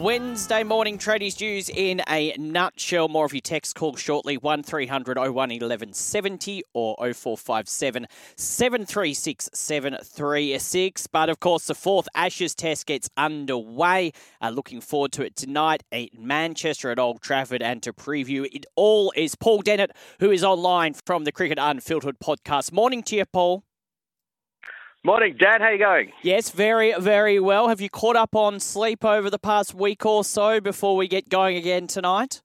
Wednesday 0.07 0.63
morning 0.63 0.99
tradies 0.99 1.41
news 1.41 1.69
in 1.69 2.01
a 2.09 2.33
nutshell. 2.39 3.09
More 3.09 3.27
of 3.27 3.35
your 3.35 3.41
text 3.41 3.75
call 3.75 3.97
shortly 3.97 4.37
1300 4.37 5.19
01 5.19 5.35
1170 5.35 6.63
or 6.75 6.95
0457 6.97 8.07
736 8.37 9.51
736. 9.53 11.07
But 11.09 11.29
of 11.29 11.41
course, 11.41 11.67
the 11.67 11.75
fourth 11.75 12.07
Ashes 12.15 12.55
test 12.55 12.87
gets 12.87 13.11
underway. 13.17 14.13
Uh, 14.41 14.51
looking 14.51 14.81
forward 14.81 15.11
to 15.11 15.25
it 15.25 15.35
tonight 15.35 15.83
at 15.91 16.17
Manchester 16.17 16.93
at 16.93 17.01
Old 17.01 17.21
Trafford 17.21 17.61
and 17.61 17.83
to 17.83 17.93
preview 17.93 18.47
it 18.55 18.65
all 18.77 19.13
is 19.17 19.35
Paul 19.35 19.61
Dennett, 19.61 19.91
who 20.21 20.31
is 20.31 20.45
online 20.45 20.95
from 20.95 21.25
the 21.25 21.33
Cricket 21.33 21.59
Unfiltered 21.61 22.21
podcast. 22.21 22.71
Morning 22.71 23.03
to 23.03 23.17
you, 23.17 23.25
Paul. 23.25 23.65
Morning, 25.07 25.37
Dad. 25.39 25.61
How 25.61 25.69
you 25.69 25.79
going? 25.79 26.11
Yes, 26.25 26.51
very, 26.51 26.93
very 26.99 27.39
well. 27.39 27.69
Have 27.69 27.81
you 27.81 27.89
caught 27.89 28.17
up 28.17 28.35
on 28.35 28.59
sleep 28.59 29.05
over 29.05 29.31
the 29.31 29.39
past 29.39 29.73
week 29.73 30.05
or 30.05 30.25
so 30.25 30.61
before 30.61 30.97
we 30.97 31.07
get 31.07 31.29
going 31.29 31.57
again 31.57 31.87
tonight? 31.87 32.43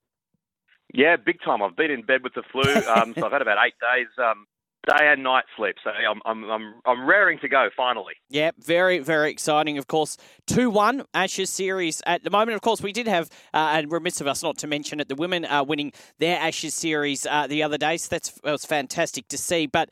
Yeah, 0.94 1.16
big 1.16 1.38
time. 1.44 1.64
I've 1.64 1.76
been 1.76 1.90
in 1.90 2.04
bed 2.04 2.22
with 2.24 2.36
the 2.36 2.44
flu, 2.52 2.72
um, 2.88 3.16
so 3.18 3.26
I've 3.26 3.32
had 3.32 3.42
about 3.42 3.58
eight 3.66 3.74
days 3.82 4.10
um, 4.20 4.46
day 4.88 5.12
and 5.12 5.24
night 5.24 5.44
sleep. 5.58 5.76
So 5.84 5.90
I'm 5.90 6.22
I'm 6.26 6.50
I'm, 6.50 6.74
I'm 6.86 7.08
raring 7.08 7.40
to 7.40 7.48
go 7.48 7.70
finally. 7.76 8.14
Yeah, 8.30 8.52
very 8.60 9.00
very 9.00 9.32
exciting. 9.32 9.78
Of 9.78 9.88
course, 9.88 10.18
two 10.48 10.70
one 10.70 11.04
Ashes 11.14 11.50
series 11.50 12.02
at 12.06 12.24
the 12.24 12.30
moment. 12.30 12.56
Of 12.56 12.62
course, 12.62 12.82
we 12.82 12.92
did 12.92 13.08
have 13.08 13.30
uh, 13.54 13.74
and 13.74 13.92
remiss 13.92 14.22
of 14.22 14.28
us 14.28 14.44
not 14.44 14.58
to 14.60 14.68
mention 14.68 15.00
it. 15.00 15.08
The 15.08 15.16
women 15.16 15.46
are 15.46 15.64
winning 15.64 15.94
their 16.20 16.40
Ashes 16.40 16.74
series 16.74 17.26
uh, 17.26 17.48
the 17.48 17.64
other 17.64 17.78
day, 17.78 17.98
so 17.98 18.08
that's 18.10 18.32
that 18.44 18.52
was 18.52 18.66
fantastic 18.66 19.28
to 19.30 19.38
see. 19.38 19.68
But 19.68 19.90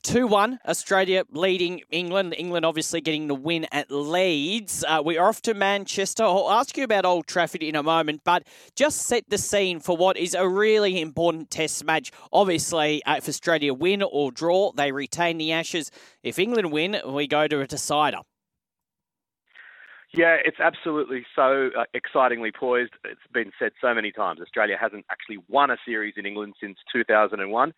2 0.00 0.26
1, 0.26 0.60
Australia 0.66 1.24
leading 1.30 1.82
England. 1.90 2.34
England 2.38 2.64
obviously 2.64 3.00
getting 3.00 3.26
the 3.26 3.34
win 3.34 3.66
at 3.72 3.90
Leeds. 3.90 4.84
Uh, 4.88 5.02
we're 5.04 5.22
off 5.22 5.42
to 5.42 5.52
Manchester. 5.52 6.24
I'll 6.24 6.50
ask 6.50 6.76
you 6.76 6.84
about 6.84 7.04
Old 7.04 7.26
Trafford 7.26 7.62
in 7.62 7.76
a 7.76 7.82
moment, 7.82 8.22
but 8.24 8.46
just 8.74 9.02
set 9.02 9.28
the 9.28 9.36
scene 9.36 9.80
for 9.80 9.96
what 9.96 10.16
is 10.16 10.34
a 10.34 10.48
really 10.48 11.00
important 11.00 11.50
test 11.50 11.84
match. 11.84 12.10
Obviously, 12.32 13.04
uh, 13.04 13.16
if 13.16 13.28
Australia 13.28 13.74
win 13.74 14.02
or 14.02 14.32
draw, 14.32 14.72
they 14.72 14.92
retain 14.92 15.36
the 15.36 15.52
Ashes. 15.52 15.90
If 16.22 16.38
England 16.38 16.72
win, 16.72 16.96
we 17.06 17.26
go 17.26 17.46
to 17.46 17.60
a 17.60 17.66
decider. 17.66 18.18
Yeah, 20.14 20.36
it's 20.44 20.60
absolutely 20.60 21.24
so 21.34 21.70
uh, 21.78 21.84
excitingly 21.94 22.52
poised. 22.52 22.92
It's 23.04 23.20
been 23.32 23.50
said 23.58 23.72
so 23.80 23.94
many 23.94 24.12
times. 24.12 24.40
Australia 24.40 24.76
hasn't 24.80 25.06
actually 25.10 25.38
won 25.48 25.70
a 25.70 25.76
series 25.86 26.14
in 26.16 26.26
England 26.26 26.54
since 26.60 26.78
2001 26.92 27.72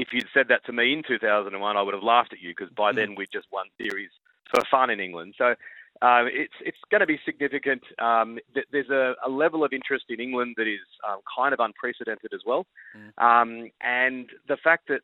if 0.00 0.08
you'd 0.12 0.26
said 0.32 0.46
that 0.48 0.64
to 0.66 0.72
me 0.72 0.92
in 0.92 1.02
2001, 1.06 1.76
I 1.76 1.82
would 1.82 1.94
have 1.94 2.02
laughed 2.02 2.32
at 2.32 2.40
you 2.40 2.54
because 2.56 2.72
by 2.74 2.92
mm. 2.92 2.96
then 2.96 3.14
we'd 3.14 3.28
just 3.32 3.46
won 3.52 3.66
series 3.78 4.10
for 4.50 4.62
fun 4.70 4.90
in 4.90 5.00
England. 5.00 5.34
So 5.36 5.54
um, 6.02 6.28
it's 6.32 6.54
it's 6.60 6.78
going 6.90 7.00
to 7.00 7.06
be 7.06 7.20
significant. 7.24 7.82
Um, 7.98 8.38
th- 8.54 8.66
there's 8.72 8.88
a, 8.88 9.14
a, 9.24 9.28
level 9.28 9.64
of 9.64 9.72
interest 9.72 10.06
in 10.08 10.18
England 10.18 10.54
that 10.56 10.66
is 10.66 10.80
um, 11.08 11.18
kind 11.36 11.52
of 11.52 11.60
unprecedented 11.60 12.32
as 12.32 12.40
well, 12.46 12.66
mm. 12.96 13.22
Um, 13.22 13.70
and 13.80 14.30
the 14.48 14.56
fact 14.56 14.88
that 14.88 15.00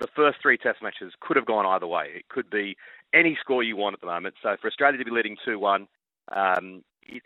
the 0.00 0.08
first 0.16 0.38
three 0.42 0.56
Test 0.56 0.82
matches 0.82 1.12
could 1.20 1.36
have 1.36 1.46
gone 1.46 1.66
either 1.66 1.86
way. 1.86 2.06
It 2.16 2.28
could 2.28 2.50
be 2.50 2.76
any 3.14 3.36
score 3.40 3.62
you 3.62 3.76
want 3.76 3.94
at 3.94 4.00
the 4.00 4.06
moment. 4.06 4.34
So 4.42 4.56
for 4.60 4.68
Australia 4.68 4.98
to 4.98 5.04
be 5.04 5.10
leading 5.10 5.36
two-one, 5.44 5.86
um, 6.34 6.82
it, 7.02 7.22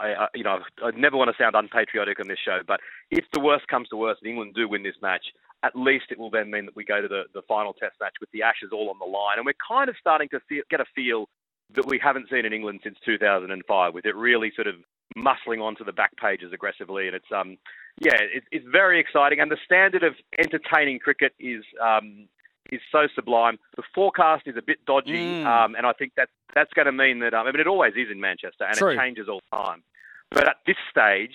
I, 0.00 0.06
I, 0.06 0.26
you 0.34 0.44
know, 0.44 0.60
I 0.84 0.90
never 0.96 1.16
want 1.16 1.30
to 1.36 1.42
sound 1.42 1.56
unpatriotic 1.56 2.20
on 2.20 2.28
this 2.28 2.38
show, 2.42 2.60
but 2.66 2.80
if 3.10 3.24
the 3.32 3.40
worst 3.40 3.66
comes 3.68 3.88
to 3.88 3.96
worst 3.96 4.20
and 4.22 4.30
England 4.30 4.54
do 4.54 4.68
win 4.68 4.82
this 4.84 4.94
match, 5.02 5.24
at 5.62 5.74
least 5.74 6.06
it 6.10 6.18
will 6.18 6.30
then 6.30 6.50
mean 6.50 6.66
that 6.66 6.76
we 6.76 6.84
go 6.84 7.00
to 7.00 7.08
the, 7.08 7.24
the 7.34 7.42
final 7.48 7.72
test 7.72 7.96
match 8.00 8.14
with 8.20 8.30
the 8.30 8.42
Ashes 8.42 8.70
all 8.72 8.90
on 8.90 8.98
the 8.98 9.06
line. 9.06 9.38
And 9.38 9.46
we're 9.46 9.54
kind 9.66 9.88
of 9.88 9.96
starting 9.98 10.28
to 10.30 10.40
feel, 10.48 10.62
get 10.70 10.80
a 10.80 10.84
feel 10.94 11.28
that 11.74 11.86
we 11.86 11.98
haven't 11.98 12.28
seen 12.30 12.44
in 12.44 12.52
England 12.52 12.80
since 12.84 12.96
2005, 13.04 13.94
with 13.94 14.06
it 14.06 14.14
really 14.14 14.52
sort 14.54 14.68
of 14.68 14.76
muscling 15.16 15.60
onto 15.62 15.84
the 15.84 15.92
back 15.92 16.16
pages 16.16 16.52
aggressively. 16.52 17.06
And 17.06 17.16
it's, 17.16 17.32
um, 17.34 17.56
yeah, 17.98 18.14
it, 18.14 18.44
it's 18.52 18.66
very 18.70 19.00
exciting. 19.00 19.40
And 19.40 19.50
the 19.50 19.56
standard 19.64 20.04
of 20.04 20.14
entertaining 20.38 20.98
cricket 20.98 21.32
is, 21.40 21.64
um, 21.82 22.28
is 22.70 22.80
so 22.92 23.06
sublime. 23.14 23.58
The 23.76 23.82
forecast 23.94 24.44
is 24.46 24.56
a 24.56 24.62
bit 24.62 24.84
dodgy, 24.86 25.42
mm. 25.42 25.46
um, 25.46 25.74
and 25.74 25.86
I 25.86 25.92
think 25.92 26.12
that 26.16 26.28
that's 26.54 26.72
going 26.74 26.86
to 26.86 26.92
mean 26.92 27.20
that. 27.20 27.34
Um, 27.34 27.46
I 27.46 27.52
mean, 27.52 27.60
it 27.60 27.66
always 27.66 27.94
is 27.94 28.10
in 28.10 28.20
Manchester, 28.20 28.64
and 28.64 28.76
True. 28.76 28.90
it 28.90 28.98
changes 28.98 29.28
all 29.28 29.40
the 29.50 29.56
time. 29.56 29.82
But 30.30 30.48
at 30.48 30.56
this 30.66 30.76
stage, 30.90 31.34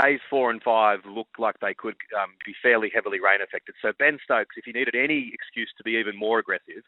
days 0.00 0.20
four 0.28 0.50
and 0.50 0.62
five 0.62 1.00
look 1.06 1.28
like 1.38 1.56
they 1.60 1.74
could 1.74 1.96
um, 2.20 2.30
be 2.44 2.54
fairly 2.62 2.90
heavily 2.94 3.20
rain 3.20 3.40
affected. 3.42 3.74
So 3.82 3.92
Ben 3.98 4.18
Stokes, 4.24 4.56
if 4.56 4.64
he 4.64 4.72
needed 4.72 4.94
any 4.94 5.30
excuse 5.32 5.70
to 5.76 5.84
be 5.84 5.92
even 5.92 6.16
more 6.16 6.38
aggressive, 6.38 6.82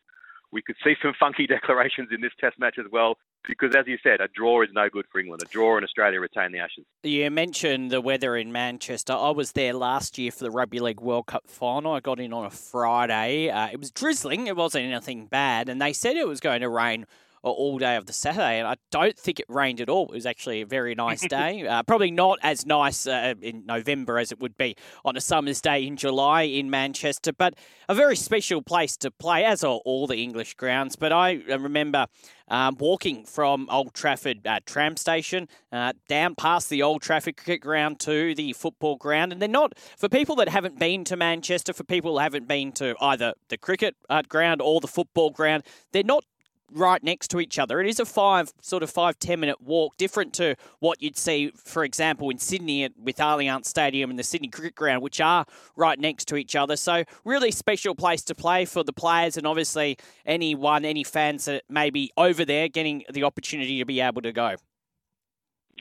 we 0.53 0.62
could 0.62 0.77
see 0.83 0.95
some 1.03 1.12
funky 1.21 1.47
declarations 1.47 2.09
in 2.12 2.21
this 2.21 2.33
Test 2.40 2.59
match 2.59 2.77
as 2.79 2.87
well. 2.90 3.19
Because 3.47 3.77
as 3.77 3.87
you 3.87 3.99
said, 4.03 4.23
a 4.23 4.29
draw 4.29 4.62
is 4.62 4.71
no 4.73 4.88
good 4.88 5.05
for 5.12 5.21
England. 5.21 5.43
A 5.43 5.47
draw 5.47 5.77
in 5.77 5.85
Australia 5.85 6.19
retain 6.19 6.51
the 6.51 6.61
Ashes. 6.61 6.87
You 7.03 7.31
mentioned 7.31 7.90
the 7.90 8.01
weather 8.01 8.37
in 8.37 8.53
Manchester. 8.53 9.12
I 9.12 9.31
was 9.31 9.53
there 9.53 9.75
last 9.75 10.17
year 10.17 10.31
for 10.31 10.45
the 10.45 10.51
Rugby 10.51 10.81
League 10.81 11.01
World 11.01 11.27
Cup 11.27 11.45
final. 11.47 11.93
I 11.93 12.01
got 12.01 12.19
in 12.19 12.33
on 12.33 12.47
a 12.47 12.51
Friday. 12.51 13.51
Uh, 13.51 13.69
it 13.71 13.79
was 13.79 13.90
drizzling. 13.90 14.47
It 14.47 14.57
wasn't 14.57 14.87
anything 14.87 15.27
bad, 15.27 15.69
and 15.69 15.81
they 15.81 15.93
said 15.93 16.17
it 16.17 16.27
was 16.27 16.40
going 16.40 16.62
to 16.62 16.71
rain 16.71 17.05
all 17.50 17.78
day 17.78 17.96
of 17.96 18.07
the 18.07 18.12
Saturday, 18.12 18.59
and 18.59 18.66
I 18.66 18.76
don't 18.90 19.18
think 19.18 19.40
it 19.40 19.46
rained 19.48 19.80
at 19.80 19.88
all. 19.88 20.07
It 20.07 20.14
was 20.14 20.26
actually 20.26 20.61
a 20.61 20.66
very 20.66 20.94
nice 20.94 21.26
day. 21.26 21.64
Uh, 21.74 21.83
probably 21.83 22.11
not 22.11 22.38
as 22.42 22.66
nice 22.66 23.07
uh, 23.07 23.35
in 23.40 23.64
November 23.66 24.18
as 24.18 24.30
it 24.30 24.38
would 24.38 24.57
be 24.57 24.76
on 25.04 25.16
a 25.16 25.20
summer's 25.20 25.61
day 25.61 25.85
in 25.85 25.96
July 25.96 26.42
in 26.42 26.70
Manchester, 26.70 27.33
but 27.33 27.54
a 27.88 27.94
very 27.94 28.16
special 28.16 28.62
place 28.62 28.96
to 28.98 29.11
play, 29.11 29.44
as 29.44 29.64
are 29.64 29.80
all 29.85 30.07
the 30.07 30.16
English 30.16 30.54
grounds. 30.54 30.94
But 30.94 31.12
I 31.12 31.42
remember 31.48 32.07
um, 32.48 32.76
walking 32.78 33.24
from 33.24 33.68
Old 33.70 33.94
Trafford 33.94 34.46
uh, 34.46 34.61
tram 34.66 34.96
station 34.96 35.48
uh, 35.72 35.92
down 36.09 36.35
past 36.35 36.68
the 36.68 36.83
Old 36.83 37.02
Trafford 37.02 37.37
cricket 37.37 37.61
ground 37.61 38.00
to 38.00 38.35
the 38.35 38.52
football 38.52 38.96
ground. 38.96 39.33
And 39.33 39.40
they're 39.40 39.48
not, 39.48 39.78
for 39.96 40.09
people 40.09 40.37
that 40.37 40.48
haven't 40.48 40.78
been 40.78 41.04
to 41.04 41.16
Manchester, 41.16 41.72
for 41.72 41.85
people 41.85 42.12
who 42.12 42.18
haven't 42.18 42.48
been 42.48 42.72
to 42.72 42.94
either 43.00 43.35
the 43.48 43.57
cricket 43.57 43.96
uh, 44.11 44.22
ground 44.28 44.61
or 44.61 44.80
the 44.80 44.88
football 44.88 45.30
ground, 45.30 45.64
they're 45.92 46.02
not 46.02 46.24
right 46.70 47.03
next 47.03 47.29
to 47.29 47.40
each 47.40 47.59
other. 47.59 47.81
It 47.81 47.88
is 47.88 48.00
a 48.00 48.05
five, 48.05 48.53
sort 48.61 48.83
of 48.83 48.90
five, 48.90 49.18
ten 49.18 49.40
minute 49.40 49.61
walk, 49.61 49.96
different 49.96 50.33
to 50.35 50.57
what 50.81 51.03
you'd 51.03 51.16
see, 51.16 51.50
for 51.55 51.85
example, 51.85 52.31
in 52.31 52.38
Sydney 52.38 52.88
with 52.96 53.16
Allianz 53.16 53.66
Stadium 53.66 54.11
and 54.11 54.18
the 54.18 54.24
Sydney 54.24 54.48
Cricket 54.48 54.74
Ground, 54.74 55.03
which 55.03 55.20
are 55.20 55.46
right 55.77 55.98
next 55.98 56.27
to 56.29 56.37
each 56.37 56.57
other. 56.57 56.77
So, 56.77 57.05
really 57.24 57.50
special 57.50 57.94
place 57.94 58.22
to 58.24 58.35
play 58.35 58.64
for 58.64 58.83
the 58.83 58.92
players 58.92 59.37
and 59.37 59.46
obviously 59.46 59.98
anyone, 60.27 60.85
any 60.85 61.05
fans 61.05 61.44
that 61.46 61.64
may 61.68 61.90
be 61.90 62.12
over 62.16 62.44
there 62.44 62.68
getting 62.68 63.05
the 63.12 63.24
opportunity 63.24 63.79
to 63.79 63.85
be 63.85 64.00
able 64.00 64.22
to 64.22 64.33
go. 64.33 64.57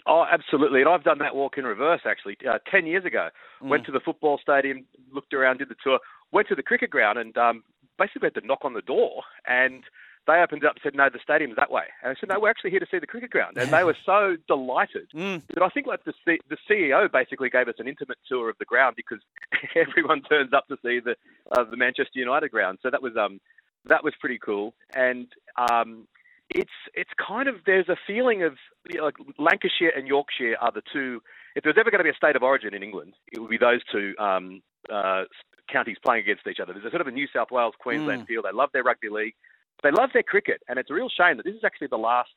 Oh, 0.06 0.26
absolutely. 0.30 0.82
And 0.82 0.89
I've 0.89 1.04
done 1.04 1.19
that 1.19 1.36
walk 1.36 1.58
in 1.58 1.63
reverse 1.63 2.02
actually. 2.06 2.38
Uh, 2.48 2.60
10 2.69 2.86
years 2.86 3.06
ago, 3.06 3.30
mm. 3.62 3.69
went 3.69 3.86
to 3.86 3.91
the 3.91 4.02
football 4.02 4.39
stadium, 4.41 4.86
looked 5.13 5.34
around, 5.34 5.60
did 5.60 5.69
the 5.69 5.76
tour, 5.84 6.00
went 6.32 6.48
to 6.50 6.56
the 6.56 6.63
cricket 6.63 6.89
ground, 6.89 7.17
and 7.17 7.38
um, 7.38 7.63
basically 7.98 8.28
had 8.28 8.42
to 8.42 8.46
knock 8.46 8.60
on 8.63 8.73
the 8.73 8.81
door. 8.81 9.23
And 9.48 9.84
they 10.26 10.40
opened 10.42 10.63
up 10.63 10.74
and 10.76 10.82
said, 10.84 10.96
no, 10.96 11.10
the 11.12 11.19
stadium's 11.21 11.56
that 11.58 11.71
way. 11.71 11.84
And 12.02 12.12
I 12.12 12.19
said, 12.19 12.30
no, 12.30 12.40
we're 12.40 12.50
actually 12.50 12.71
here 12.71 12.80
to 12.80 12.88
see 12.90 13.00
the 13.00 13.08
cricket 13.08 13.30
ground. 13.30 13.58
And 13.58 13.71
they 13.71 13.84
were 13.84 13.98
so 14.06 14.38
delighted 14.48 15.10
mm. 15.15 15.42
that 15.54 15.62
I 15.63 15.69
think 15.69 15.86
like 15.88 16.04
the, 16.06 16.13
C- 16.26 16.40
the 16.50 16.58
CEO 16.69 17.12
basically 17.12 17.50
gave 17.50 17.67
us 17.67 17.76
an 17.80 17.88
intimate 17.88 18.17
tour 18.28 18.50
of 18.50 18.58
the 18.58 18.65
ground 18.65 18.96
because 18.96 19.19
everyone 19.76 20.21
turns 20.21 20.54
up 20.54 20.67
to 20.67 20.78
see 20.84 21.00
the 21.00 21.15
uh, 21.52 21.63
the 21.69 21.78
Manchester 21.78 22.19
United 22.19 22.52
ground. 22.52 22.80
So 22.82 22.90
that 22.90 23.02
was 23.02 23.13
um 23.17 23.40
that 23.86 24.04
was 24.04 24.13
pretty 24.19 24.40
cool. 24.40 24.74
And 24.96 25.28
um, 25.58 26.08
it's 26.50 26.71
it's 26.94 27.10
kind 27.26 27.50
of 27.50 27.56
there's 27.65 27.90
a 27.90 27.98
feeling 28.08 28.44
of 28.44 28.54
you 28.90 29.00
know, 29.00 29.06
like 29.06 29.15
Lancashire 29.38 29.92
and 29.96 30.08
Yorkshire 30.08 30.56
are 30.62 30.71
the 30.71 30.84
two. 30.94 31.21
If 31.56 31.63
there's 31.63 31.76
ever 31.80 31.92
going 31.92 32.00
to 32.00 32.04
be 32.06 32.10
a 32.10 32.15
state 32.15 32.36
of 32.36 32.44
origin 32.44 32.74
in 32.74 32.82
England, 32.82 33.13
it 33.32 33.40
would 33.40 33.50
be 33.50 33.58
those 33.58 33.82
two 33.92 34.13
um, 34.19 34.62
uh, 34.92 35.24
counties 35.71 35.98
playing 36.04 36.24
against 36.24 36.48
each 36.48 36.60
other. 36.60 36.74
There's 36.74 36.86
a 36.86 36.90
sort 36.90 37.02
of 37.02 37.08
a 37.08 37.12
New 37.12 37.28
South 37.34 37.52
Wales 37.52 37.74
Queensland 37.80 38.24
Mm. 38.24 38.28
feel. 38.28 38.42
They 38.42 38.52
love 38.54 38.69
their 38.74 38.84
rugby 38.84 39.10
league. 39.10 39.36
They 39.82 39.92
love 39.92 40.12
their 40.13 40.24
cricket, 40.24 40.62
and 40.67 40.78
it's 40.78 40.90
a 40.90 40.94
real 40.94 41.10
shame 41.10 41.38
that 41.38 41.44
this 41.44 41.56
is 41.56 41.63
actually 41.63 41.88
the 41.88 41.98
last 41.98 42.32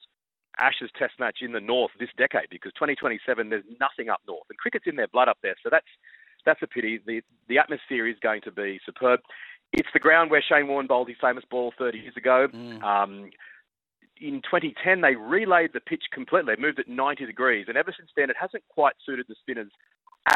Ashes 0.59 0.91
Test 0.99 1.15
match 1.21 1.39
in 1.43 1.53
the 1.53 1.61
north 1.61 1.93
this 2.01 2.09
decade 2.17 2.49
because 2.51 2.73
2027 2.75 3.51
there's 3.51 3.65
nothing 3.79 4.09
up 4.09 4.21
north, 4.27 4.45
and 4.49 4.59
cricket's 4.59 4.87
in 4.87 4.97
their 4.97 5.09
blood 5.09 5.29
up 5.29 5.39
there. 5.43 5.55
So 5.63 5.69
that's 5.71 5.87
that's 6.45 6.63
a 6.63 6.67
pity. 6.67 7.01
The 7.05 7.21
the 7.49 7.59
atmosphere 7.59 8.07
is 8.09 8.17
going 8.23 8.41
to 8.43 8.53
be 8.53 8.81
superb. 8.87 9.21
It's 9.73 9.89
the 9.93 10.01
ground 10.01 10.31
where 10.31 10.43
Shane 10.47 10.69
Warne 10.69 10.87
bowled 10.87 11.09
his 11.09 11.17
famous 11.21 11.45
ball 11.51 11.73
30 11.77 11.99
years 11.99 12.17
ago. 12.17 12.47
Mm. 12.55 12.83
Um, 12.83 13.31
in 14.19 14.41
2010, 14.43 15.01
they 15.01 15.17
relayed 15.17 15.71
the 15.75 15.81
pitch 15.81 16.05
completely. 16.13 16.55
They 16.55 16.63
moved 16.63 16.79
it 16.79 16.89
90 16.89 17.27
degrees, 17.27 17.67
and 17.69 17.77
ever 17.77 17.93
since 17.97 18.11
then, 18.17 18.31
it 18.31 18.37
hasn't 18.41 18.63
quite 18.69 18.95
suited 19.05 19.27
the 19.29 19.35
spinners 19.41 19.71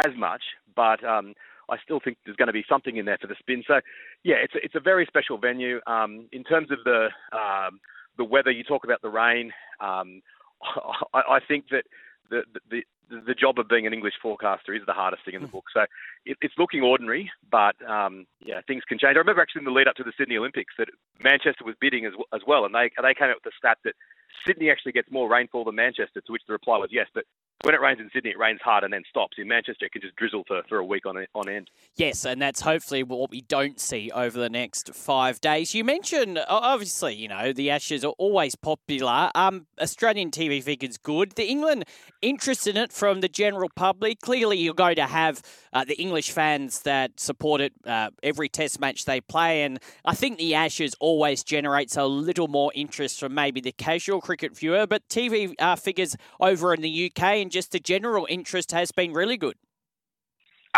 as 0.05 0.13
much. 0.19 0.43
But 0.77 1.03
um, 1.05 1.35
I 1.71 1.77
still 1.83 2.01
think 2.03 2.19
there's 2.25 2.37
going 2.37 2.49
to 2.49 2.53
be 2.53 2.65
something 2.69 2.97
in 2.97 3.05
there 3.05 3.19
for 3.21 3.27
the 3.27 3.37
spin. 3.39 3.63
So, 3.67 3.81
yeah, 4.25 4.37
it's 4.43 4.55
a, 4.55 4.59
it's 4.65 4.75
a 4.75 4.81
very 4.81 5.07
special 5.07 5.39
venue. 5.39 5.81
Um, 5.87 6.29
in 6.33 6.45
terms 6.45 6.71
of 6.71 6.79
the 6.85 7.09
um, 7.33 7.81
the 8.17 8.25
weather, 8.25 8.51
you 8.51 8.65
talk 8.65 8.85
about 8.85 9.03
the 9.03 9.09
rain. 9.09 9.53
Um, 9.81 10.23
I, 11.15 11.37
I 11.37 11.39
think 11.47 11.67
that 11.71 11.85
the, 12.31 12.43
the 12.71 12.83
the 13.11 13.35
job 13.35 13.59
of 13.59 13.69
being 13.69 13.87
an 13.87 13.93
English 13.93 14.15
forecaster 14.23 14.73
is 14.73 14.83
the 14.87 14.93
hardest 14.93 15.25
thing 15.25 15.35
in 15.35 15.43
the 15.43 15.49
book. 15.49 15.65
So 15.75 15.83
it, 16.25 16.37
it's 16.41 16.55
looking 16.57 16.83
ordinary, 16.83 17.31
but 17.51 17.75
um, 17.89 18.27
yeah, 18.45 18.61
things 18.67 18.85
can 18.89 18.99
change. 18.99 19.17
I 19.17 19.19
remember 19.19 19.43
actually 19.43 19.61
in 19.61 19.65
the 19.65 19.73
lead 19.73 19.89
up 19.89 19.97
to 19.97 20.05
the 20.05 20.13
Sydney 20.17 20.37
Olympics 20.37 20.75
that 20.79 20.89
Manchester 21.23 21.65
was 21.65 21.75
bidding 21.81 22.07
as, 22.07 22.13
as 22.33 22.43
well, 22.47 22.65
and 22.65 22.75
they 22.75 22.91
they 23.03 23.15
came 23.15 23.29
out 23.29 23.43
with 23.43 23.51
the 23.51 23.59
stat 23.59 23.79
that 23.85 23.95
Sydney 24.47 24.71
actually 24.71 24.93
gets 24.93 25.11
more 25.11 25.29
rainfall 25.29 25.65
than 25.65 25.75
Manchester, 25.75 26.21
to 26.21 26.33
which 26.33 26.43
the 26.47 26.53
reply 26.53 26.79
was 26.79 26.91
yes, 26.93 27.07
but 27.13 27.25
when 27.63 27.75
it 27.75 27.81
rains 27.81 28.01
in 28.01 28.09
Sydney, 28.13 28.31
it 28.31 28.39
rains 28.39 28.61
hard 28.63 28.85
and 28.85 28.93
then 28.93 29.03
stops. 29.09 29.37
In 29.39 29.47
Manchester, 29.47 29.85
it 29.85 29.93
can 29.93 30.01
just 30.01 30.17
drizzle 30.17 30.45
for, 30.47 30.63
for 30.69 30.79
a 30.79 30.85
week 30.85 31.05
on 31.05 31.25
on 31.35 31.49
end. 31.49 31.69
Yes, 31.97 32.25
and 32.25 32.41
that's 32.41 32.63
hopefully 32.63 33.03
what 33.03 33.31
we 33.31 33.43
don't 33.43 33.79
see 33.79 34.11
over 34.15 34.39
the 34.39 34.49
next 34.49 34.95
five 34.95 35.41
days. 35.41 35.75
You 35.75 35.85
mentioned, 35.85 36.41
obviously, 36.49 37.15
you 37.15 37.29
know, 37.29 37.53
the 37.53 37.71
Ashes 37.71 38.05
are 38.05 38.15
always 38.17 38.55
popular. 38.55 39.31
Um, 39.35 39.67
Australian 39.81 40.31
TV 40.31 40.63
figures 40.63 40.97
good. 40.97 41.33
The 41.33 41.49
England 41.49 41.85
interest 42.23 42.67
in 42.67 42.77
it 42.77 42.93
from 42.93 43.21
the 43.21 43.29
general 43.29 43.69
public. 43.75 44.21
Clearly, 44.21 44.59
you're 44.59 44.75
going 44.75 44.97
to 44.97 45.07
have 45.07 45.43
uh, 45.73 45.85
the 45.85 46.01
English 46.01 46.31
fans 46.31 46.83
that 46.83 47.21
support 47.21 47.61
it 47.61 47.73
uh, 47.87 48.11
every 48.23 48.49
Test 48.49 48.81
match 48.81 49.05
they 49.05 49.21
play, 49.21 49.63
and 49.65 49.79
I 50.05 50.15
think 50.15 50.39
the 50.39 50.55
Ashes 50.55 50.95
always 50.99 51.45
generates 51.45 51.97
a 51.97 52.07
little 52.07 52.49
more 52.49 52.73
interest 52.75 53.21
from 53.21 53.35
maybe 53.35 53.61
the 53.61 53.73
casual 53.73 54.21
cricket 54.21 54.57
viewer. 54.57 54.87
But 54.87 55.07
TV 55.09 55.55
uh, 55.59 55.77
figures 55.77 56.17
over 56.41 56.73
in 56.73 56.81
the 56.81 57.13
UK 57.15 57.50
and 57.51 57.53
just 57.53 57.73
the 57.73 57.81
general 57.81 58.27
interest 58.31 58.71
has 58.71 58.93
been 58.93 59.13
really 59.13 59.37
good. 59.37 59.57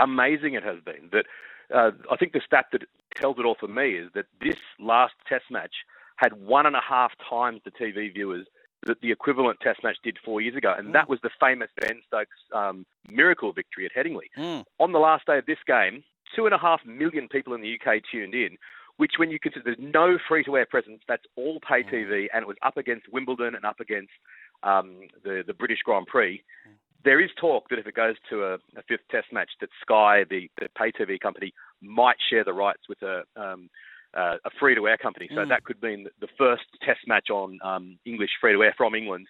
amazing 0.00 0.54
it 0.54 0.64
has 0.64 0.78
been. 0.82 1.10
That 1.12 1.26
uh, 1.74 1.90
I 2.10 2.16
think 2.16 2.32
the 2.32 2.40
stat 2.44 2.66
that 2.72 2.82
tells 3.14 3.38
it 3.38 3.44
all 3.44 3.56
for 3.60 3.68
me 3.68 3.90
is 3.90 4.10
that 4.14 4.24
this 4.40 4.56
last 4.80 5.12
Test 5.28 5.44
match 5.50 5.74
had 6.16 6.32
one 6.32 6.64
and 6.64 6.74
a 6.74 6.80
half 6.80 7.12
times 7.28 7.60
the 7.64 7.70
TV 7.70 8.12
viewers 8.12 8.46
that 8.86 9.00
the 9.02 9.12
equivalent 9.12 9.60
Test 9.60 9.84
match 9.84 9.98
did 10.02 10.16
four 10.24 10.40
years 10.40 10.56
ago, 10.56 10.74
and 10.76 10.94
that 10.94 11.10
was 11.10 11.18
the 11.22 11.30
famous 11.38 11.68
Ben 11.78 12.00
Stokes 12.06 12.40
um, 12.54 12.86
miracle 13.10 13.52
victory 13.52 13.84
at 13.86 13.92
Headingley. 13.94 14.30
Mm. 14.38 14.64
On 14.80 14.92
the 14.92 14.98
last 14.98 15.26
day 15.26 15.36
of 15.36 15.46
this 15.46 15.62
game, 15.66 16.02
two 16.34 16.46
and 16.46 16.54
a 16.54 16.58
half 16.58 16.80
million 16.86 17.28
people 17.28 17.52
in 17.52 17.60
the 17.60 17.74
UK 17.74 18.00
tuned 18.10 18.34
in. 18.34 18.56
Which, 18.98 19.12
when 19.16 19.30
you 19.30 19.38
consider 19.40 19.64
there's 19.64 19.76
no 19.94 20.18
free-to-air 20.28 20.66
presence, 20.66 21.00
that's 21.08 21.24
all 21.34 21.60
pay 21.66 21.82
TV, 21.82 22.26
and 22.32 22.42
it 22.42 22.46
was 22.46 22.58
up 22.62 22.76
against 22.76 23.06
Wimbledon 23.10 23.54
and 23.54 23.64
up 23.64 23.80
against 23.80 24.12
um, 24.62 25.00
the 25.24 25.42
the 25.46 25.54
British 25.54 25.80
Grand 25.84 26.06
Prix 26.06 26.42
there 27.04 27.20
is 27.20 27.30
talk 27.40 27.68
that 27.70 27.78
if 27.78 27.86
it 27.86 27.94
goes 27.94 28.14
to 28.30 28.44
a, 28.44 28.54
a 28.54 28.82
fifth 28.88 29.06
test 29.10 29.26
match, 29.32 29.50
that 29.60 29.70
Sky, 29.80 30.24
the, 30.28 30.48
the 30.60 30.68
pay 30.78 30.92
TV 30.92 31.18
company, 31.18 31.52
might 31.80 32.16
share 32.30 32.44
the 32.44 32.52
rights 32.52 32.82
with 32.88 33.02
a 33.02 33.22
um, 33.36 33.68
uh, 34.14 34.36
a 34.44 34.50
free 34.60 34.74
to 34.74 34.86
air 34.86 34.98
company. 34.98 35.26
So 35.34 35.40
Mm. 35.40 35.48
that 35.48 35.64
could 35.64 35.82
mean 35.82 36.06
the 36.20 36.28
first 36.36 36.64
test 36.82 37.00
match 37.06 37.30
on 37.30 37.58
um, 37.64 37.98
English 38.04 38.30
free 38.40 38.52
to 38.52 38.62
air 38.62 38.74
from 38.76 38.94
England 38.94 39.26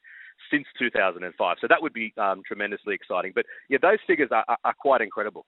since 0.51 0.67
2005. 0.77 1.57
So 1.61 1.69
that 1.69 1.81
would 1.81 1.93
be 1.93 2.13
um, 2.17 2.43
tremendously 2.45 2.95
exciting. 2.95 3.31
But 3.33 3.47
yeah, 3.69 3.79
those 3.81 3.99
figures 4.09 4.31
are, 4.33 4.45
are, 4.49 4.59
are 4.65 4.75
quite 4.75 5.01
incredible. 5.01 5.47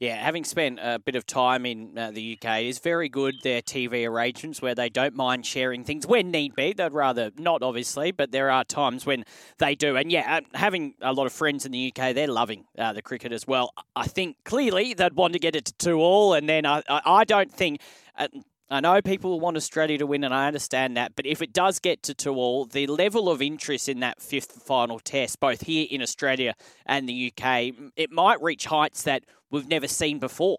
Yeah, 0.00 0.14
having 0.14 0.44
spent 0.44 0.78
a 0.80 0.98
bit 0.98 1.14
of 1.14 1.26
time 1.26 1.66
in 1.66 1.98
uh, 1.98 2.10
the 2.10 2.38
UK, 2.42 2.62
is 2.62 2.78
very 2.78 3.10
good 3.10 3.34
their 3.42 3.60
TV 3.60 4.08
arrangements 4.08 4.62
where 4.62 4.74
they 4.74 4.88
don't 4.88 5.14
mind 5.14 5.44
sharing 5.44 5.84
things 5.84 6.06
when 6.06 6.30
need 6.30 6.56
be. 6.56 6.72
They'd 6.72 6.94
rather 6.94 7.32
not, 7.36 7.62
obviously, 7.62 8.10
but 8.10 8.32
there 8.32 8.50
are 8.50 8.64
times 8.64 9.04
when 9.04 9.26
they 9.58 9.74
do. 9.74 9.96
And 9.96 10.10
yeah, 10.10 10.38
uh, 10.38 10.56
having 10.56 10.94
a 11.02 11.12
lot 11.12 11.26
of 11.26 11.34
friends 11.34 11.66
in 11.66 11.72
the 11.72 11.92
UK, 11.94 12.14
they're 12.14 12.28
loving 12.28 12.64
uh, 12.78 12.94
the 12.94 13.02
cricket 13.02 13.30
as 13.30 13.46
well. 13.46 13.74
I 13.94 14.06
think 14.06 14.38
clearly 14.42 14.94
they'd 14.94 15.12
want 15.12 15.34
to 15.34 15.38
get 15.38 15.54
it 15.54 15.66
to 15.66 15.74
two 15.74 15.98
all, 16.00 16.32
and 16.32 16.48
then 16.48 16.64
I, 16.64 16.82
I, 16.88 17.02
I 17.04 17.24
don't 17.24 17.52
think. 17.52 17.82
Uh, 18.16 18.28
I 18.72 18.78
know 18.78 19.02
people 19.02 19.40
want 19.40 19.56
Australia 19.56 19.98
to 19.98 20.06
win, 20.06 20.22
and 20.22 20.32
I 20.32 20.46
understand 20.46 20.96
that. 20.96 21.16
But 21.16 21.26
if 21.26 21.42
it 21.42 21.52
does 21.52 21.80
get 21.80 22.04
to 22.04 22.14
two 22.14 22.36
all, 22.36 22.66
the 22.66 22.86
level 22.86 23.28
of 23.28 23.42
interest 23.42 23.88
in 23.88 23.98
that 23.98 24.22
fifth 24.22 24.62
final 24.62 25.00
test, 25.00 25.40
both 25.40 25.62
here 25.62 25.88
in 25.90 26.00
Australia 26.00 26.54
and 26.86 27.08
the 27.08 27.32
UK, 27.32 27.72
it 27.96 28.12
might 28.12 28.40
reach 28.40 28.66
heights 28.66 29.02
that 29.02 29.24
we've 29.50 29.68
never 29.68 29.88
seen 29.88 30.18
before. 30.18 30.58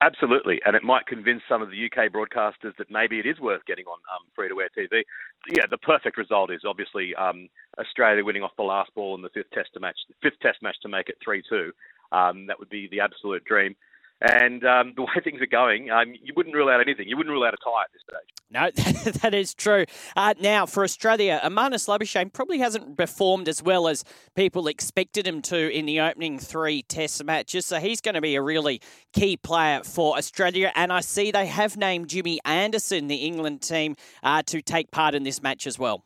Absolutely, 0.00 0.60
and 0.66 0.76
it 0.76 0.82
might 0.82 1.06
convince 1.06 1.40
some 1.48 1.62
of 1.62 1.70
the 1.70 1.86
UK 1.86 2.12
broadcasters 2.12 2.76
that 2.76 2.90
maybe 2.90 3.18
it 3.18 3.26
is 3.26 3.38
worth 3.40 3.64
getting 3.64 3.86
on 3.86 3.98
um, 4.12 4.26
free-to-air 4.34 4.68
TV. 4.76 5.02
Yeah, 5.48 5.64
the 5.70 5.78
perfect 5.78 6.18
result 6.18 6.50
is 6.50 6.62
obviously 6.66 7.14
um, 7.14 7.48
Australia 7.78 8.24
winning 8.24 8.42
off 8.42 8.50
the 8.56 8.64
last 8.64 8.90
ball 8.94 9.14
in 9.14 9.22
the 9.22 9.30
fifth 9.32 9.50
Test 9.54 9.70
match, 9.80 9.96
fifth 10.22 10.38
Test 10.42 10.58
match 10.62 10.76
to 10.82 10.88
make 10.88 11.08
it 11.08 11.16
three-two. 11.24 11.72
Um, 12.12 12.46
that 12.46 12.58
would 12.58 12.68
be 12.68 12.88
the 12.90 13.00
absolute 13.00 13.44
dream. 13.44 13.74
And 14.20 14.64
um, 14.64 14.92
the 14.96 15.02
way 15.02 15.08
things 15.24 15.40
are 15.42 15.46
going, 15.46 15.90
um, 15.90 16.14
you 16.22 16.32
wouldn't 16.36 16.54
rule 16.54 16.68
out 16.68 16.80
anything. 16.80 17.08
You 17.08 17.16
wouldn't 17.16 17.32
rule 17.32 17.44
out 17.44 17.54
a 17.54 17.56
tie 17.56 17.82
at 17.82 17.90
this 17.92 18.02
stage. 18.08 18.34
No, 18.50 18.70
that 19.22 19.34
is 19.34 19.54
true. 19.54 19.84
Uh, 20.16 20.34
now, 20.40 20.66
for 20.66 20.84
Australia, 20.84 21.40
Marnus 21.44 21.88
Labuschagne 21.88 22.32
probably 22.32 22.58
hasn't 22.58 22.96
performed 22.96 23.48
as 23.48 23.62
well 23.62 23.88
as 23.88 24.04
people 24.34 24.66
expected 24.68 25.26
him 25.26 25.42
to 25.42 25.70
in 25.70 25.86
the 25.86 26.00
opening 26.00 26.38
three 26.38 26.82
Test 26.82 27.22
matches. 27.24 27.66
So 27.66 27.80
he's 27.80 28.00
going 28.00 28.14
to 28.14 28.20
be 28.20 28.34
a 28.36 28.42
really 28.42 28.80
key 29.12 29.36
player 29.36 29.82
for 29.82 30.16
Australia. 30.16 30.72
And 30.74 30.92
I 30.92 31.00
see 31.00 31.30
they 31.30 31.46
have 31.46 31.76
named 31.76 32.08
Jimmy 32.08 32.38
Anderson, 32.44 33.08
the 33.08 33.16
England 33.16 33.62
team, 33.62 33.96
uh, 34.22 34.42
to 34.46 34.62
take 34.62 34.90
part 34.90 35.14
in 35.14 35.24
this 35.24 35.42
match 35.42 35.66
as 35.66 35.78
well. 35.78 36.04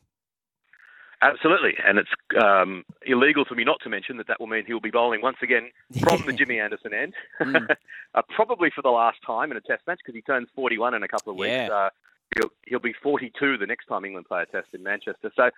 Absolutely, 1.20 1.74
and 1.84 1.98
it's 1.98 2.10
um, 2.40 2.84
illegal 3.04 3.44
for 3.44 3.54
me 3.56 3.64
not 3.64 3.80
to 3.82 3.88
mention 3.88 4.16
that 4.18 4.28
that 4.28 4.38
will 4.38 4.46
mean 4.46 4.64
he'll 4.66 4.80
be 4.80 4.90
bowling 4.90 5.20
once 5.20 5.38
again 5.42 5.70
from 6.00 6.24
the 6.26 6.32
Jimmy 6.38 6.60
Anderson 6.60 6.94
end, 6.94 7.14
Mm. 7.40 7.68
uh, 8.14 8.22
probably 8.34 8.70
for 8.74 8.82
the 8.82 8.90
last 8.90 9.18
time 9.26 9.50
in 9.50 9.56
a 9.56 9.60
Test 9.60 9.82
match 9.86 9.98
because 10.04 10.14
he 10.14 10.22
turns 10.22 10.48
41 10.54 10.94
in 10.94 11.02
a 11.02 11.08
couple 11.08 11.32
of 11.32 11.38
weeks. 11.38 11.50
Yeah. 11.50 11.68
Uh, 11.68 11.90
he'll, 12.36 12.50
he'll 12.66 12.78
be 12.78 12.94
42 13.02 13.58
the 13.58 13.66
next 13.66 13.86
time 13.86 14.04
England 14.04 14.26
play 14.26 14.42
a 14.42 14.46
Test 14.46 14.68
in 14.72 14.82
Manchester. 14.82 15.30
So. 15.34 15.50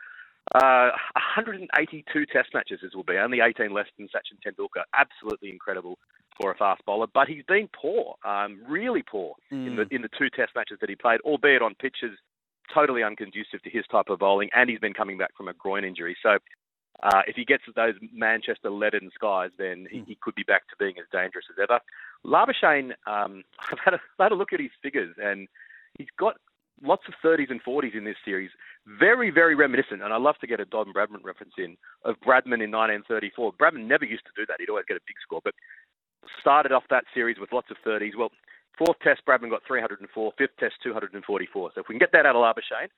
Uh, 0.54 0.88
182 1.36 2.26
Test 2.26 2.48
matches 2.54 2.80
this 2.82 2.94
will 2.94 3.04
be, 3.04 3.18
only 3.18 3.40
18 3.40 3.74
less 3.74 3.86
than 3.98 4.08
Sachin 4.08 4.40
Tendulkar. 4.44 4.84
Absolutely 4.94 5.50
incredible 5.50 5.98
for 6.40 6.50
a 6.50 6.54
fast 6.56 6.82
bowler, 6.86 7.06
but 7.12 7.28
he's 7.28 7.44
been 7.46 7.68
poor, 7.78 8.16
um, 8.24 8.58
really 8.66 9.02
poor 9.02 9.34
in 9.50 9.76
the 9.76 9.86
in 9.94 10.00
the 10.00 10.08
two 10.18 10.30
Test 10.30 10.52
matches 10.56 10.78
that 10.80 10.88
he 10.88 10.96
played, 10.96 11.20
albeit 11.20 11.60
on 11.60 11.74
pitches 11.74 12.16
totally 12.72 13.02
unconducive 13.02 13.62
to 13.62 13.70
his 13.70 13.84
type 13.90 14.08
of 14.08 14.18
bowling, 14.18 14.50
and 14.54 14.68
he's 14.70 14.78
been 14.78 14.94
coming 14.94 15.18
back 15.18 15.36
from 15.36 15.48
a 15.48 15.52
groin 15.54 15.84
injury. 15.84 16.16
So 16.22 16.38
uh, 17.02 17.22
if 17.26 17.36
he 17.36 17.44
gets 17.44 17.64
those 17.74 17.94
Manchester 18.12 18.70
leaden 18.70 19.10
skies, 19.14 19.50
then 19.58 19.86
he, 19.90 20.04
he 20.06 20.18
could 20.20 20.34
be 20.34 20.42
back 20.42 20.68
to 20.68 20.76
being 20.78 20.94
as 20.98 21.06
dangerous 21.12 21.46
as 21.50 21.56
ever. 21.62 21.80
Labuschagne, 22.24 22.92
um, 23.06 23.42
I've 23.72 23.78
had 23.84 23.94
a, 23.94 24.00
had 24.18 24.32
a 24.32 24.34
look 24.34 24.52
at 24.52 24.60
his 24.60 24.70
figures, 24.82 25.14
and 25.22 25.48
he's 25.98 26.08
got 26.18 26.36
lots 26.82 27.02
of 27.08 27.14
30s 27.24 27.50
and 27.50 27.62
40s 27.62 27.94
in 27.94 28.04
this 28.04 28.16
series. 28.24 28.50
Very, 28.98 29.30
very 29.30 29.54
reminiscent, 29.54 30.02
and 30.02 30.12
I 30.12 30.18
love 30.18 30.36
to 30.40 30.46
get 30.46 30.60
a 30.60 30.64
Don 30.64 30.92
Bradman 30.92 31.24
reference 31.24 31.52
in, 31.58 31.76
of 32.04 32.16
Bradman 32.16 32.64
in 32.64 32.70
1934. 32.72 33.52
Bradman 33.54 33.86
never 33.86 34.04
used 34.04 34.24
to 34.24 34.32
do 34.36 34.46
that. 34.46 34.56
He'd 34.58 34.70
always 34.70 34.86
get 34.88 34.96
a 34.96 35.06
big 35.06 35.16
score, 35.22 35.40
but 35.42 35.54
started 36.40 36.72
off 36.72 36.84
that 36.90 37.04
series 37.14 37.38
with 37.38 37.52
lots 37.52 37.68
of 37.70 37.76
30s. 37.86 38.12
Well, 38.16 38.30
fourth 38.78 38.98
test, 39.02 39.22
Bradman 39.26 39.50
got 39.50 39.62
304. 39.66 40.32
Fifth 40.38 40.50
test, 40.58 40.74
244. 40.82 41.70
So 41.74 41.80
if 41.80 41.88
we 41.88 41.94
can 41.94 41.98
get 41.98 42.12
that 42.12 42.26
out 42.26 42.36
of 42.36 42.42
Labuschagne, 42.42 42.88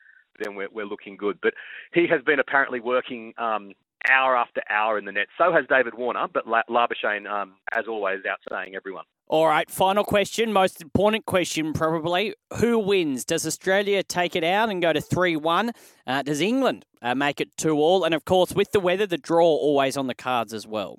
then 0.43 0.55
we're, 0.55 0.69
we're 0.73 0.87
looking 0.87 1.17
good. 1.17 1.39
But 1.43 1.55
he 1.93 2.07
has 2.09 2.23
been 2.23 2.39
apparently 2.39 2.81
working 2.81 3.35
um, 3.39 3.73
hour 4.11 4.37
after 4.37 4.63
hour 4.71 4.99
in 4.99 5.05
the 5.05 5.13
net. 5.13 5.29
So 5.39 5.53
has 5.53 5.65
David 5.69 5.95
Warner, 5.95 6.27
but 6.33 6.47
La- 6.47 6.63
Labuschagne, 6.69 7.31
um, 7.31 7.55
as 7.73 7.87
always, 7.89 8.21
outstaying 8.25 8.75
everyone. 8.75 9.05
All 9.29 9.47
right, 9.47 9.71
final 9.71 10.05
question, 10.05 10.53
most 10.53 10.83
important 10.83 11.25
question 11.25 11.73
probably. 11.73 12.35
Who 12.59 12.79
wins? 12.79 13.25
Does 13.25 13.47
Australia 13.47 14.03
take 14.03 14.37
it 14.37 14.45
out 14.45 14.69
and 14.69 14.83
go 14.83 14.93
to 14.93 15.01
3 15.01 15.37
1? 15.37 15.71
Uh, 16.07 16.23
does 16.23 16.41
England 16.41 16.85
uh, 17.01 17.15
make 17.15 17.41
it 17.41 17.57
2 17.57 17.73
all? 17.73 18.05
And 18.05 18.15
of 18.15 18.25
course, 18.25 18.53
with 18.53 18.73
the 18.73 18.81
weather, 18.81 19.07
the 19.07 19.17
draw 19.17 19.47
always 19.47 19.97
on 19.97 20.07
the 20.07 20.15
cards 20.15 20.53
as 20.53 20.67
well. 20.67 20.99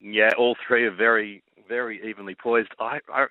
Yeah, 0.00 0.30
all 0.36 0.56
three 0.66 0.84
are 0.84 0.94
very, 0.94 1.42
very 1.68 2.06
evenly 2.06 2.34
poised. 2.34 2.70
I, 2.78 2.98
I, 3.08 3.26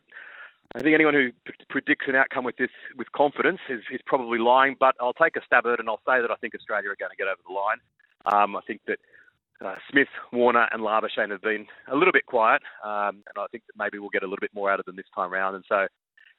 I 0.75 0.81
think 0.81 0.95
anyone 0.95 1.13
who 1.13 1.31
p- 1.45 1.65
predicts 1.69 2.05
an 2.07 2.15
outcome 2.15 2.45
with 2.45 2.57
this 2.57 2.69
with 2.97 3.11
confidence 3.11 3.59
is, 3.69 3.81
is 3.91 3.99
probably 4.05 4.39
lying. 4.39 4.75
But 4.79 4.95
I'll 5.01 5.13
take 5.13 5.35
a 5.35 5.41
stab 5.45 5.65
at 5.65 5.73
it, 5.73 5.79
and 5.79 5.89
I'll 5.89 6.01
say 6.07 6.21
that 6.21 6.31
I 6.31 6.35
think 6.35 6.55
Australia 6.55 6.89
are 6.89 6.95
going 6.95 7.11
to 7.11 7.17
get 7.17 7.27
over 7.27 7.41
the 7.45 7.53
line. 7.53 7.79
Um, 8.25 8.55
I 8.55 8.61
think 8.65 8.81
that 8.87 8.99
uh, 9.65 9.75
Smith, 9.89 10.07
Warner, 10.31 10.67
and 10.71 10.81
Labuschagne 10.81 11.31
have 11.31 11.41
been 11.41 11.67
a 11.91 11.95
little 11.95 12.13
bit 12.13 12.25
quiet, 12.25 12.61
um, 12.83 13.23
and 13.27 13.37
I 13.37 13.45
think 13.51 13.63
that 13.67 13.73
maybe 13.77 13.99
we'll 13.99 14.09
get 14.09 14.23
a 14.23 14.25
little 14.25 14.41
bit 14.41 14.53
more 14.53 14.71
out 14.71 14.79
of 14.79 14.85
them 14.85 14.95
this 14.95 15.05
time 15.13 15.31
round. 15.31 15.55
And 15.55 15.65
so, 15.67 15.87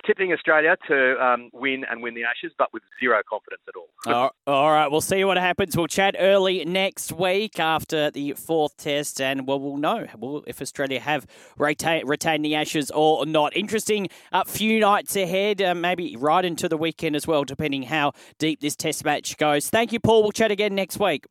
tipping 0.05 0.33
Australia 0.33 0.77
to 0.89 1.25
um, 1.25 1.51
win 1.53 1.85
and 1.91 2.03
win 2.03 2.15
the 2.15 2.25
Ashes, 2.25 2.53
but 2.59 2.73
with 2.73 2.83
zero 3.01 3.21
confidence 3.29 3.63
at 3.69 3.75
all. 3.77 4.15
all, 4.15 4.31
all 4.47 4.71
right, 4.71 4.91
we'll 4.91 5.01
see 5.01 5.25
what 5.25 5.37
happens. 5.37 5.77
We'll 5.77 5.87
chat 5.87 6.17
early 6.19 6.65
next 6.65 7.13
week 7.13 7.59
after 7.59 8.11
the 8.11 8.33
fourth 8.33 8.77
test, 8.77 9.21
and 9.21 9.47
well, 9.47 9.61
we'll 9.61 9.77
know 9.77 10.07
if 10.47 10.61
Australia 10.61 11.01
have 11.01 11.27
retain, 11.57 12.07
retained 12.07 12.45
the 12.45 12.55
Ashes 12.55 12.91
or 12.91 13.27
not. 13.27 13.57
Interesting 13.57 14.09
uh, 14.33 14.45
few 14.45 14.81
nights 14.81 15.17
ahead, 15.17 15.63
uh, 15.63 15.75
maybe 15.75 16.17
right 16.17 16.45
into 16.45 16.69
the 16.69 16.77
weekend 16.77 17.17
as 17.17 17.27
well, 17.27 17.45
depending 17.45 17.85
how 17.85 18.13
deep 18.39 18.61
this 18.61 18.77
test 18.77 19.05
match 19.05 19.37
goes. 19.37 19.69
Thank 19.69 19.93
you, 19.93 20.01
Paul. 20.01 20.23
We'll 20.23 20.33
chat 20.33 20.51
again 20.51 20.75
next 20.75 20.99
week. 20.99 21.27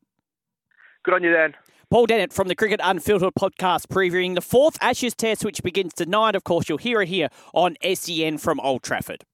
Good 1.03 1.15
on 1.15 1.23
you, 1.23 1.33
Dan. 1.33 1.55
Paul 1.91 2.05
Dennett 2.05 2.31
from 2.31 2.47
the 2.47 2.55
Cricket 2.55 2.79
Unfiltered 2.81 3.33
podcast 3.37 3.87
previewing 3.87 4.33
the 4.33 4.39
fourth 4.39 4.77
Ashes 4.79 5.13
test, 5.13 5.43
which 5.43 5.61
begins 5.61 5.93
tonight. 5.93 6.35
Of 6.35 6.45
course, 6.45 6.69
you'll 6.69 6.77
hear 6.77 7.01
it 7.01 7.09
here 7.09 7.27
on 7.53 7.75
SEN 7.83 8.37
from 8.37 8.61
Old 8.61 8.81
Trafford. 8.81 9.25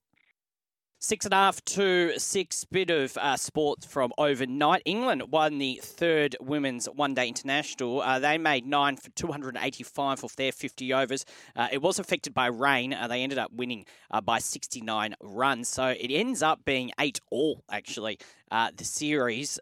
Six 0.98 1.26
and 1.26 1.34
a 1.36 1.38
half 1.38 1.64
to 1.66 2.18
six 2.18 2.66
bit 2.66 2.90
of 2.90 3.16
uh, 3.18 3.38
sports 3.38 3.86
from 3.86 4.12
overnight. 4.18 4.82
England 4.86 5.32
won 5.32 5.60
the 5.60 5.80
third 5.84 6.36
women's 6.42 6.88
one 6.88 7.14
day 7.14 7.28
international. 7.28 8.02
Uh, 8.02 8.18
they 8.18 8.40
made 8.40 8.66
nine 8.66 8.98
for 8.98 9.12
285 9.12 10.24
off 10.24 10.36
their 10.36 10.52
50 10.52 10.94
overs. 10.94 11.26
Uh, 11.56 11.68
it 11.72 11.84
was 11.84 12.00
affected 12.00 12.34
by 12.34 12.48
rain. 12.48 12.92
Uh, 12.92 13.08
they 13.08 13.22
ended 13.22 13.38
up 13.38 13.54
winning 13.54 13.86
uh, 14.10 14.20
by 14.20 14.40
69 14.40 15.14
runs. 15.22 15.70
So 15.70 15.90
it 15.90 16.10
ends 16.10 16.42
up 16.42 16.66
being 16.66 16.90
eight 17.00 17.20
all, 17.30 17.64
actually, 17.70 18.18
uh, 18.50 18.72
the 18.76 18.84
series 18.84 19.60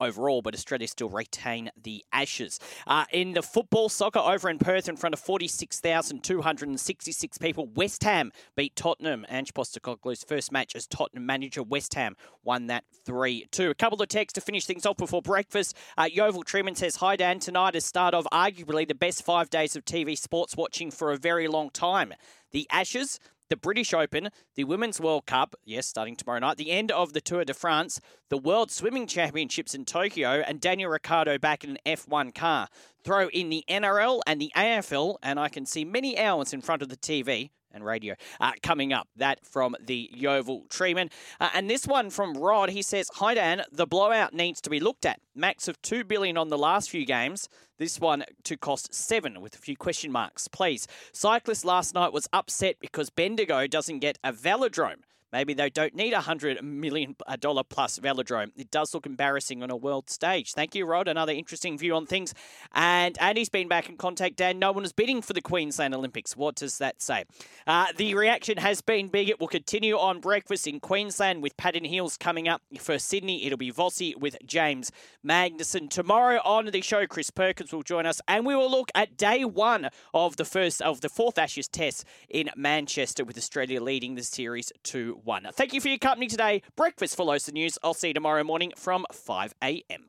overall, 0.00 0.42
but 0.42 0.54
Australia 0.54 0.88
still 0.88 1.08
retain 1.08 1.70
the 1.80 2.04
Ashes. 2.12 2.58
Uh, 2.86 3.04
in 3.12 3.32
the 3.32 3.42
football 3.42 3.88
soccer 3.88 4.18
over 4.18 4.48
in 4.48 4.58
Perth, 4.58 4.88
in 4.88 4.96
front 4.96 5.14
of 5.14 5.20
46,266 5.20 7.38
people, 7.38 7.66
West 7.66 8.02
Ham 8.04 8.32
beat 8.56 8.76
Tottenham. 8.76 9.26
Ange 9.28 9.52
Postecoglou's 9.54 10.24
first 10.24 10.52
match 10.52 10.74
as 10.74 10.86
Tottenham 10.86 11.26
manager. 11.26 11.62
West 11.62 11.94
Ham 11.94 12.16
won 12.44 12.66
that 12.68 12.84
3 13.04 13.46
2. 13.50 13.70
A 13.70 13.74
couple 13.74 14.00
of 14.02 14.08
texts 14.08 14.34
to 14.34 14.40
finish 14.40 14.66
things 14.66 14.86
off 14.86 14.96
before 14.96 15.22
breakfast. 15.22 15.76
Uh, 15.96 16.08
Yeovil 16.10 16.44
Truman 16.44 16.74
says, 16.74 16.96
Hi, 16.96 17.16
Dan. 17.16 17.38
Tonight 17.38 17.76
is 17.76 17.84
start 17.84 18.14
of 18.14 18.26
arguably 18.32 18.86
the 18.86 18.94
best 18.94 19.24
five 19.24 19.50
days 19.50 19.76
of 19.76 19.84
TV 19.84 20.18
sports 20.18 20.56
watching 20.56 20.90
for 20.90 21.12
a 21.12 21.16
very 21.16 21.48
long 21.48 21.70
time. 21.70 22.12
The 22.52 22.66
Ashes, 22.70 23.18
the 23.48 23.56
British 23.56 23.94
Open, 23.94 24.30
the 24.54 24.64
Women's 24.64 25.00
World 25.00 25.26
Cup, 25.26 25.54
yes, 25.64 25.86
starting 25.86 26.16
tomorrow 26.16 26.40
night, 26.40 26.56
the 26.56 26.70
end 26.70 26.90
of 26.90 27.12
the 27.12 27.20
Tour 27.20 27.44
de 27.44 27.54
France, 27.54 28.00
the 28.28 28.38
World 28.38 28.70
Swimming 28.70 29.06
Championships 29.06 29.74
in 29.74 29.84
Tokyo, 29.84 30.42
and 30.46 30.60
Daniel 30.60 30.90
Ricciardo 30.90 31.38
back 31.38 31.64
in 31.64 31.70
an 31.70 31.78
F1 31.86 32.34
car. 32.34 32.68
Throw 33.04 33.28
in 33.28 33.48
the 33.50 33.64
NRL 33.68 34.20
and 34.26 34.40
the 34.40 34.52
AFL, 34.56 35.16
and 35.22 35.38
I 35.38 35.48
can 35.48 35.66
see 35.66 35.84
many 35.84 36.18
hours 36.18 36.52
in 36.52 36.60
front 36.60 36.82
of 36.82 36.88
the 36.88 36.96
TV 36.96 37.50
and 37.76 37.84
radio 37.84 38.16
uh, 38.40 38.52
coming 38.62 38.92
up. 38.92 39.08
That 39.16 39.46
from 39.46 39.76
the 39.80 40.10
Yeovil 40.12 40.64
Treeman. 40.68 41.12
Uh, 41.38 41.50
and 41.54 41.70
this 41.70 41.86
one 41.86 42.10
from 42.10 42.34
Rod. 42.34 42.70
He 42.70 42.82
says, 42.82 43.08
Hi 43.14 43.34
Dan, 43.34 43.62
the 43.70 43.86
blowout 43.86 44.34
needs 44.34 44.60
to 44.62 44.70
be 44.70 44.80
looked 44.80 45.06
at. 45.06 45.20
Max 45.34 45.68
of 45.68 45.80
2 45.82 46.02
billion 46.04 46.36
on 46.36 46.48
the 46.48 46.58
last 46.58 46.90
few 46.90 47.06
games. 47.06 47.48
This 47.78 48.00
one 48.00 48.24
to 48.44 48.56
cost 48.56 48.94
seven 48.94 49.40
with 49.40 49.54
a 49.54 49.58
few 49.58 49.76
question 49.76 50.10
marks. 50.10 50.48
Please. 50.48 50.88
Cyclist 51.12 51.64
last 51.64 51.94
night 51.94 52.12
was 52.12 52.26
upset 52.32 52.76
because 52.80 53.10
Bendigo 53.10 53.66
doesn't 53.66 53.98
get 53.98 54.18
a 54.24 54.32
velodrome. 54.32 55.02
Maybe 55.36 55.52
they 55.52 55.68
don't 55.68 55.94
need 55.94 56.14
a 56.14 56.22
hundred 56.22 56.64
million 56.64 57.14
dollar 57.40 57.62
plus 57.62 57.98
velodrome. 57.98 58.52
It 58.56 58.70
does 58.70 58.94
look 58.94 59.04
embarrassing 59.04 59.62
on 59.62 59.70
a 59.70 59.76
world 59.76 60.08
stage. 60.08 60.54
Thank 60.54 60.74
you, 60.74 60.86
Rod. 60.86 61.08
Another 61.08 61.34
interesting 61.34 61.76
view 61.76 61.94
on 61.94 62.06
things. 62.06 62.32
And 62.74 63.20
Andy's 63.20 63.50
been 63.50 63.68
back 63.68 63.90
in 63.90 63.98
contact. 63.98 64.36
Dan, 64.36 64.58
no 64.58 64.72
one 64.72 64.82
is 64.82 64.94
bidding 64.94 65.20
for 65.20 65.34
the 65.34 65.42
Queensland 65.42 65.94
Olympics. 65.94 66.38
What 66.38 66.54
does 66.54 66.78
that 66.78 67.02
say? 67.02 67.24
Uh, 67.66 67.88
the 67.98 68.14
reaction 68.14 68.56
has 68.56 68.80
been 68.80 69.08
big. 69.08 69.28
It 69.28 69.38
will 69.38 69.46
continue 69.46 69.98
on 69.98 70.20
breakfast 70.20 70.66
in 70.66 70.80
Queensland 70.80 71.42
with 71.42 71.54
Patton 71.58 71.84
Hills 71.84 72.16
coming 72.16 72.48
up 72.48 72.62
for 72.78 72.98
Sydney. 72.98 73.44
It'll 73.44 73.58
be 73.58 73.70
Vossi 73.70 74.16
with 74.16 74.38
James 74.46 74.90
Magnussen. 75.22 75.90
Tomorrow 75.90 76.40
on 76.46 76.64
the 76.64 76.80
show, 76.80 77.06
Chris 77.06 77.28
Perkins 77.28 77.74
will 77.74 77.82
join 77.82 78.06
us, 78.06 78.22
and 78.26 78.46
we 78.46 78.56
will 78.56 78.70
look 78.70 78.90
at 78.94 79.18
day 79.18 79.44
one 79.44 79.90
of 80.14 80.36
the 80.36 80.46
first 80.46 80.80
of 80.80 81.02
the 81.02 81.10
fourth 81.10 81.36
Ashes 81.36 81.68
Test 81.68 82.06
in 82.30 82.48
Manchester, 82.56 83.22
with 83.22 83.36
Australia 83.36 83.82
leading 83.82 84.14
the 84.14 84.22
series 84.22 84.72
to 84.84 85.20
one. 85.26 85.46
Thank 85.52 85.72
you 85.74 85.80
for 85.80 85.88
your 85.88 85.98
company 85.98 86.28
today. 86.28 86.62
Breakfast 86.76 87.16
follows 87.16 87.46
the 87.46 87.52
news. 87.52 87.78
I'll 87.82 87.94
see 87.94 88.08
you 88.08 88.14
tomorrow 88.14 88.44
morning 88.44 88.72
from 88.76 89.04
5 89.12 89.54
a.m. 89.62 90.06